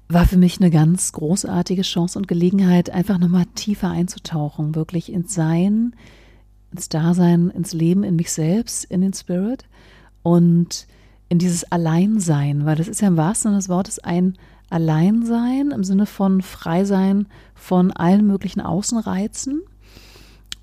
War 0.09 0.25
für 0.25 0.37
mich 0.37 0.59
eine 0.59 0.71
ganz 0.71 1.11
großartige 1.11 1.83
Chance 1.83 2.17
und 2.17 2.27
Gelegenheit, 2.27 2.89
einfach 2.89 3.19
nochmal 3.19 3.45
tiefer 3.53 3.91
einzutauchen, 3.91 4.73
wirklich 4.73 5.13
ins 5.13 5.35
Sein, 5.35 5.95
ins 6.71 6.89
Dasein, 6.89 7.51
ins 7.51 7.71
Leben, 7.71 8.03
in 8.03 8.15
mich 8.15 8.31
selbst, 8.31 8.83
in 8.85 9.01
den 9.01 9.13
Spirit 9.13 9.65
und 10.23 10.87
in 11.29 11.37
dieses 11.37 11.71
Alleinsein, 11.71 12.65
weil 12.65 12.75
das 12.75 12.87
ist 12.87 13.01
ja 13.01 13.07
im 13.07 13.17
wahrsten 13.17 13.51
Sinne 13.51 13.59
des 13.59 13.69
Wortes 13.69 13.99
ein 13.99 14.37
Alleinsein 14.71 15.71
im 15.71 15.83
Sinne 15.83 16.05
von 16.05 16.41
Freisein 16.41 17.27
von 17.53 17.91
allen 17.91 18.25
möglichen 18.25 18.61
Außenreizen 18.61 19.61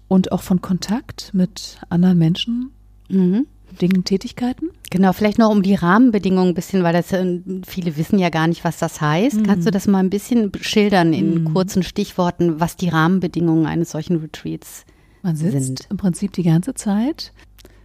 und 0.09 0.33
auch 0.33 0.42
von 0.42 0.61
Kontakt 0.61 1.31
mit 1.33 1.79
anderen 1.88 2.18
Menschen, 2.18 2.71
mhm. 3.09 3.47
Dingen, 3.81 4.05
Tätigkeiten. 4.05 4.71
Genau, 4.90 5.12
vielleicht 5.12 5.38
noch 5.38 5.51
um 5.51 5.62
die 5.62 5.75
Rahmenbedingungen 5.75 6.51
ein 6.51 6.55
bisschen, 6.55 6.83
weil 6.83 6.94
das 6.94 7.12
äh, 7.12 7.40
viele 7.66 7.97
wissen 7.97 8.18
ja 8.18 8.31
gar 8.31 8.47
nicht, 8.47 8.64
was 8.64 8.79
das 8.79 9.01
heißt. 9.01 9.37
Mhm. 9.37 9.42
Kannst 9.44 9.66
du 9.66 9.71
das 9.71 9.87
mal 9.87 9.99
ein 9.99 10.11
bisschen 10.11 10.51
schildern 10.61 11.12
in 11.12 11.42
mhm. 11.42 11.53
kurzen 11.53 11.83
Stichworten, 11.83 12.59
was 12.61 12.77
die 12.77 12.88
Rahmenbedingungen 12.88 13.66
eines 13.66 13.90
solchen 13.90 14.16
Retreats 14.16 14.85
Man 15.23 15.37
sitzt 15.37 15.53
sind? 15.53 15.87
im 15.90 15.97
Prinzip 15.99 16.33
die 16.33 16.42
ganze 16.42 16.75
Zeit 16.75 17.33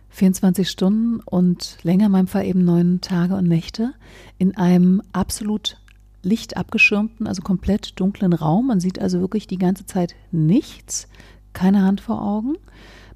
24 0.09 0.69
Stunden 0.69 1.19
und 1.25 1.77
länger, 1.83 2.05
in 2.05 2.11
meinem 2.11 2.27
Fall 2.27 2.45
eben 2.45 2.63
neun 2.63 3.01
Tage 3.01 3.35
und 3.35 3.47
Nächte, 3.47 3.93
in 4.37 4.55
einem 4.55 5.01
absolut 5.11 5.77
lichtabgeschirmten, 6.21 7.27
also 7.27 7.41
komplett 7.41 7.99
dunklen 7.99 8.33
Raum. 8.33 8.67
Man 8.67 8.79
sieht 8.79 8.99
also 8.99 9.19
wirklich 9.19 9.47
die 9.47 9.57
ganze 9.57 9.85
Zeit 9.85 10.15
nichts, 10.31 11.07
keine 11.53 11.83
Hand 11.83 12.01
vor 12.01 12.21
Augen 12.21 12.57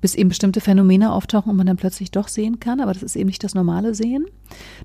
bis 0.02 0.15
eben 0.15 0.30
bestimmte 0.30 0.62
Phänomene 0.62 1.12
auftauchen 1.12 1.52
und 1.52 1.58
man 1.58 1.67
dann 1.67 1.78
plötzlich 1.78 2.12
doch 2.12 2.28
sehen 2.28 2.60
kann, 2.60 2.80
aber 2.80 2.93
das 2.93 3.04
ist 3.04 3.15
eben 3.15 3.28
nicht 3.28 3.43
das 3.43 3.56
normale 3.56 3.95
Sehen. 3.95 4.26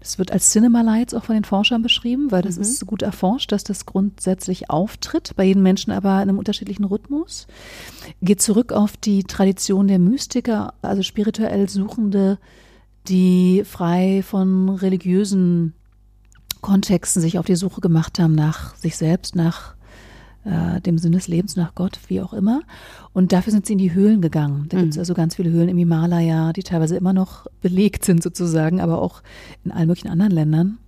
Das 0.01 0.19
wird 0.19 0.33
als 0.33 0.51
Cinema 0.51 0.83
Lights 0.83 1.15
auch 1.15 1.25
von 1.25 1.35
den 1.35 1.45
Forschern 1.45 1.83
beschrieben, 1.83 2.31
weil 2.31 2.43
das 2.43 2.57
mhm. 2.57 2.63
ist 2.63 2.87
gut 2.87 3.03
erforscht, 3.03 3.53
dass 3.53 3.65
das 3.65 3.87
grundsätzlich 3.87 4.71
auftritt, 4.71 5.33
bei 5.37 5.45
jedem 5.45 5.63
Menschen 5.63 5.93
aber 5.93 6.15
in 6.17 6.29
einem 6.29 6.39
unterschiedlichen 6.39 6.85
Rhythmus. 6.85 7.47
Geht 8.23 8.41
zurück 8.41 8.73
auf 8.73 8.97
die 8.97 9.25
Tradition 9.25 9.89
der 9.89 9.99
Mystiker, 9.99 10.75
also 10.83 11.03
spirituell 11.03 11.69
Suchende, 11.69 12.39
die 13.09 13.65
frei 13.65 14.23
von 14.23 14.69
religiösen 14.69 15.75
Kontexten 16.61 17.21
sich 17.21 17.39
auf 17.39 17.47
die 17.47 17.57
Suche 17.57 17.81
gemacht 17.81 18.21
haben 18.21 18.35
nach 18.35 18.77
sich 18.77 18.97
selbst, 18.97 19.35
nach 19.35 19.75
äh, 20.45 20.81
dem 20.81 20.99
Sinn 20.99 21.13
des 21.13 21.29
Lebens 21.29 21.57
nach 21.57 21.75
Gott, 21.75 21.99
wie 22.09 22.21
auch 22.21 22.33
immer. 22.33 22.63
Und 23.13 23.33
dafür 23.33 23.53
sind 23.53 23.67
sie 23.67 23.75
in 23.75 23.79
die 23.79 23.95
Höhlen 23.95 24.21
gegangen. 24.21 24.67
Da 24.69 24.77
mhm. 24.77 24.81
gibt 24.83 24.93
es 24.95 24.99
also 24.99 25.15
ganz 25.15 25.37
viele 25.37 25.51
Höhlen 25.51 25.69
im 25.69 25.79
Himalaya, 25.79 26.53
die 26.53 26.63
teilweise 26.63 26.97
immer 26.97 27.13
noch 27.13 27.47
belegt 27.61 28.05
sind 28.05 28.23
sozusagen, 28.23 28.81
aber 28.81 29.01
auch 29.01 29.23
in 29.65 29.71
allen 29.71 29.89
möglichen 29.89 30.09
anderen 30.09 30.33
Ländern. 30.33 30.79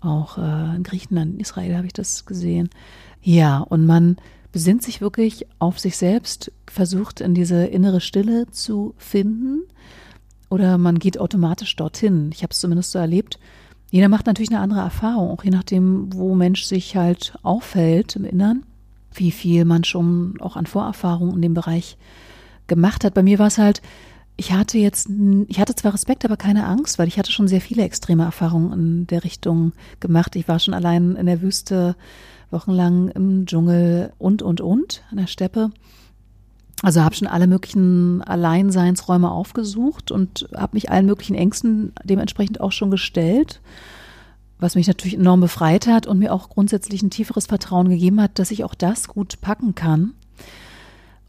Auch 0.00 0.38
äh, 0.38 0.76
in 0.76 0.82
Griechenland, 0.82 1.34
in 1.34 1.40
Israel 1.40 1.76
habe 1.76 1.86
ich 1.86 1.92
das 1.92 2.26
gesehen. 2.26 2.70
Ja, 3.22 3.58
und 3.58 3.86
man 3.86 4.16
besinnt 4.52 4.82
sich 4.82 5.00
wirklich 5.00 5.46
auf 5.58 5.78
sich 5.78 5.96
selbst, 5.96 6.52
versucht 6.66 7.20
in 7.20 7.34
diese 7.34 7.66
innere 7.66 8.00
Stille 8.00 8.46
zu 8.50 8.94
finden 8.96 9.62
oder 10.48 10.78
man 10.78 10.98
geht 10.98 11.18
automatisch 11.18 11.76
dorthin. 11.76 12.30
Ich 12.32 12.42
habe 12.42 12.52
es 12.52 12.60
zumindest 12.60 12.92
so 12.92 12.98
erlebt. 12.98 13.38
Jeder 13.90 14.08
macht 14.08 14.26
natürlich 14.26 14.50
eine 14.50 14.60
andere 14.60 14.80
Erfahrung, 14.80 15.30
auch 15.30 15.44
je 15.44 15.50
nachdem, 15.50 16.12
wo 16.14 16.34
Mensch 16.34 16.64
sich 16.64 16.96
halt 16.96 17.34
aufhält 17.42 18.16
im 18.16 18.24
Innern 18.24 18.64
wie 19.18 19.30
viel 19.30 19.64
man 19.64 19.84
schon 19.84 20.34
auch 20.40 20.56
an 20.56 20.66
Vorerfahrung 20.66 21.34
in 21.34 21.42
dem 21.42 21.54
Bereich 21.54 21.96
gemacht 22.66 23.04
hat. 23.04 23.14
Bei 23.14 23.22
mir 23.22 23.38
war 23.38 23.46
es 23.46 23.58
halt, 23.58 23.82
ich 24.36 24.52
hatte 24.52 24.78
jetzt, 24.78 25.08
ich 25.48 25.60
hatte 25.60 25.74
zwar 25.74 25.94
Respekt, 25.94 26.24
aber 26.24 26.36
keine 26.36 26.66
Angst, 26.66 26.98
weil 26.98 27.08
ich 27.08 27.18
hatte 27.18 27.32
schon 27.32 27.48
sehr 27.48 27.60
viele 27.60 27.84
extreme 27.84 28.24
Erfahrungen 28.24 28.72
in 28.72 29.06
der 29.06 29.24
Richtung 29.24 29.72
gemacht. 30.00 30.36
Ich 30.36 30.46
war 30.46 30.58
schon 30.58 30.74
allein 30.74 31.16
in 31.16 31.26
der 31.26 31.40
Wüste 31.40 31.96
wochenlang 32.50 33.08
im 33.08 33.46
Dschungel 33.46 34.12
und, 34.18 34.42
und, 34.42 34.60
und, 34.60 35.02
in 35.10 35.16
der 35.16 35.26
Steppe. 35.26 35.70
Also 36.82 37.02
habe 37.02 37.14
schon 37.14 37.28
alle 37.28 37.46
möglichen 37.46 38.22
Alleinseinsräume 38.22 39.30
aufgesucht 39.30 40.12
und 40.12 40.46
habe 40.54 40.76
mich 40.76 40.90
allen 40.90 41.06
möglichen 41.06 41.34
Ängsten 41.34 41.92
dementsprechend 42.04 42.60
auch 42.60 42.72
schon 42.72 42.90
gestellt, 42.90 43.62
was 44.58 44.74
mich 44.74 44.86
natürlich 44.86 45.14
enorm 45.14 45.40
befreit 45.40 45.86
hat 45.86 46.06
und 46.06 46.18
mir 46.18 46.32
auch 46.32 46.48
grundsätzlich 46.48 47.02
ein 47.02 47.10
tieferes 47.10 47.46
Vertrauen 47.46 47.88
gegeben 47.88 48.20
hat, 48.20 48.38
dass 48.38 48.50
ich 48.50 48.64
auch 48.64 48.74
das 48.74 49.08
gut 49.08 49.40
packen 49.40 49.74
kann 49.74 50.14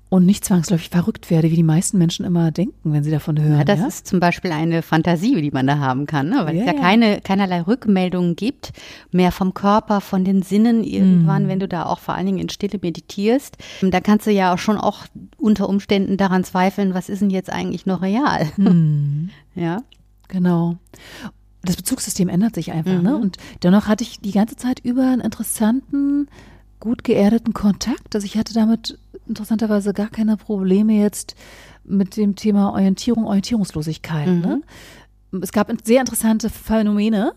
und 0.10 0.26
nicht 0.26 0.46
zwangsläufig 0.46 0.90
verrückt 0.90 1.30
werde, 1.30 1.52
wie 1.52 1.56
die 1.56 1.64
meisten 1.64 1.98
Menschen 1.98 2.26
immer 2.26 2.52
denken, 2.52 2.94
wenn 2.94 3.04
sie 3.04 3.12
davon 3.12 3.42
hören. 3.42 3.58
Ja, 3.58 3.64
das 3.66 3.80
ja? 3.80 3.88
ist 3.88 4.08
zum 4.08 4.20
Beispiel 4.20 4.52
eine 4.52 4.82
Fantasie, 4.82 5.42
die 5.42 5.52
man 5.52 5.68
da 5.68 5.80
haben 5.80 6.06
kann, 6.06 6.30
ne? 6.30 6.46
weil 6.46 6.56
ja, 6.56 6.62
es 6.62 6.68
ja, 6.68 6.74
ja, 6.74 6.80
keine 6.80 7.22
keinerlei 7.22 7.62
Rückmeldungen 7.62 8.36
gibt, 8.38 8.72
mehr 9.12 9.34
vom 9.34 9.54
Körper, 9.54 10.00
von 10.00 10.24
den 10.24 10.44
Sinnen 10.44 10.84
irgendwann, 10.84 11.44
mhm. 11.44 11.48
wenn 11.50 11.60
du 11.60 11.68
da 11.68 11.86
auch 11.86 12.00
vor 12.00 12.16
allen 12.16 12.26
Dingen 12.26 12.40
in 12.40 12.50
Stille 12.50 12.80
meditierst. 12.82 13.58
Da 13.82 14.00
kannst 14.00 14.28
du 14.28 14.32
ja 14.32 14.54
auch 14.54 14.60
schon 14.60 14.78
auch 14.78 15.06
unter 15.38 15.68
Umständen 15.68 16.16
daran 16.16 16.46
zweifeln, 16.46 16.94
was 16.94 17.10
ist 17.10 17.22
denn 17.22 17.30
jetzt 17.30 17.52
eigentlich 17.52 17.86
noch 17.86 18.02
real? 18.02 18.48
Mhm. 18.56 19.30
ja. 19.56 19.84
Genau. 20.30 20.78
Das 21.68 21.76
Bezugssystem 21.76 22.30
ändert 22.30 22.56
sich 22.56 22.72
einfach, 22.72 22.94
ne? 22.94 22.98
mhm. 22.98 23.04
ne? 23.04 23.18
Und 23.18 23.38
dennoch 23.62 23.88
hatte 23.88 24.04
ich 24.04 24.20
die 24.20 24.32
ganze 24.32 24.56
Zeit 24.56 24.80
über 24.80 25.04
einen 25.04 25.22
interessanten, 25.22 26.28
gut 26.80 27.04
geerdeten 27.04 27.54
Kontakt. 27.54 28.16
Also 28.16 28.26
ich 28.26 28.38
hatte 28.38 28.54
damit 28.54 28.98
interessanterweise 29.28 29.94
gar 29.94 30.08
keine 30.08 30.38
Probleme 30.38 30.94
jetzt 30.94 31.36
mit 31.84 32.18
dem 32.18 32.36
Thema 32.36 32.72
Orientierung, 32.72 33.26
Orientierungslosigkeit. 33.26 34.28
Mhm. 34.28 34.42
Ne? 34.42 34.62
Es 35.42 35.52
gab 35.52 35.72
sehr 35.84 36.00
interessante 36.00 36.50
Phänomene. 36.50 37.34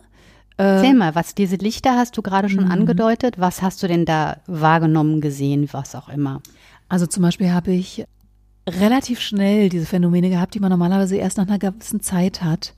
Erzähl 0.56 0.94
mal, 0.94 1.14
was 1.14 1.34
diese 1.34 1.56
Lichter 1.56 1.96
hast 1.96 2.18
du 2.18 2.22
gerade 2.22 2.50
schon 2.50 2.66
mhm. 2.66 2.70
angedeutet. 2.70 3.38
Was 3.38 3.62
hast 3.62 3.82
du 3.82 3.88
denn 3.88 4.04
da 4.04 4.40
wahrgenommen, 4.46 5.22
gesehen, 5.22 5.68
was 5.72 5.94
auch 5.94 6.10
immer? 6.10 6.42
Also 6.88 7.06
zum 7.06 7.22
Beispiel 7.22 7.50
habe 7.50 7.72
ich 7.72 8.04
relativ 8.68 9.20
schnell 9.20 9.70
diese 9.70 9.86
Phänomene 9.86 10.28
gehabt, 10.28 10.54
die 10.54 10.60
man 10.60 10.70
normalerweise 10.70 11.16
erst 11.16 11.38
nach 11.38 11.46
einer 11.46 11.58
gewissen 11.58 12.02
Zeit 12.02 12.42
hat. 12.42 12.74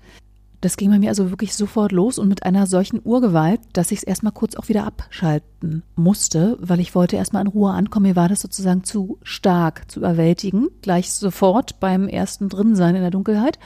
Das 0.62 0.76
ging 0.76 0.90
bei 0.90 0.98
mir 1.00 1.08
also 1.08 1.30
wirklich 1.30 1.54
sofort 1.54 1.90
los 1.90 2.18
und 2.18 2.28
mit 2.28 2.44
einer 2.44 2.68
solchen 2.68 3.00
Urgewalt, 3.02 3.60
dass 3.72 3.90
ich 3.90 3.98
es 3.98 4.04
erstmal 4.04 4.32
kurz 4.32 4.54
auch 4.54 4.68
wieder 4.68 4.86
abschalten 4.86 5.82
musste, 5.96 6.56
weil 6.60 6.78
ich 6.78 6.94
wollte 6.94 7.16
erstmal 7.16 7.42
in 7.42 7.48
Ruhe 7.48 7.72
ankommen. 7.72 8.06
Mir 8.06 8.16
war 8.16 8.28
das 8.28 8.40
sozusagen 8.40 8.84
zu 8.84 9.18
stark, 9.24 9.90
zu 9.90 9.98
überwältigen, 9.98 10.68
gleich 10.80 11.10
sofort 11.10 11.80
beim 11.80 12.06
ersten 12.06 12.48
Drinsein 12.48 12.94
in 12.94 13.02
der 13.02 13.10
Dunkelheit. 13.10 13.58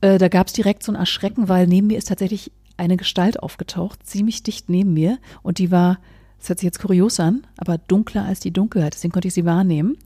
Äh, 0.00 0.18
da 0.18 0.26
gab 0.26 0.48
es 0.48 0.52
direkt 0.54 0.82
so 0.82 0.90
ein 0.90 0.96
Erschrecken, 0.96 1.48
weil 1.48 1.68
neben 1.68 1.86
mir 1.86 1.98
ist 1.98 2.08
tatsächlich 2.08 2.50
eine 2.76 2.96
Gestalt 2.96 3.40
aufgetaucht, 3.40 4.04
ziemlich 4.04 4.42
dicht 4.42 4.68
neben 4.68 4.92
mir 4.92 5.18
und 5.44 5.58
die 5.58 5.70
war 5.70 5.98
das 6.40 6.50
hört 6.50 6.60
sich 6.60 6.66
jetzt 6.66 6.80
kurios 6.80 7.18
an, 7.18 7.46
aber 7.56 7.78
dunkler 7.78 8.24
als 8.24 8.38
die 8.38 8.52
Dunkelheit, 8.52 8.94
deswegen 8.94 9.10
konnte 9.12 9.26
ich 9.26 9.34
sie 9.34 9.44
wahrnehmen. 9.44 9.96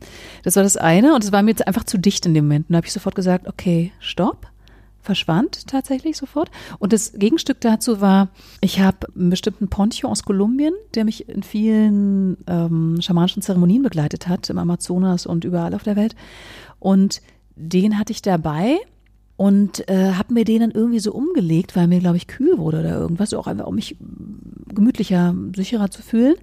Das 0.44 0.56
war 0.56 0.62
das 0.62 0.78
eine 0.78 1.14
und 1.14 1.22
es 1.22 1.30
war 1.30 1.42
mir 1.42 1.50
jetzt 1.50 1.66
einfach 1.66 1.84
zu 1.84 1.98
dicht 1.98 2.24
in 2.24 2.32
dem 2.32 2.46
Moment. 2.46 2.68
Und 2.68 2.72
da 2.72 2.78
habe 2.78 2.86
ich 2.86 2.92
sofort 2.94 3.14
gesagt, 3.14 3.46
okay, 3.48 3.92
stopp 3.98 4.51
verschwand 5.02 5.66
tatsächlich 5.66 6.16
sofort. 6.16 6.50
Und 6.78 6.92
das 6.92 7.12
Gegenstück 7.12 7.60
dazu 7.60 8.00
war, 8.00 8.28
ich 8.60 8.80
habe 8.80 9.08
einen 9.14 9.30
bestimmten 9.30 9.68
Poncho 9.68 10.08
aus 10.08 10.22
Kolumbien, 10.22 10.74
der 10.94 11.04
mich 11.04 11.28
in 11.28 11.42
vielen 11.42 12.38
ähm, 12.46 12.98
schamanischen 13.00 13.42
Zeremonien 13.42 13.82
begleitet 13.82 14.28
hat, 14.28 14.48
im 14.48 14.58
Amazonas 14.58 15.26
und 15.26 15.44
überall 15.44 15.74
auf 15.74 15.82
der 15.82 15.96
Welt. 15.96 16.14
Und 16.78 17.20
den 17.56 17.98
hatte 17.98 18.12
ich 18.12 18.22
dabei 18.22 18.78
und 19.36 19.88
äh, 19.88 20.12
habe 20.12 20.34
mir 20.34 20.44
den 20.44 20.60
dann 20.60 20.70
irgendwie 20.70 21.00
so 21.00 21.12
umgelegt, 21.12 21.74
weil 21.74 21.88
mir, 21.88 21.98
glaube 21.98 22.16
ich, 22.16 22.28
kühl 22.28 22.58
wurde 22.58 22.80
oder 22.80 22.98
irgendwas, 22.98 23.34
auch 23.34 23.48
einfach, 23.48 23.66
um 23.66 23.74
mich 23.74 23.96
gemütlicher, 24.68 25.34
sicherer 25.56 25.90
zu 25.90 26.02
fühlen. 26.02 26.36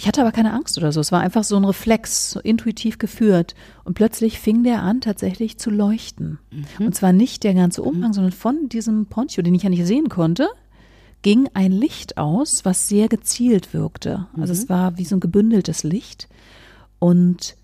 Ich 0.00 0.08
hatte 0.08 0.22
aber 0.22 0.32
keine 0.32 0.54
Angst 0.54 0.78
oder 0.78 0.92
so. 0.92 1.00
Es 1.00 1.12
war 1.12 1.20
einfach 1.20 1.44
so 1.44 1.56
ein 1.56 1.64
Reflex, 1.66 2.30
so 2.30 2.40
intuitiv 2.40 2.96
geführt. 2.96 3.54
Und 3.84 3.92
plötzlich 3.92 4.40
fing 4.40 4.64
der 4.64 4.80
an, 4.82 5.02
tatsächlich 5.02 5.58
zu 5.58 5.68
leuchten. 5.68 6.38
Mhm. 6.50 6.86
Und 6.86 6.94
zwar 6.94 7.12
nicht 7.12 7.44
der 7.44 7.52
ganze 7.52 7.82
Umhang, 7.82 8.08
mhm. 8.08 8.14
sondern 8.14 8.32
von 8.32 8.70
diesem 8.70 9.04
Poncho, 9.04 9.42
den 9.42 9.54
ich 9.54 9.62
ja 9.62 9.68
nicht 9.68 9.84
sehen 9.84 10.08
konnte, 10.08 10.48
ging 11.20 11.50
ein 11.52 11.70
Licht 11.70 12.16
aus, 12.16 12.64
was 12.64 12.88
sehr 12.88 13.08
gezielt 13.08 13.74
wirkte. 13.74 14.26
Also 14.38 14.54
mhm. 14.54 14.58
es 14.58 14.68
war 14.70 14.96
wie 14.96 15.04
so 15.04 15.16
ein 15.16 15.20
gebündeltes 15.20 15.82
Licht. 15.82 16.30
Und 16.98 17.56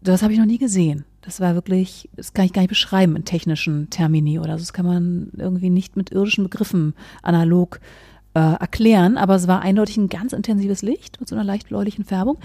das 0.00 0.22
habe 0.22 0.32
ich 0.32 0.38
noch 0.38 0.46
nie 0.46 0.58
gesehen. 0.58 1.04
Das 1.20 1.40
war 1.40 1.56
wirklich, 1.56 2.08
das 2.14 2.32
kann 2.32 2.44
ich 2.44 2.52
gar 2.52 2.62
nicht 2.62 2.68
beschreiben 2.68 3.16
in 3.16 3.24
technischen 3.24 3.90
Termini 3.90 4.38
oder 4.38 4.56
so. 4.56 4.62
Das 4.62 4.72
kann 4.72 4.86
man 4.86 5.32
irgendwie 5.36 5.70
nicht 5.70 5.96
mit 5.96 6.12
irdischen 6.12 6.44
Begriffen 6.44 6.94
analog 7.22 7.80
äh, 7.80 8.11
erklären, 8.34 9.18
aber 9.18 9.34
es 9.34 9.46
war 9.46 9.60
eindeutig 9.60 9.98
ein 9.98 10.08
ganz 10.08 10.32
intensives 10.32 10.80
Licht 10.80 11.20
mit 11.20 11.28
so 11.28 11.34
einer 11.34 11.44
leicht 11.44 11.68
bläulichen 11.68 12.04
Färbung. 12.04 12.38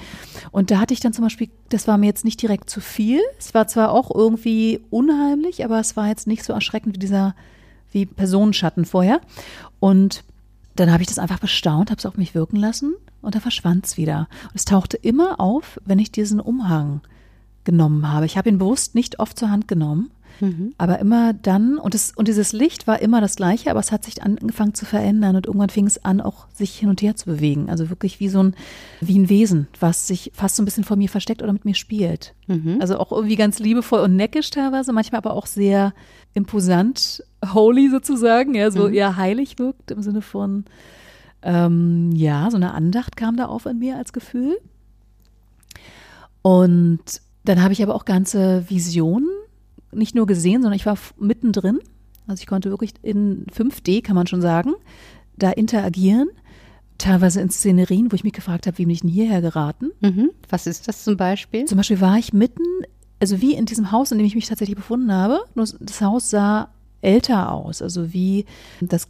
Und 0.52 0.70
da 0.70 0.80
hatte 0.80 0.94
ich 0.94 1.00
dann 1.00 1.14
zum 1.14 1.24
Beispiel, 1.24 1.50
das 1.70 1.88
war 1.88 1.98
mir 1.98 2.08
jetzt 2.08 2.26
nicht 2.26 2.42
direkt 2.42 2.70
zu 2.70 2.82
viel. 2.82 3.22
Es 3.40 3.54
war 3.54 3.68
zwar 3.68 3.92
auch 3.92 4.14
irgendwie 4.14 4.82
unheimlich, 4.90 5.64
aber 5.64 5.80
es 5.80 5.96
war 5.96 6.08
jetzt 6.08 6.28
nicht 6.28 6.44
so 6.44 6.52
erschreckend 6.52 6.96
wie 6.96 7.00
dieser, 7.00 7.36
wie 7.92 8.06
Personenschatten 8.06 8.84
vorher. 8.84 9.22
Und 9.80 10.26
dann 10.76 10.92
habe 10.92 11.04
ich 11.04 11.08
das 11.08 11.20
einfach 11.20 11.40
bestaunt, 11.40 11.90
habe 11.90 12.00
es 12.00 12.06
auf 12.06 12.18
mich 12.18 12.36
wirken 12.36 12.58
lassen 12.58 12.96
und 13.22 13.36
da 13.36 13.40
verschwand 13.40 13.86
es 13.86 13.98
wieder. 13.98 14.28
Und 14.44 14.56
es 14.56 14.66
tauchte 14.66 14.98
immer 14.98 15.40
auf, 15.40 15.80
wenn 15.86 16.00
ich 16.00 16.12
diesen 16.12 16.40
Umhang 16.40 17.02
genommen 17.64 18.12
habe. 18.12 18.26
Ich 18.26 18.38
habe 18.38 18.50
ihn 18.50 18.60
bewusst 18.60 18.94
nicht 18.94 19.20
oft 19.20 19.40
zur 19.40 19.50
Hand 19.50 19.68
genommen, 19.68 20.12
Mhm. 20.40 20.74
Aber 20.78 21.00
immer 21.00 21.34
dann, 21.34 21.78
und, 21.78 21.94
das, 21.94 22.12
und 22.16 22.28
dieses 22.28 22.54
Licht 22.54 22.88
war 22.88 23.02
immer 23.02 23.22
das 23.22 23.36
gleiche, 23.36 23.72
aber 23.72 23.80
es 23.80 23.92
hat 23.92 24.04
sich 24.04 24.24
angefangen 24.24 24.74
zu 24.74 24.86
verändern 24.86 25.36
und 25.36 25.46
irgendwann 25.46 25.70
fing 25.70 25.88
es 25.88 26.04
an, 26.04 26.22
auch 26.22 26.48
sich 26.54 26.78
hin 26.78 26.90
und 26.90 27.02
her 27.02 27.16
zu 27.16 27.26
bewegen. 27.26 27.70
Also 27.70 27.90
wirklich 27.90 28.20
wie 28.20 28.30
so 28.30 28.42
ein, 28.42 28.56
wie 29.02 29.18
ein 29.18 29.30
Wesen, 29.30 29.68
was 29.80 30.08
sich 30.08 30.32
fast 30.34 30.56
so 30.56 30.64
ein 30.64 30.66
bisschen 30.66 30.84
vor 30.84 30.98
mir 30.98 31.10
versteckt 31.10 31.42
oder 31.42 31.54
mit 31.54 31.66
mir 31.66 31.76
spielt. 31.76 32.34
Mhm. 32.48 32.78
Also 32.80 32.98
auch 32.98 33.12
irgendwie 33.12 33.36
ganz 33.36 33.60
liebevoll 33.60 34.02
und 34.02 34.16
neckisch 34.16 34.50
teilweise, 34.50 34.94
manchmal 34.94 35.20
aber 35.20 35.34
auch 35.34 35.46
sehr 35.46 35.94
imposant, 36.34 37.24
holy 37.54 37.90
sozusagen, 37.90 38.54
ja, 38.54 38.72
so 38.72 38.88
mhm. 38.88 38.94
eher 38.94 39.18
heilig 39.18 39.60
wirkt 39.60 39.92
im 39.92 40.02
Sinne 40.02 40.22
von, 40.22 40.66
ähm, 41.42 42.12
ja, 42.14 42.50
so 42.50 42.58
eine 42.58 42.74
Andacht 42.74 43.16
kam 43.16 43.38
da 43.38 43.46
auf 43.46 43.66
in 43.66 43.80
mir 43.80 43.98
als 43.98 44.14
Gefühl. 44.14 44.58
Und 46.42 47.02
dann 47.44 47.62
habe 47.62 47.74
ich 47.74 47.82
aber 47.82 47.96
auch 47.96 48.06
ganze 48.06 48.70
Visionen 48.70 49.30
nicht 49.98 50.16
nur 50.16 50.26
gesehen, 50.26 50.62
sondern 50.62 50.78
ich 50.78 50.86
war 50.86 50.98
mittendrin. 51.20 51.80
Also 52.28 52.42
ich 52.42 52.48
konnte 52.48 52.70
wirklich 52.70 52.94
in 53.02 53.46
5D, 53.48 54.04
kann 54.04 54.16
man 54.16 54.28
schon 54.28 54.42
sagen, 54.42 54.74
da 55.38 55.52
interagieren. 55.52 56.30
Teilweise 56.98 57.42
in 57.42 57.50
Szenerien, 57.50 58.12
wo 58.12 58.16
ich 58.16 58.24
mich 58.24 58.34
gefragt 58.34 58.66
habe, 58.66 58.78
wie 58.80 58.86
bin 58.86 58.94
ich 58.94 59.02
denn 59.02 59.10
hierher 59.10 59.42
geraten? 59.42 59.92
Mhm. 60.02 60.32
Was 60.50 60.66
ist 60.66 60.88
das 60.88 61.04
zum 61.04 61.16
Beispiel? 61.16 61.66
Zum 61.66 61.78
Beispiel 61.78 62.02
war 62.02 62.18
ich 62.18 62.34
mitten, 62.34 62.64
also 63.20 63.40
wie 63.40 63.54
in 63.54 63.66
diesem 63.66 63.92
Haus, 63.92 64.12
in 64.12 64.18
dem 64.18 64.26
ich 64.26 64.36
mich 64.36 64.48
tatsächlich 64.48 64.76
befunden 64.76 65.12
habe. 65.12 65.42
Nur 65.54 65.68
das 65.80 66.02
Haus 66.02 66.32
sah 66.32 66.70
älter 67.02 67.52
aus, 67.52 67.84
also 67.84 68.14
wie 68.14 68.46
das 68.82 69.08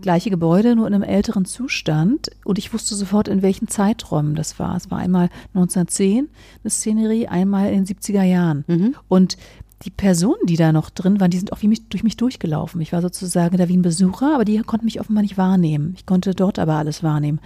gleiche 0.00 0.30
Gebäude, 0.30 0.76
nur 0.76 0.86
in 0.86 0.94
einem 0.94 1.02
älteren 1.02 1.44
Zustand. 1.44 2.28
Und 2.44 2.58
ich 2.58 2.72
wusste 2.72 2.94
sofort, 2.94 3.28
in 3.28 3.42
welchen 3.42 3.68
Zeiträumen 3.68 4.34
das 4.34 4.58
war. 4.58 4.76
Es 4.76 4.90
war 4.90 4.98
einmal 4.98 5.28
1910 5.54 6.28
eine 6.62 6.70
Szenerie, 6.70 7.26
einmal 7.26 7.72
in 7.72 7.84
den 7.84 7.96
70er 7.96 8.22
Jahren. 8.22 8.64
Mhm. 8.68 8.94
Und 9.08 9.36
die 9.84 9.90
Personen, 9.90 10.44
die 10.44 10.56
da 10.56 10.72
noch 10.72 10.90
drin 10.90 11.20
waren, 11.20 11.30
die 11.30 11.38
sind 11.38 11.52
auch 11.52 11.62
wie 11.62 11.68
mich, 11.68 11.88
durch 11.88 12.02
mich 12.02 12.16
durchgelaufen. 12.16 12.80
Ich 12.80 12.92
war 12.92 13.00
sozusagen 13.00 13.56
da 13.56 13.68
wie 13.68 13.76
ein 13.76 13.82
Besucher, 13.82 14.34
aber 14.34 14.44
die 14.44 14.58
konnten 14.58 14.86
mich 14.86 15.00
offenbar 15.00 15.22
nicht 15.22 15.38
wahrnehmen. 15.38 15.94
Ich 15.96 16.04
konnte 16.04 16.34
dort 16.34 16.58
aber 16.58 16.74
alles 16.74 17.02
wahrnehmen. 17.02 17.40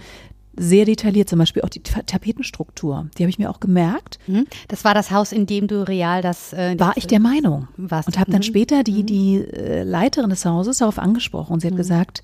Sehr 0.55 0.85
detailliert, 0.85 1.29
zum 1.29 1.39
Beispiel 1.39 1.63
auch 1.63 1.69
die 1.69 1.81
Tapetenstruktur. 1.81 3.07
Die 3.17 3.23
habe 3.23 3.29
ich 3.29 3.39
mir 3.39 3.49
auch 3.49 3.59
gemerkt. 3.59 4.19
Mhm. 4.27 4.45
Das 4.67 4.83
war 4.83 4.93
das 4.93 5.09
Haus, 5.09 5.31
in 5.31 5.47
dem 5.47 5.67
du 5.67 5.87
real 5.87 6.21
das. 6.21 6.53
Äh, 6.53 6.79
war 6.79 6.93
ich 6.95 7.07
der 7.07 7.19
Meinung. 7.19 7.67
Was? 7.77 8.05
Und 8.05 8.19
habe 8.19 8.31
dann 8.31 8.41
mhm. 8.41 8.43
später 8.43 8.83
die, 8.83 9.01
mhm. 9.01 9.05
die 9.07 9.35
äh, 9.51 9.83
Leiterin 9.83 10.29
des 10.29 10.45
Hauses 10.45 10.77
darauf 10.77 10.99
angesprochen. 10.99 11.53
Und 11.53 11.61
sie 11.61 11.67
hat 11.67 11.73
mhm. 11.73 11.77
gesagt, 11.77 12.23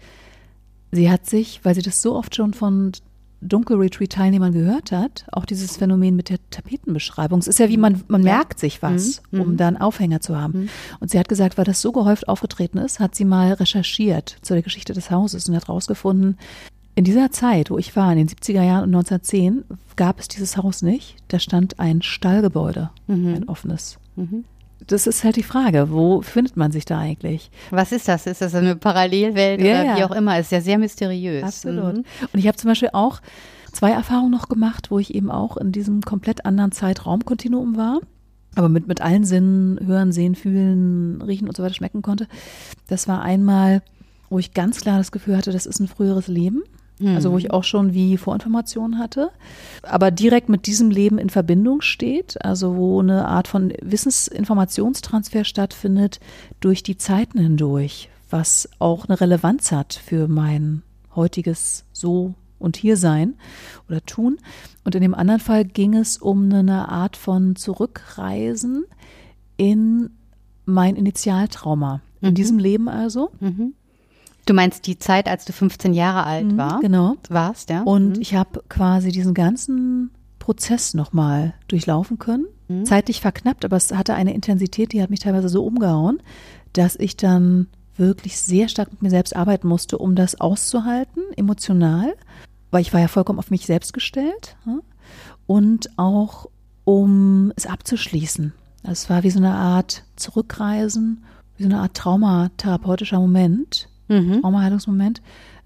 sie 0.91 1.09
hat 1.09 1.25
sich, 1.27 1.61
weil 1.63 1.73
sie 1.73 1.81
das 1.81 2.03
so 2.03 2.15
oft 2.15 2.35
schon 2.35 2.53
von 2.53 2.91
Dunkelretreat-Teilnehmern 3.41 4.51
gehört 4.51 4.91
hat, 4.91 5.25
auch 5.31 5.45
dieses 5.45 5.77
Phänomen 5.77 6.15
mit 6.15 6.29
der 6.29 6.39
Tapetenbeschreibung. 6.49 7.39
Es 7.39 7.47
ist 7.47 7.59
ja 7.59 7.69
wie 7.69 7.77
man, 7.77 8.03
man 8.07 8.21
merkt 8.21 8.59
sich 8.59 8.81
was, 8.81 9.21
mhm. 9.31 9.41
um 9.41 9.51
mhm. 9.51 9.57
da 9.57 9.67
einen 9.67 9.77
Aufhänger 9.77 10.21
zu 10.21 10.37
haben. 10.37 10.61
Mhm. 10.61 10.69
Und 10.99 11.11
sie 11.11 11.19
hat 11.19 11.29
gesagt, 11.29 11.57
weil 11.57 11.65
das 11.65 11.81
so 11.81 11.91
gehäuft 11.91 12.27
aufgetreten 12.27 12.77
ist, 12.77 12.99
hat 12.99 13.15
sie 13.15 13.25
mal 13.25 13.53
recherchiert 13.53 14.37
zu 14.41 14.53
der 14.53 14.63
Geschichte 14.63 14.93
des 14.93 15.09
Hauses 15.11 15.47
und 15.47 15.55
hat 15.55 15.69
rausgefunden, 15.69 16.37
in 16.95 17.05
dieser 17.05 17.31
Zeit, 17.31 17.71
wo 17.71 17.77
ich 17.77 17.95
war, 17.95 18.11
in 18.11 18.17
den 18.17 18.27
70er 18.27 18.61
Jahren 18.61 18.83
und 18.83 18.95
1910, 18.95 19.63
gab 19.95 20.19
es 20.19 20.27
dieses 20.27 20.57
Haus 20.57 20.81
nicht. 20.81 21.15
Da 21.29 21.39
stand 21.39 21.79
ein 21.79 22.01
Stallgebäude, 22.01 22.89
mhm. 23.07 23.35
ein 23.35 23.47
offenes. 23.47 23.99
Das 24.87 25.07
ist 25.07 25.23
halt 25.23 25.35
die 25.35 25.43
Frage, 25.43 25.91
wo 25.91 26.21
findet 26.21 26.57
man 26.57 26.71
sich 26.71 26.85
da 26.85 26.99
eigentlich? 26.99 27.51
Was 27.69 27.91
ist 27.91 28.07
das? 28.07 28.25
Ist 28.25 28.41
das 28.41 28.55
eine 28.55 28.75
Parallelwelt 28.75 29.61
ja, 29.61 29.81
oder 29.81 29.97
wie 29.97 30.03
auch 30.03 30.15
immer? 30.15 30.39
Ist 30.39 30.51
ja 30.51 30.61
sehr 30.61 30.77
mysteriös. 30.77 31.43
Absolut. 31.43 31.97
Mhm. 31.97 32.05
Und 32.33 32.39
ich 32.39 32.47
habe 32.47 32.57
zum 32.57 32.69
Beispiel 32.69 32.89
auch 32.93 33.21
zwei 33.71 33.91
Erfahrungen 33.91 34.31
noch 34.31 34.49
gemacht, 34.49 34.89
wo 34.89 34.97
ich 34.97 35.13
eben 35.13 35.29
auch 35.29 35.57
in 35.57 35.71
diesem 35.71 36.01
komplett 36.01 36.45
anderen 36.45 36.71
Zeitraumkontinuum 36.71 37.77
war. 37.77 37.99
aber 38.55 38.69
mit, 38.69 38.87
mit 38.87 39.01
allen 39.01 39.25
Sinnen 39.25 39.79
hören, 39.85 40.11
sehen, 40.11 40.35
fühlen, 40.35 41.21
riechen 41.21 41.47
und 41.47 41.55
so 41.55 41.63
weiter 41.63 41.75
schmecken 41.75 42.01
konnte. 42.01 42.27
Das 42.87 43.07
war 43.07 43.21
einmal, 43.21 43.81
wo 44.29 44.39
ich 44.39 44.53
ganz 44.53 44.81
klar 44.81 44.97
das 44.97 45.11
Gefühl 45.11 45.37
hatte, 45.37 45.51
das 45.51 45.65
ist 45.65 45.79
ein 45.79 45.87
früheres 45.87 46.27
Leben. 46.27 46.63
Also 47.01 47.31
wo 47.31 47.37
ich 47.37 47.51
auch 47.51 47.63
schon 47.63 47.93
wie 47.93 48.17
Vorinformationen 48.17 48.99
hatte, 48.99 49.31
aber 49.83 50.11
direkt 50.11 50.49
mit 50.49 50.65
diesem 50.67 50.91
Leben 50.91 51.17
in 51.17 51.29
Verbindung 51.29 51.79
steht, 51.81 52.43
also 52.43 52.75
wo 52.75 52.99
eine 52.99 53.25
Art 53.25 53.47
von 53.47 53.71
Wissensinformationstransfer 53.81 55.43
stattfindet 55.45 56.19
durch 56.59 56.83
die 56.83 56.97
Zeiten 56.97 57.39
hindurch, 57.39 58.09
was 58.29 58.69
auch 58.79 59.07
eine 59.07 59.19
Relevanz 59.21 59.71
hat 59.71 59.93
für 59.93 60.27
mein 60.27 60.81
heutiges 61.15 61.85
So 61.93 62.33
und 62.59 62.75
Hiersein 62.75 63.35
oder 63.87 64.05
Tun. 64.05 64.37
Und 64.83 64.93
in 64.95 65.01
dem 65.01 65.15
anderen 65.15 65.39
Fall 65.39 65.63
ging 65.65 65.95
es 65.95 66.17
um 66.17 66.51
eine 66.51 66.89
Art 66.89 67.15
von 67.15 67.55
Zurückreisen 67.55 68.83
in 69.57 70.09
mein 70.65 70.95
Initialtrauma. 70.95 72.01
In 72.21 72.31
Mhm. 72.31 72.35
diesem 72.35 72.59
Leben 72.59 72.89
also. 72.89 73.31
Du 74.49 74.55
meinst 74.55 74.87
die 74.87 74.97
Zeit, 74.97 75.27
als 75.27 75.45
du 75.45 75.53
15 75.53 75.93
Jahre 75.93 76.23
alt 76.23 76.53
Mhm, 76.53 76.57
war, 76.57 76.79
Genau. 76.79 77.17
warst, 77.29 77.69
ja? 77.69 77.83
Und 77.83 78.15
Mhm. 78.15 78.21
ich 78.21 78.33
habe 78.33 78.63
quasi 78.67 79.11
diesen 79.11 79.35
ganzen 79.35 80.09
Prozess 80.39 80.95
nochmal 80.95 81.53
durchlaufen 81.67 82.17
können. 82.17 82.47
Mhm. 82.67 82.83
Zeitlich 82.83 83.21
verknappt, 83.21 83.63
aber 83.63 83.77
es 83.77 83.93
hatte 83.93 84.15
eine 84.15 84.33
Intensität, 84.33 84.91
die 84.91 85.03
hat 85.03 85.11
mich 85.11 85.19
teilweise 85.19 85.49
so 85.49 85.63
umgehauen, 85.63 86.19
dass 86.73 86.95
ich 86.95 87.15
dann 87.15 87.67
wirklich 87.95 88.39
sehr 88.41 88.69
stark 88.69 88.91
mit 88.91 89.03
mir 89.03 89.11
selbst 89.11 89.35
arbeiten 89.35 89.67
musste, 89.67 89.99
um 89.99 90.15
das 90.15 90.41
auszuhalten, 90.41 91.21
emotional, 91.37 92.15
weil 92.71 92.81
ich 92.81 92.91
war 92.91 93.01
ja 93.01 93.07
vollkommen 93.07 93.37
auf 93.37 93.51
mich 93.51 93.67
selbst 93.67 93.93
gestellt 93.93 94.57
und 95.45 95.91
auch 95.99 96.47
um 96.85 97.53
es 97.55 97.67
abzuschließen. 97.67 98.53
Also 98.81 98.93
Es 98.93 99.09
war 99.11 99.21
wie 99.21 99.29
so 99.29 99.37
eine 99.37 99.53
Art 99.53 100.05
Zurückreisen, 100.15 101.23
wie 101.57 101.63
so 101.63 101.69
eine 101.69 101.81
Art 101.81 101.93
traumatherapeutischer 101.93 103.19
Moment, 103.19 103.88
Mhm. 104.09 104.41
Traumaheilungsmoment, 104.41 105.21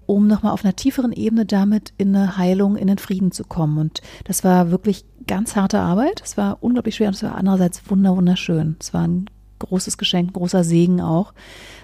um 0.06 0.26
nochmal 0.28 0.52
auf 0.52 0.64
einer 0.64 0.76
tieferen 0.76 1.12
Ebene 1.12 1.46
damit 1.46 1.92
in 1.98 2.14
eine 2.14 2.36
Heilung, 2.36 2.76
in 2.76 2.86
den 2.86 2.98
Frieden 2.98 3.32
zu 3.32 3.42
kommen. 3.44 3.78
Und 3.78 4.00
das 4.24 4.44
war 4.44 4.70
wirklich 4.70 5.04
ganz 5.26 5.56
harte 5.56 5.80
Arbeit. 5.80 6.22
Es 6.24 6.36
war 6.36 6.58
unglaublich 6.62 6.94
schwer 6.94 7.08
und 7.08 7.14
es 7.14 7.22
war 7.22 7.34
andererseits 7.34 7.82
wunder, 7.90 8.16
wunderschön. 8.16 8.76
Es 8.78 8.94
war 8.94 9.06
ein 9.06 9.26
großes 9.58 9.98
Geschenk, 9.98 10.30
ein 10.30 10.32
großer 10.34 10.62
Segen 10.62 11.00
auch, 11.00 11.32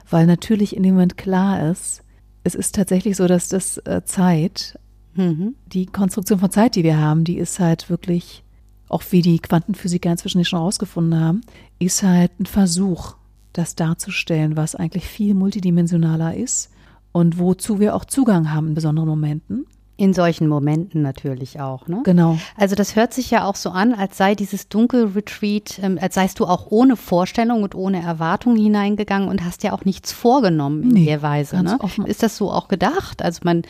weil 0.09 0.27
natürlich 0.27 0.77
in 0.77 0.83
dem 0.83 0.95
Moment 0.95 1.17
klar 1.17 1.71
ist, 1.71 2.03
es 2.45 2.55
ist 2.55 2.75
tatsächlich 2.75 3.17
so, 3.17 3.27
dass 3.27 3.49
das 3.49 3.79
äh, 3.79 4.03
Zeit, 4.05 4.79
Mhm. 5.15 5.57
die 5.67 5.87
Konstruktion 5.87 6.39
von 6.39 6.51
Zeit, 6.53 6.77
die 6.77 6.85
wir 6.85 6.97
haben, 6.99 7.25
die 7.25 7.37
ist 7.37 7.59
halt 7.59 7.91
wirklich, 7.91 8.45
auch 8.89 9.03
wie 9.11 9.23
die 9.23 9.41
Quantenphysiker 9.41 10.11
inzwischen 10.11 10.45
schon 10.45 10.61
herausgefunden 10.61 11.19
haben, 11.19 11.41
ist 11.81 12.05
halt 12.05 12.39
ein 12.39 12.47
Versuch, 12.47 13.17
das 13.53 13.75
darzustellen, 13.75 14.57
was 14.57 14.75
eigentlich 14.75 15.07
viel 15.07 15.35
multidimensionaler 15.35 16.35
ist 16.35 16.71
und 17.13 17.39
wozu 17.39 17.81
wir 17.81 17.95
auch 17.95 18.05
Zugang 18.05 18.53
haben 18.53 18.69
in 18.69 18.75
besonderen 18.75 19.09
Momenten. 19.09 19.67
In 20.01 20.15
solchen 20.15 20.49
Momenten 20.49 21.03
natürlich 21.03 21.61
auch, 21.61 21.87
ne? 21.87 22.01
Genau. 22.05 22.39
Also 22.57 22.75
das 22.75 22.97
hört 22.97 23.13
sich 23.13 23.31
ja 23.31 23.45
auch 23.45 23.55
so 23.55 23.69
an, 23.69 23.93
als 23.93 24.17
sei 24.17 24.35
dieses 24.35 24.69
Dunkelretreat, 24.71 25.79
ähm, 25.83 25.99
als 26.01 26.15
seist 26.15 26.41
du 26.41 26.47
auch 26.47 26.69
ohne 26.71 26.97
Vorstellung 26.97 27.63
und 27.63 27.75
ohne 27.75 28.03
Erwartung 28.03 28.57
hineingegangen 28.57 29.29
und 29.29 29.45
hast 29.45 29.63
ja 29.63 29.73
auch 29.75 29.85
nichts 29.85 30.11
vorgenommen 30.13 30.85
in 30.85 30.89
Nee, 30.89 31.05
der 31.05 31.21
Weise. 31.21 31.63
Ne? 31.63 31.77
offen. 31.81 32.07
Ist 32.07 32.23
das 32.23 32.39
so 32.39 32.51
auch 32.51 32.69
gedacht? 32.69 33.21
Also 33.23 33.41
man, 33.45 33.61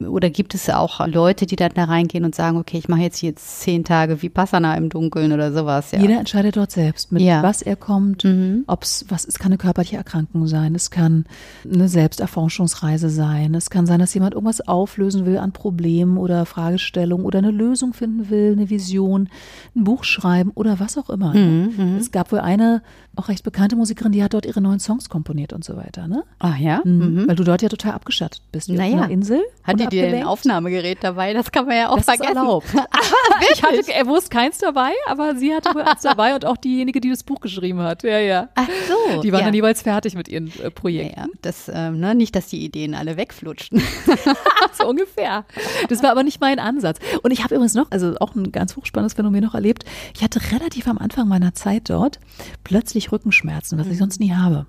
oder 0.00 0.30
gibt 0.30 0.54
es 0.54 0.70
auch 0.70 1.04
Leute, 1.08 1.44
die 1.46 1.56
dann 1.56 1.72
da 1.74 1.84
reingehen 1.84 2.24
und 2.24 2.36
sagen, 2.36 2.56
okay, 2.58 2.78
ich 2.78 2.88
mache 2.88 3.00
jetzt 3.00 3.20
jetzt 3.20 3.60
zehn 3.60 3.82
Tage 3.82 4.22
Vipassana 4.22 4.76
im 4.76 4.90
Dunkeln 4.90 5.32
oder 5.32 5.52
sowas, 5.52 5.90
ja? 5.90 5.98
Jeder 5.98 6.18
entscheidet 6.20 6.56
dort 6.56 6.70
selbst, 6.70 7.10
mit 7.10 7.22
Ja. 7.22 7.42
was 7.42 7.62
er 7.62 7.74
kommt, 7.74 8.22
Mhm. 8.22 8.62
ob's 8.68 9.06
was, 9.08 9.24
es 9.24 9.40
kann 9.40 9.48
eine 9.50 9.58
körperliche 9.58 9.96
Erkrankung 9.96 10.46
sein, 10.46 10.76
es 10.76 10.92
kann 10.92 11.24
eine 11.64 11.88
Selbsterforschungsreise 11.88 13.10
sein, 13.10 13.54
es 13.54 13.70
kann 13.70 13.86
sein, 13.86 13.98
dass 13.98 14.14
jemand 14.14 14.34
irgendwas 14.34 14.60
auflösen 14.68 15.26
will 15.26 15.38
an 15.38 15.50
Problemen 15.50 15.79
oder 16.16 16.46
Fragestellungen 16.46 17.26
oder 17.26 17.38
eine 17.38 17.50
Lösung 17.50 17.92
finden 17.92 18.30
will, 18.30 18.52
eine 18.52 18.70
Vision, 18.70 19.28
ein 19.74 19.84
Buch 19.84 20.04
schreiben 20.04 20.50
oder 20.54 20.80
was 20.80 20.98
auch 20.98 21.10
immer. 21.10 21.34
Mhm, 21.34 21.74
ne? 21.76 21.96
Es 21.98 22.10
gab 22.10 22.32
wohl 22.32 22.40
eine 22.40 22.82
auch 23.16 23.28
recht 23.28 23.44
bekannte 23.44 23.76
Musikerin, 23.76 24.12
die 24.12 24.22
hat 24.22 24.34
dort 24.34 24.46
ihre 24.46 24.60
neuen 24.60 24.80
Songs 24.80 25.08
komponiert 25.08 25.52
und 25.52 25.64
so 25.64 25.76
weiter, 25.76 26.06
ne? 26.06 26.24
Ach 26.38 26.56
ja? 26.56 26.80
Mhm. 26.84 27.26
Weil 27.28 27.36
du 27.36 27.44
dort 27.44 27.60
ja 27.60 27.68
total 27.68 27.92
abgeschattet 27.92 28.40
bist. 28.52 28.70
auf 28.70 28.76
Naja. 28.76 28.98
einer 28.98 29.10
Insel. 29.10 29.40
Hat 29.64 29.80
die 29.80 29.86
dir 29.88 30.06
ein. 30.06 30.24
Aufnahmegerät 30.24 30.98
dabei? 31.02 31.32
Das 31.34 31.50
kann 31.50 31.66
man 31.66 31.76
ja 31.76 31.88
auch 31.88 31.96
Das 31.96 32.08
ist 32.08 32.14
vergessen. 32.16 32.36
erlaubt. 32.36 32.66
ich 33.52 33.62
hatte 33.62 33.92
er 33.92 34.06
wusste 34.06 34.30
keins 34.30 34.58
dabei, 34.58 34.92
aber 35.06 35.36
sie 35.36 35.54
hatte 35.54 35.74
wohl 35.74 35.82
eins 35.82 36.02
dabei 36.02 36.34
und 36.34 36.44
auch 36.44 36.56
diejenige, 36.56 37.00
die 37.00 37.10
das 37.10 37.22
Buch 37.22 37.40
geschrieben 37.40 37.80
hat. 37.80 38.02
Ja, 38.04 38.18
ja. 38.18 38.48
Ach 38.54 38.68
so. 38.88 39.20
Die 39.22 39.32
waren 39.32 39.40
ja. 39.40 39.46
dann 39.46 39.54
jeweils 39.54 39.82
fertig 39.82 40.14
mit 40.14 40.28
ihren 40.28 40.52
äh, 40.60 40.70
Projekten. 40.70 41.20
Ja, 41.20 41.26
das, 41.42 41.70
ähm, 41.72 42.00
ne, 42.00 42.14
nicht, 42.14 42.34
dass 42.36 42.46
die 42.48 42.64
Ideen 42.64 42.94
alle 42.94 43.16
wegflutschten. 43.16 43.82
so 44.78 44.88
ungefähr. 44.88 45.44
Das 45.88 46.02
war 46.02 46.10
aber 46.10 46.22
nicht 46.22 46.40
mein 46.40 46.58
Ansatz. 46.58 46.98
Und 47.22 47.32
ich 47.32 47.42
habe 47.42 47.54
übrigens 47.54 47.74
noch, 47.74 47.90
also 47.90 48.14
auch 48.20 48.34
ein 48.34 48.52
ganz 48.52 48.76
hochspannendes 48.76 49.14
Phänomen 49.14 49.42
noch 49.44 49.54
erlebt. 49.54 49.84
Ich 50.14 50.22
hatte 50.22 50.40
relativ 50.52 50.86
am 50.86 50.98
Anfang 50.98 51.28
meiner 51.28 51.54
Zeit 51.54 51.90
dort 51.90 52.20
plötzlich 52.64 53.09
Rückenschmerzen, 53.12 53.78
was 53.78 53.86
ich 53.88 53.98
sonst 53.98 54.20
nie 54.20 54.32
habe. 54.32 54.66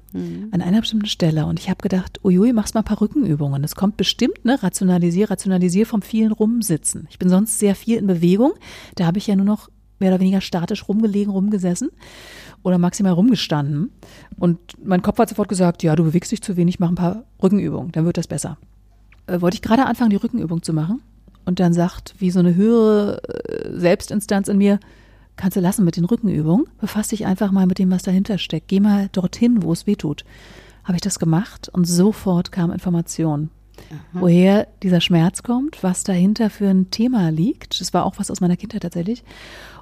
An 0.52 0.62
einer 0.62 0.82
bestimmten 0.82 1.08
Stelle. 1.08 1.46
Und 1.46 1.60
ich 1.60 1.70
habe 1.70 1.82
gedacht, 1.82 2.20
uiui, 2.24 2.54
machst 2.54 2.74
mal 2.74 2.82
ein 2.82 2.86
paar 2.86 3.02
Rückenübungen. 3.02 3.62
Das 3.62 3.76
kommt 3.76 3.98
bestimmt, 3.98 4.44
ne? 4.46 4.62
Rationalisier, 4.62 5.30
rationalisier 5.30 5.86
vom 5.86 6.02
vielen 6.02 6.32
Rumsitzen. 6.32 7.08
Ich 7.10 7.20
bin 7.20 7.30
sonst 7.30 7.60
sehr 7.60 7.76
viel 7.76 7.98
in 7.98 8.08
Bewegung. 8.08 8.54
Da 8.96 9.06
habe 9.06 9.18
ich 9.18 9.28
ja 9.28 9.36
nur 9.36 9.46
noch 9.46 9.70
mehr 10.00 10.12
oder 10.12 10.20
weniger 10.20 10.42
statisch 10.42 10.88
rumgelegen, 10.88 11.32
rumgesessen 11.32 11.90
oder 12.64 12.78
maximal 12.78 13.14
rumgestanden. 13.14 13.92
Und 14.38 14.60
mein 14.84 15.02
Kopf 15.02 15.20
hat 15.20 15.30
sofort 15.30 15.50
gesagt, 15.50 15.84
ja, 15.84 15.96
du 15.96 16.04
bewegst 16.04 16.32
dich 16.32 16.42
zu 16.42 16.58
wenig, 16.58 16.80
mach 16.80 16.90
ein 16.90 16.96
paar 16.96 17.24
Rückenübungen, 17.42 17.92
dann 17.92 18.06
wird 18.06 18.18
das 18.18 18.28
besser 18.28 18.58
äh, 19.28 19.42
wollte 19.42 19.56
ich 19.56 19.62
gerade 19.62 19.86
anfangen, 19.86 20.10
die 20.10 20.18
Rückenübung 20.18 20.62
zu 20.64 20.74
machen. 20.74 21.02
Und 21.44 21.60
dann 21.60 21.74
sagt, 21.74 22.16
wie 22.20 22.32
so 22.32 22.40
eine 22.40 22.56
höhere 22.56 23.22
äh, 23.24 23.80
Selbstinstanz 23.80 24.48
in 24.48 24.58
mir, 24.58 24.80
kannst 25.36 25.58
du 25.58 25.62
lassen 25.62 25.86
mit 25.86 25.98
den 25.98 26.06
Rückenübungen. 26.06 26.68
Befass 26.80 27.10
dich 27.10 27.26
einfach 27.26 27.52
mal 27.52 27.66
mit 27.66 27.80
dem, 27.80 27.92
was 27.92 28.04
dahinter 28.04 28.38
steckt. 28.38 28.68
Geh 28.68 28.80
mal 28.80 29.10
dorthin, 29.12 29.64
wo 29.64 29.72
es 29.74 29.88
weh 29.88 29.96
tut. 29.96 30.24
Habe 30.84 30.96
ich 30.96 31.02
das 31.02 31.20
gemacht 31.20 31.70
und 31.70 31.86
sofort 31.86 32.52
kam 32.52 32.72
Information. 32.72 33.50
Woher 34.14 34.68
dieser 34.84 35.02
Schmerz 35.02 35.42
kommt, 35.44 35.84
was 35.84 36.04
dahinter 36.04 36.50
für 36.50 36.70
ein 36.70 36.92
Thema 36.92 37.30
liegt. 37.32 37.82
Das 37.82 37.94
war 37.94 38.06
auch 38.06 38.20
was 38.20 38.30
aus 38.30 38.42
meiner 38.42 38.58
Kindheit 38.58 38.84
tatsächlich. 38.84 39.24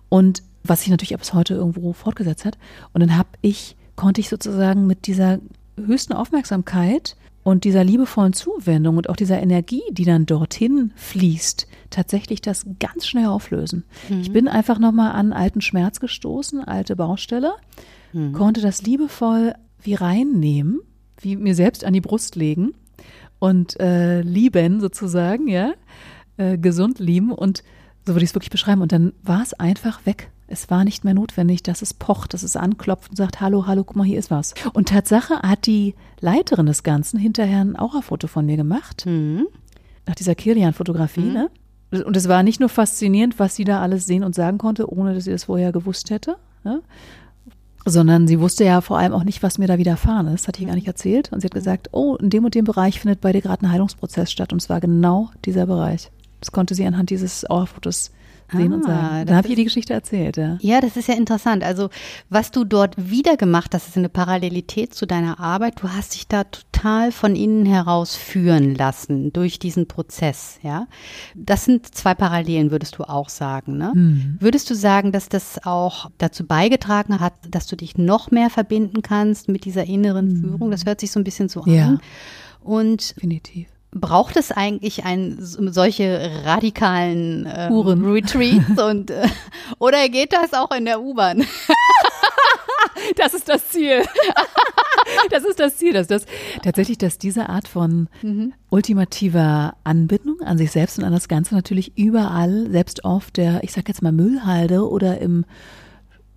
Und 0.07 0.43
was 0.63 0.81
sich 0.81 0.89
natürlich 0.89 1.15
auch 1.15 1.19
bis 1.19 1.33
heute 1.33 1.53
irgendwo 1.55 1.93
fortgesetzt 1.93 2.45
hat. 2.45 2.57
Und 2.93 3.01
dann 3.01 3.17
habe 3.17 3.29
ich, 3.41 3.75
konnte 3.95 4.21
ich 4.21 4.29
sozusagen 4.29 4.87
mit 4.87 5.07
dieser 5.07 5.39
höchsten 5.77 6.13
Aufmerksamkeit 6.13 7.15
und 7.49 7.63
dieser 7.63 7.83
liebevollen 7.83 8.33
Zuwendung 8.33 8.97
und 8.97 9.09
auch 9.09 9.15
dieser 9.15 9.41
Energie, 9.41 9.81
die 9.91 10.05
dann 10.05 10.25
dorthin 10.25 10.91
fließt, 10.95 11.67
tatsächlich 11.89 12.41
das 12.41 12.65
ganz 12.79 13.07
schnell 13.07 13.25
auflösen. 13.25 13.83
Ich 14.21 14.31
bin 14.31 14.47
einfach 14.47 14.77
nochmal 14.79 15.13
an 15.13 15.33
alten 15.33 15.61
Schmerz 15.61 15.99
gestoßen, 15.99 16.63
alte 16.63 16.95
Baustelle, 16.95 17.53
konnte 18.33 18.61
das 18.61 18.83
liebevoll 18.83 19.53
wie 19.81 19.95
reinnehmen, 19.95 20.81
wie 21.19 21.35
mir 21.35 21.55
selbst 21.55 21.83
an 21.85 21.93
die 21.93 22.01
Brust 22.01 22.35
legen 22.35 22.73
und 23.39 23.79
äh, 23.79 24.21
lieben 24.21 24.79
sozusagen, 24.79 25.47
ja, 25.47 25.73
äh, 26.37 26.57
gesund 26.57 26.99
lieben 26.99 27.31
und 27.31 27.63
so 28.05 28.13
würde 28.13 28.23
ich 28.23 28.31
es 28.31 28.35
wirklich 28.35 28.49
beschreiben. 28.49 28.81
Und 28.81 28.91
dann 28.91 29.13
war 29.23 29.41
es 29.41 29.53
einfach 29.53 30.05
weg. 30.05 30.31
Es 30.51 30.69
war 30.69 30.83
nicht 30.83 31.03
mehr 31.05 31.13
notwendig, 31.13 31.61
dass 31.63 31.81
es 31.81 31.93
pocht, 31.93 32.33
dass 32.33 32.43
es 32.43 32.55
anklopft 32.55 33.11
und 33.11 33.15
sagt, 33.15 33.39
hallo, 33.39 33.67
hallo, 33.67 33.83
guck 33.83 33.95
mal, 33.95 34.03
hier 34.03 34.17
ist 34.19 34.31
was. 34.31 34.53
Und 34.73 34.89
Tatsache 34.89 35.35
hat 35.43 35.65
die 35.67 35.93
Leiterin 36.21 36.65
des 36.65 36.83
Ganzen 36.83 37.19
hinterher 37.19 37.61
ein 37.61 37.77
Aurafoto 37.77 38.27
von 38.27 38.45
mir 38.45 38.57
gemacht, 38.57 39.05
Mhm. 39.05 39.45
nach 40.07 40.15
dieser 40.15 40.33
Kilian-Fotografie, 40.35 41.21
ne? 41.21 41.49
Und 41.91 42.15
es 42.17 42.27
war 42.27 42.43
nicht 42.43 42.59
nur 42.59 42.69
faszinierend, 42.69 43.39
was 43.39 43.55
sie 43.55 43.63
da 43.63 43.81
alles 43.81 44.05
sehen 44.05 44.23
und 44.23 44.35
sagen 44.35 44.57
konnte, 44.59 44.91
ohne 44.91 45.13
dass 45.15 45.23
sie 45.23 45.31
das 45.31 45.45
vorher 45.45 45.71
gewusst 45.71 46.09
hätte, 46.11 46.35
ne? 46.63 46.81
sondern 47.85 48.27
sie 48.27 48.39
wusste 48.39 48.63
ja 48.63 48.81
vor 48.81 48.99
allem 48.99 49.13
auch 49.13 49.23
nicht, 49.23 49.41
was 49.41 49.57
mir 49.57 49.67
da 49.67 49.77
widerfahren 49.79 50.27
ist, 50.27 50.47
hat 50.47 50.57
sie 50.57 50.65
gar 50.65 50.75
nicht 50.75 50.85
erzählt. 50.87 51.31
Und 51.31 51.41
sie 51.41 51.45
hat 51.45 51.53
gesagt, 51.53 51.89
oh, 51.91 52.15
in 52.17 52.29
dem 52.29 52.45
und 52.45 52.53
dem 52.53 52.65
Bereich 52.65 52.99
findet 52.99 53.21
bei 53.21 53.31
dir 53.31 53.41
gerade 53.41 53.65
ein 53.65 53.71
Heilungsprozess 53.71 54.31
statt. 54.31 54.53
Und 54.53 54.61
es 54.61 54.69
war 54.69 54.79
genau 54.79 55.29
dieser 55.45 55.65
Bereich. 55.65 56.11
Das 56.41 56.51
konnte 56.51 56.75
sie 56.75 56.85
anhand 56.85 57.09
dieses 57.09 57.49
Aurafotos 57.49 58.11
sehen 58.51 58.73
und 58.73 58.83
Ah, 58.85 58.87
sagen. 58.87 59.15
das 59.19 59.25
Dann 59.27 59.35
habe 59.37 59.47
ich 59.47 59.51
ihr 59.51 59.55
die 59.57 59.63
Geschichte 59.65 59.93
erzählt, 59.93 60.37
ja. 60.37 60.57
Ja, 60.61 60.81
das 60.81 60.97
ist 60.97 61.07
ja 61.07 61.15
interessant. 61.15 61.63
Also, 61.63 61.89
was 62.29 62.51
du 62.51 62.63
dort 62.63 62.95
wieder 62.97 63.37
gemacht 63.37 63.73
hast, 63.73 63.87
ist 63.89 63.97
eine 63.97 64.09
Parallelität 64.09 64.93
zu 64.93 65.05
deiner 65.05 65.39
Arbeit. 65.39 65.81
Du 65.81 65.89
hast 65.89 66.13
dich 66.15 66.27
da 66.27 66.43
total 66.45 67.11
von 67.11 67.35
innen 67.35 67.65
heraus 67.65 68.15
führen 68.15 68.75
lassen 68.75 69.31
durch 69.33 69.59
diesen 69.59 69.87
Prozess, 69.87 70.59
ja. 70.63 70.87
Das 71.35 71.65
sind 71.65 71.93
zwei 71.93 72.13
Parallelen, 72.13 72.71
würdest 72.71 72.97
du 72.97 73.03
auch 73.03 73.29
sagen, 73.29 73.77
ne? 73.77 73.91
Mhm. 73.93 74.37
Würdest 74.39 74.69
du 74.69 74.75
sagen, 74.75 75.11
dass 75.11 75.29
das 75.29 75.65
auch 75.65 76.09
dazu 76.17 76.45
beigetragen 76.45 77.19
hat, 77.19 77.33
dass 77.49 77.67
du 77.67 77.75
dich 77.75 77.97
noch 77.97 78.31
mehr 78.31 78.49
verbinden 78.49 79.01
kannst 79.01 79.49
mit 79.49 79.65
dieser 79.65 79.85
inneren 79.85 80.35
Führung? 80.41 80.71
Das 80.71 80.85
hört 80.85 80.99
sich 80.99 81.11
so 81.11 81.19
ein 81.19 81.23
bisschen 81.23 81.49
so 81.49 81.63
Mhm. 81.65 81.73
Ja. 81.73 81.87
an. 81.87 81.99
Und 82.61 83.15
Definitiv. 83.15 83.67
Braucht 83.91 84.37
es 84.37 84.51
eigentlich 84.51 85.03
ein, 85.03 85.37
solche 85.39 86.29
radikalen 86.45 87.49
ähm, 87.51 87.71
Uhren. 87.71 88.05
Retreats 88.05 88.81
und 88.83 89.11
äh, 89.11 89.27
oder 89.79 90.07
geht 90.09 90.33
das 90.33 90.53
auch 90.53 90.71
in 90.71 90.85
der 90.85 91.01
U-Bahn? 91.01 91.45
das 93.15 93.33
ist 93.33 93.49
das 93.49 93.67
Ziel. 93.69 94.03
das 95.31 95.43
ist 95.43 95.59
das 95.59 95.77
Ziel, 95.77 95.93
dass 95.93 96.07
das 96.07 96.25
tatsächlich, 96.63 96.97
dass 96.97 97.17
diese 97.17 97.49
Art 97.49 97.67
von 97.67 98.07
mhm. 98.21 98.53
ultimativer 98.69 99.75
Anbindung 99.83 100.41
an 100.41 100.57
sich 100.57 100.71
selbst 100.71 100.99
und 100.99 101.05
an 101.05 101.13
das 101.13 101.27
Ganze 101.27 101.55
natürlich 101.55 101.97
überall, 101.97 102.69
selbst 102.69 103.05
auf 103.05 103.31
der, 103.31 103.63
ich 103.63 103.73
sag 103.73 103.87
jetzt 103.87 104.01
mal 104.01 104.11
Müllhalde 104.11 104.87
oder 104.87 105.19
im 105.19 105.45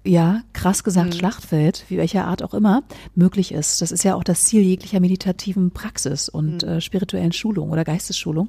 ja, 0.04 0.42
krass 0.52 0.84
gesagt, 0.84 1.14
mhm. 1.14 1.18
Schlachtfeld, 1.18 1.84
wie 1.88 1.96
welcher 1.96 2.26
Art 2.26 2.42
auch 2.42 2.54
immer, 2.54 2.82
möglich 3.14 3.52
ist. 3.52 3.82
Das 3.82 3.92
ist 3.92 4.04
ja 4.04 4.14
auch 4.14 4.24
das 4.24 4.44
Ziel 4.44 4.62
jeglicher 4.62 5.00
meditativen 5.00 5.70
Praxis 5.70 6.28
und 6.28 6.62
mhm. 6.62 6.68
äh, 6.68 6.80
spirituellen 6.80 7.32
Schulung 7.32 7.70
oder 7.70 7.84
Geistesschulung. 7.84 8.48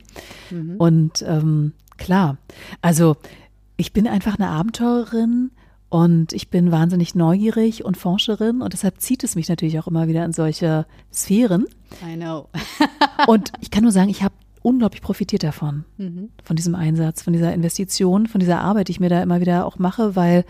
Mhm. 0.49 0.75
Und 0.77 1.23
ähm, 1.27 1.73
klar, 1.97 2.37
also 2.81 3.17
ich 3.77 3.93
bin 3.93 4.07
einfach 4.07 4.37
eine 4.37 4.49
Abenteurerin, 4.49 5.51
und 5.93 6.33
ich 6.33 6.49
bin 6.49 6.71
wahnsinnig 6.71 7.13
neugierig 7.13 7.85
und 7.85 7.97
Forscherin 7.97 8.63
und 8.63 8.73
deshalb 8.73 8.99
zieht 8.99 9.23
es 9.23 9.35
mich 9.35 9.47
natürlich 9.47 9.77
auch 9.77 9.85
immer 9.85 10.07
wieder 10.07 10.25
in 10.25 10.33
solche 10.33 10.87
Sphären. 11.13 11.67
I 12.03 12.15
know. 12.15 12.49
und 13.27 13.51
ich 13.61 13.69
kann 13.69 13.83
nur 13.83 13.91
sagen, 13.91 14.09
ich 14.09 14.23
habe 14.23 14.33
unglaublich 14.63 15.03
profitiert 15.03 15.43
davon, 15.43 15.85
mhm. 15.99 16.29
von 16.43 16.55
diesem 16.55 16.73
Einsatz, 16.73 17.21
von 17.21 17.31
dieser 17.31 17.53
Investition, 17.53 18.25
von 18.25 18.39
dieser 18.39 18.61
Arbeit, 18.61 18.87
die 18.87 18.93
ich 18.93 18.99
mir 18.99 19.09
da 19.09 19.21
immer 19.21 19.39
wieder 19.39 19.67
auch 19.67 19.77
mache, 19.77 20.15
weil 20.15 20.45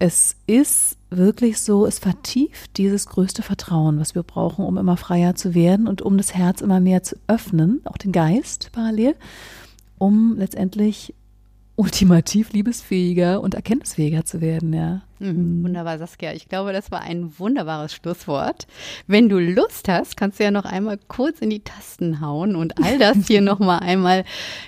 es 0.00 0.34
ist 0.46 0.96
wirklich 1.10 1.60
so, 1.60 1.84
es 1.84 1.98
vertieft 1.98 2.78
dieses 2.78 3.06
größte 3.06 3.42
Vertrauen, 3.42 4.00
was 4.00 4.14
wir 4.14 4.22
brauchen, 4.22 4.64
um 4.64 4.78
immer 4.78 4.96
freier 4.96 5.34
zu 5.34 5.54
werden 5.54 5.86
und 5.86 6.00
um 6.00 6.16
das 6.16 6.34
Herz 6.34 6.62
immer 6.62 6.80
mehr 6.80 7.02
zu 7.02 7.16
öffnen, 7.28 7.82
auch 7.84 7.98
den 7.98 8.10
Geist 8.10 8.70
parallel, 8.72 9.14
um 9.98 10.36
letztendlich 10.38 11.14
ultimativ 11.80 12.52
liebesfähiger 12.52 13.40
und 13.40 13.54
erkenntnisfähiger 13.54 14.26
zu 14.26 14.42
werden, 14.42 14.74
ja. 14.74 15.00
Mhm, 15.18 15.64
wunderbar, 15.64 15.96
Saskia. 15.96 16.34
Ich 16.34 16.46
glaube, 16.46 16.74
das 16.74 16.90
war 16.90 17.00
ein 17.00 17.38
wunderbares 17.38 17.94
Schlusswort. 17.94 18.66
Wenn 19.06 19.30
du 19.30 19.38
Lust 19.38 19.88
hast, 19.88 20.18
kannst 20.18 20.38
du 20.38 20.44
ja 20.44 20.50
noch 20.50 20.66
einmal 20.66 20.98
kurz 21.08 21.38
in 21.38 21.48
die 21.48 21.60
Tasten 21.60 22.20
hauen 22.20 22.54
und 22.54 22.76
all 22.84 22.98
das 22.98 23.16
hier 23.28 23.40
noch 23.40 23.60
mal 23.60 23.78
einmal 23.78 24.24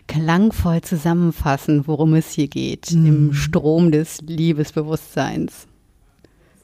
klangvoll 0.06 0.80
zusammenfassen, 0.80 1.86
worum 1.86 2.14
es 2.14 2.30
hier 2.30 2.48
geht 2.48 2.92
mhm. 2.92 3.06
im 3.06 3.32
Strom 3.34 3.92
des 3.92 4.22
Liebesbewusstseins. 4.22 5.66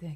He 0.01 0.07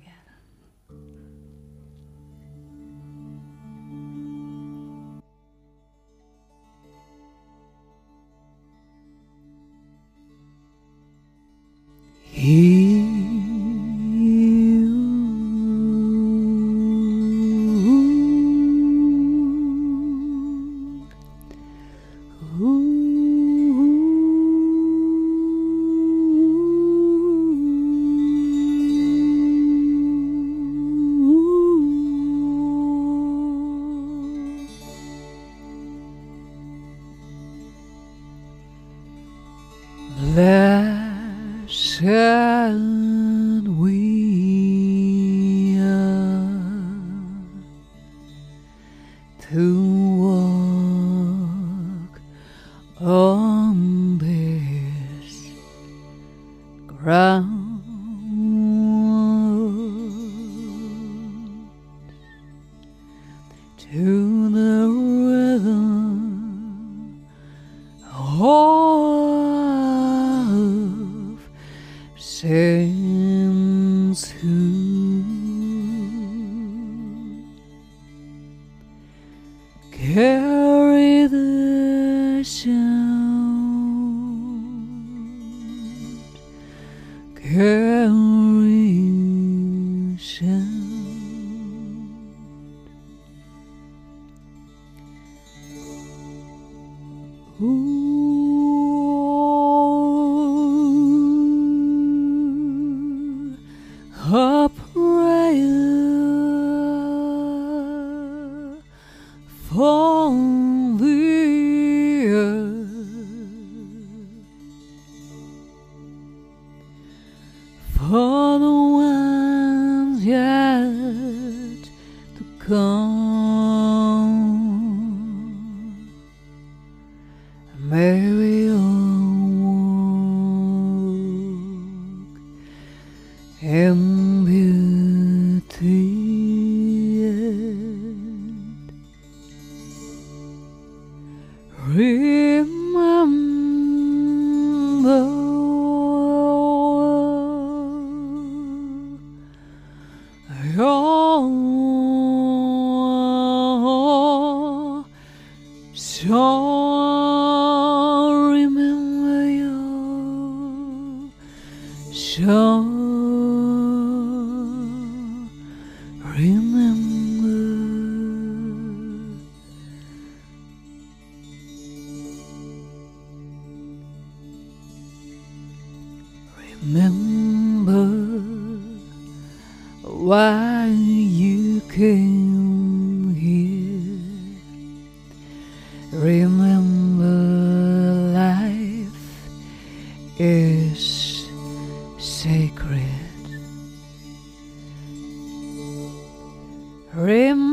Rim. 197.14 197.71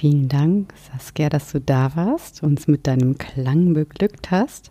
Vielen 0.00 0.28
Dank, 0.28 0.72
Saskia, 0.90 1.28
dass 1.28 1.52
du 1.52 1.60
da 1.60 1.94
warst, 1.94 2.42
uns 2.42 2.66
mit 2.66 2.86
deinem 2.86 3.18
Klang 3.18 3.74
beglückt 3.74 4.30
hast. 4.30 4.70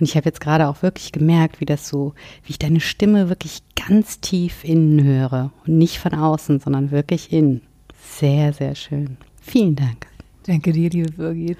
Und 0.00 0.08
ich 0.08 0.16
habe 0.16 0.24
jetzt 0.26 0.40
gerade 0.40 0.66
auch 0.66 0.82
wirklich 0.82 1.12
gemerkt, 1.12 1.60
wie 1.60 1.66
das 1.66 1.86
so, 1.86 2.14
wie 2.42 2.50
ich 2.50 2.58
deine 2.58 2.80
Stimme 2.80 3.28
wirklich 3.28 3.62
ganz 3.76 4.18
tief 4.18 4.64
innen 4.64 5.04
höre 5.04 5.52
und 5.64 5.78
nicht 5.78 5.98
von 5.98 6.14
außen, 6.14 6.58
sondern 6.58 6.90
wirklich 6.90 7.32
innen. 7.32 7.62
Sehr, 8.02 8.52
sehr 8.52 8.74
schön. 8.74 9.18
Vielen 9.40 9.76
Dank. 9.76 10.08
Danke 10.46 10.72
dir, 10.72 10.90
liebe 10.90 11.12
Birgit, 11.12 11.58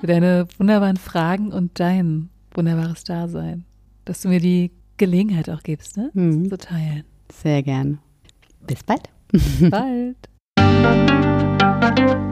für 0.00 0.06
deine 0.08 0.48
wunderbaren 0.58 0.96
Fragen 0.96 1.52
und 1.52 1.78
dein 1.78 2.28
wunderbares 2.54 3.04
Dasein, 3.04 3.64
dass 4.04 4.22
du 4.22 4.28
mir 4.28 4.40
die 4.40 4.72
Gelegenheit 4.96 5.48
auch 5.48 5.62
gibst, 5.62 5.96
ne? 5.96 6.10
Mhm. 6.12 6.48
zu 6.48 6.58
teilen. 6.58 7.04
Sehr 7.32 7.62
gern. 7.62 8.00
Bis 8.66 8.82
bald. 8.82 9.08
Bald. 9.70 10.16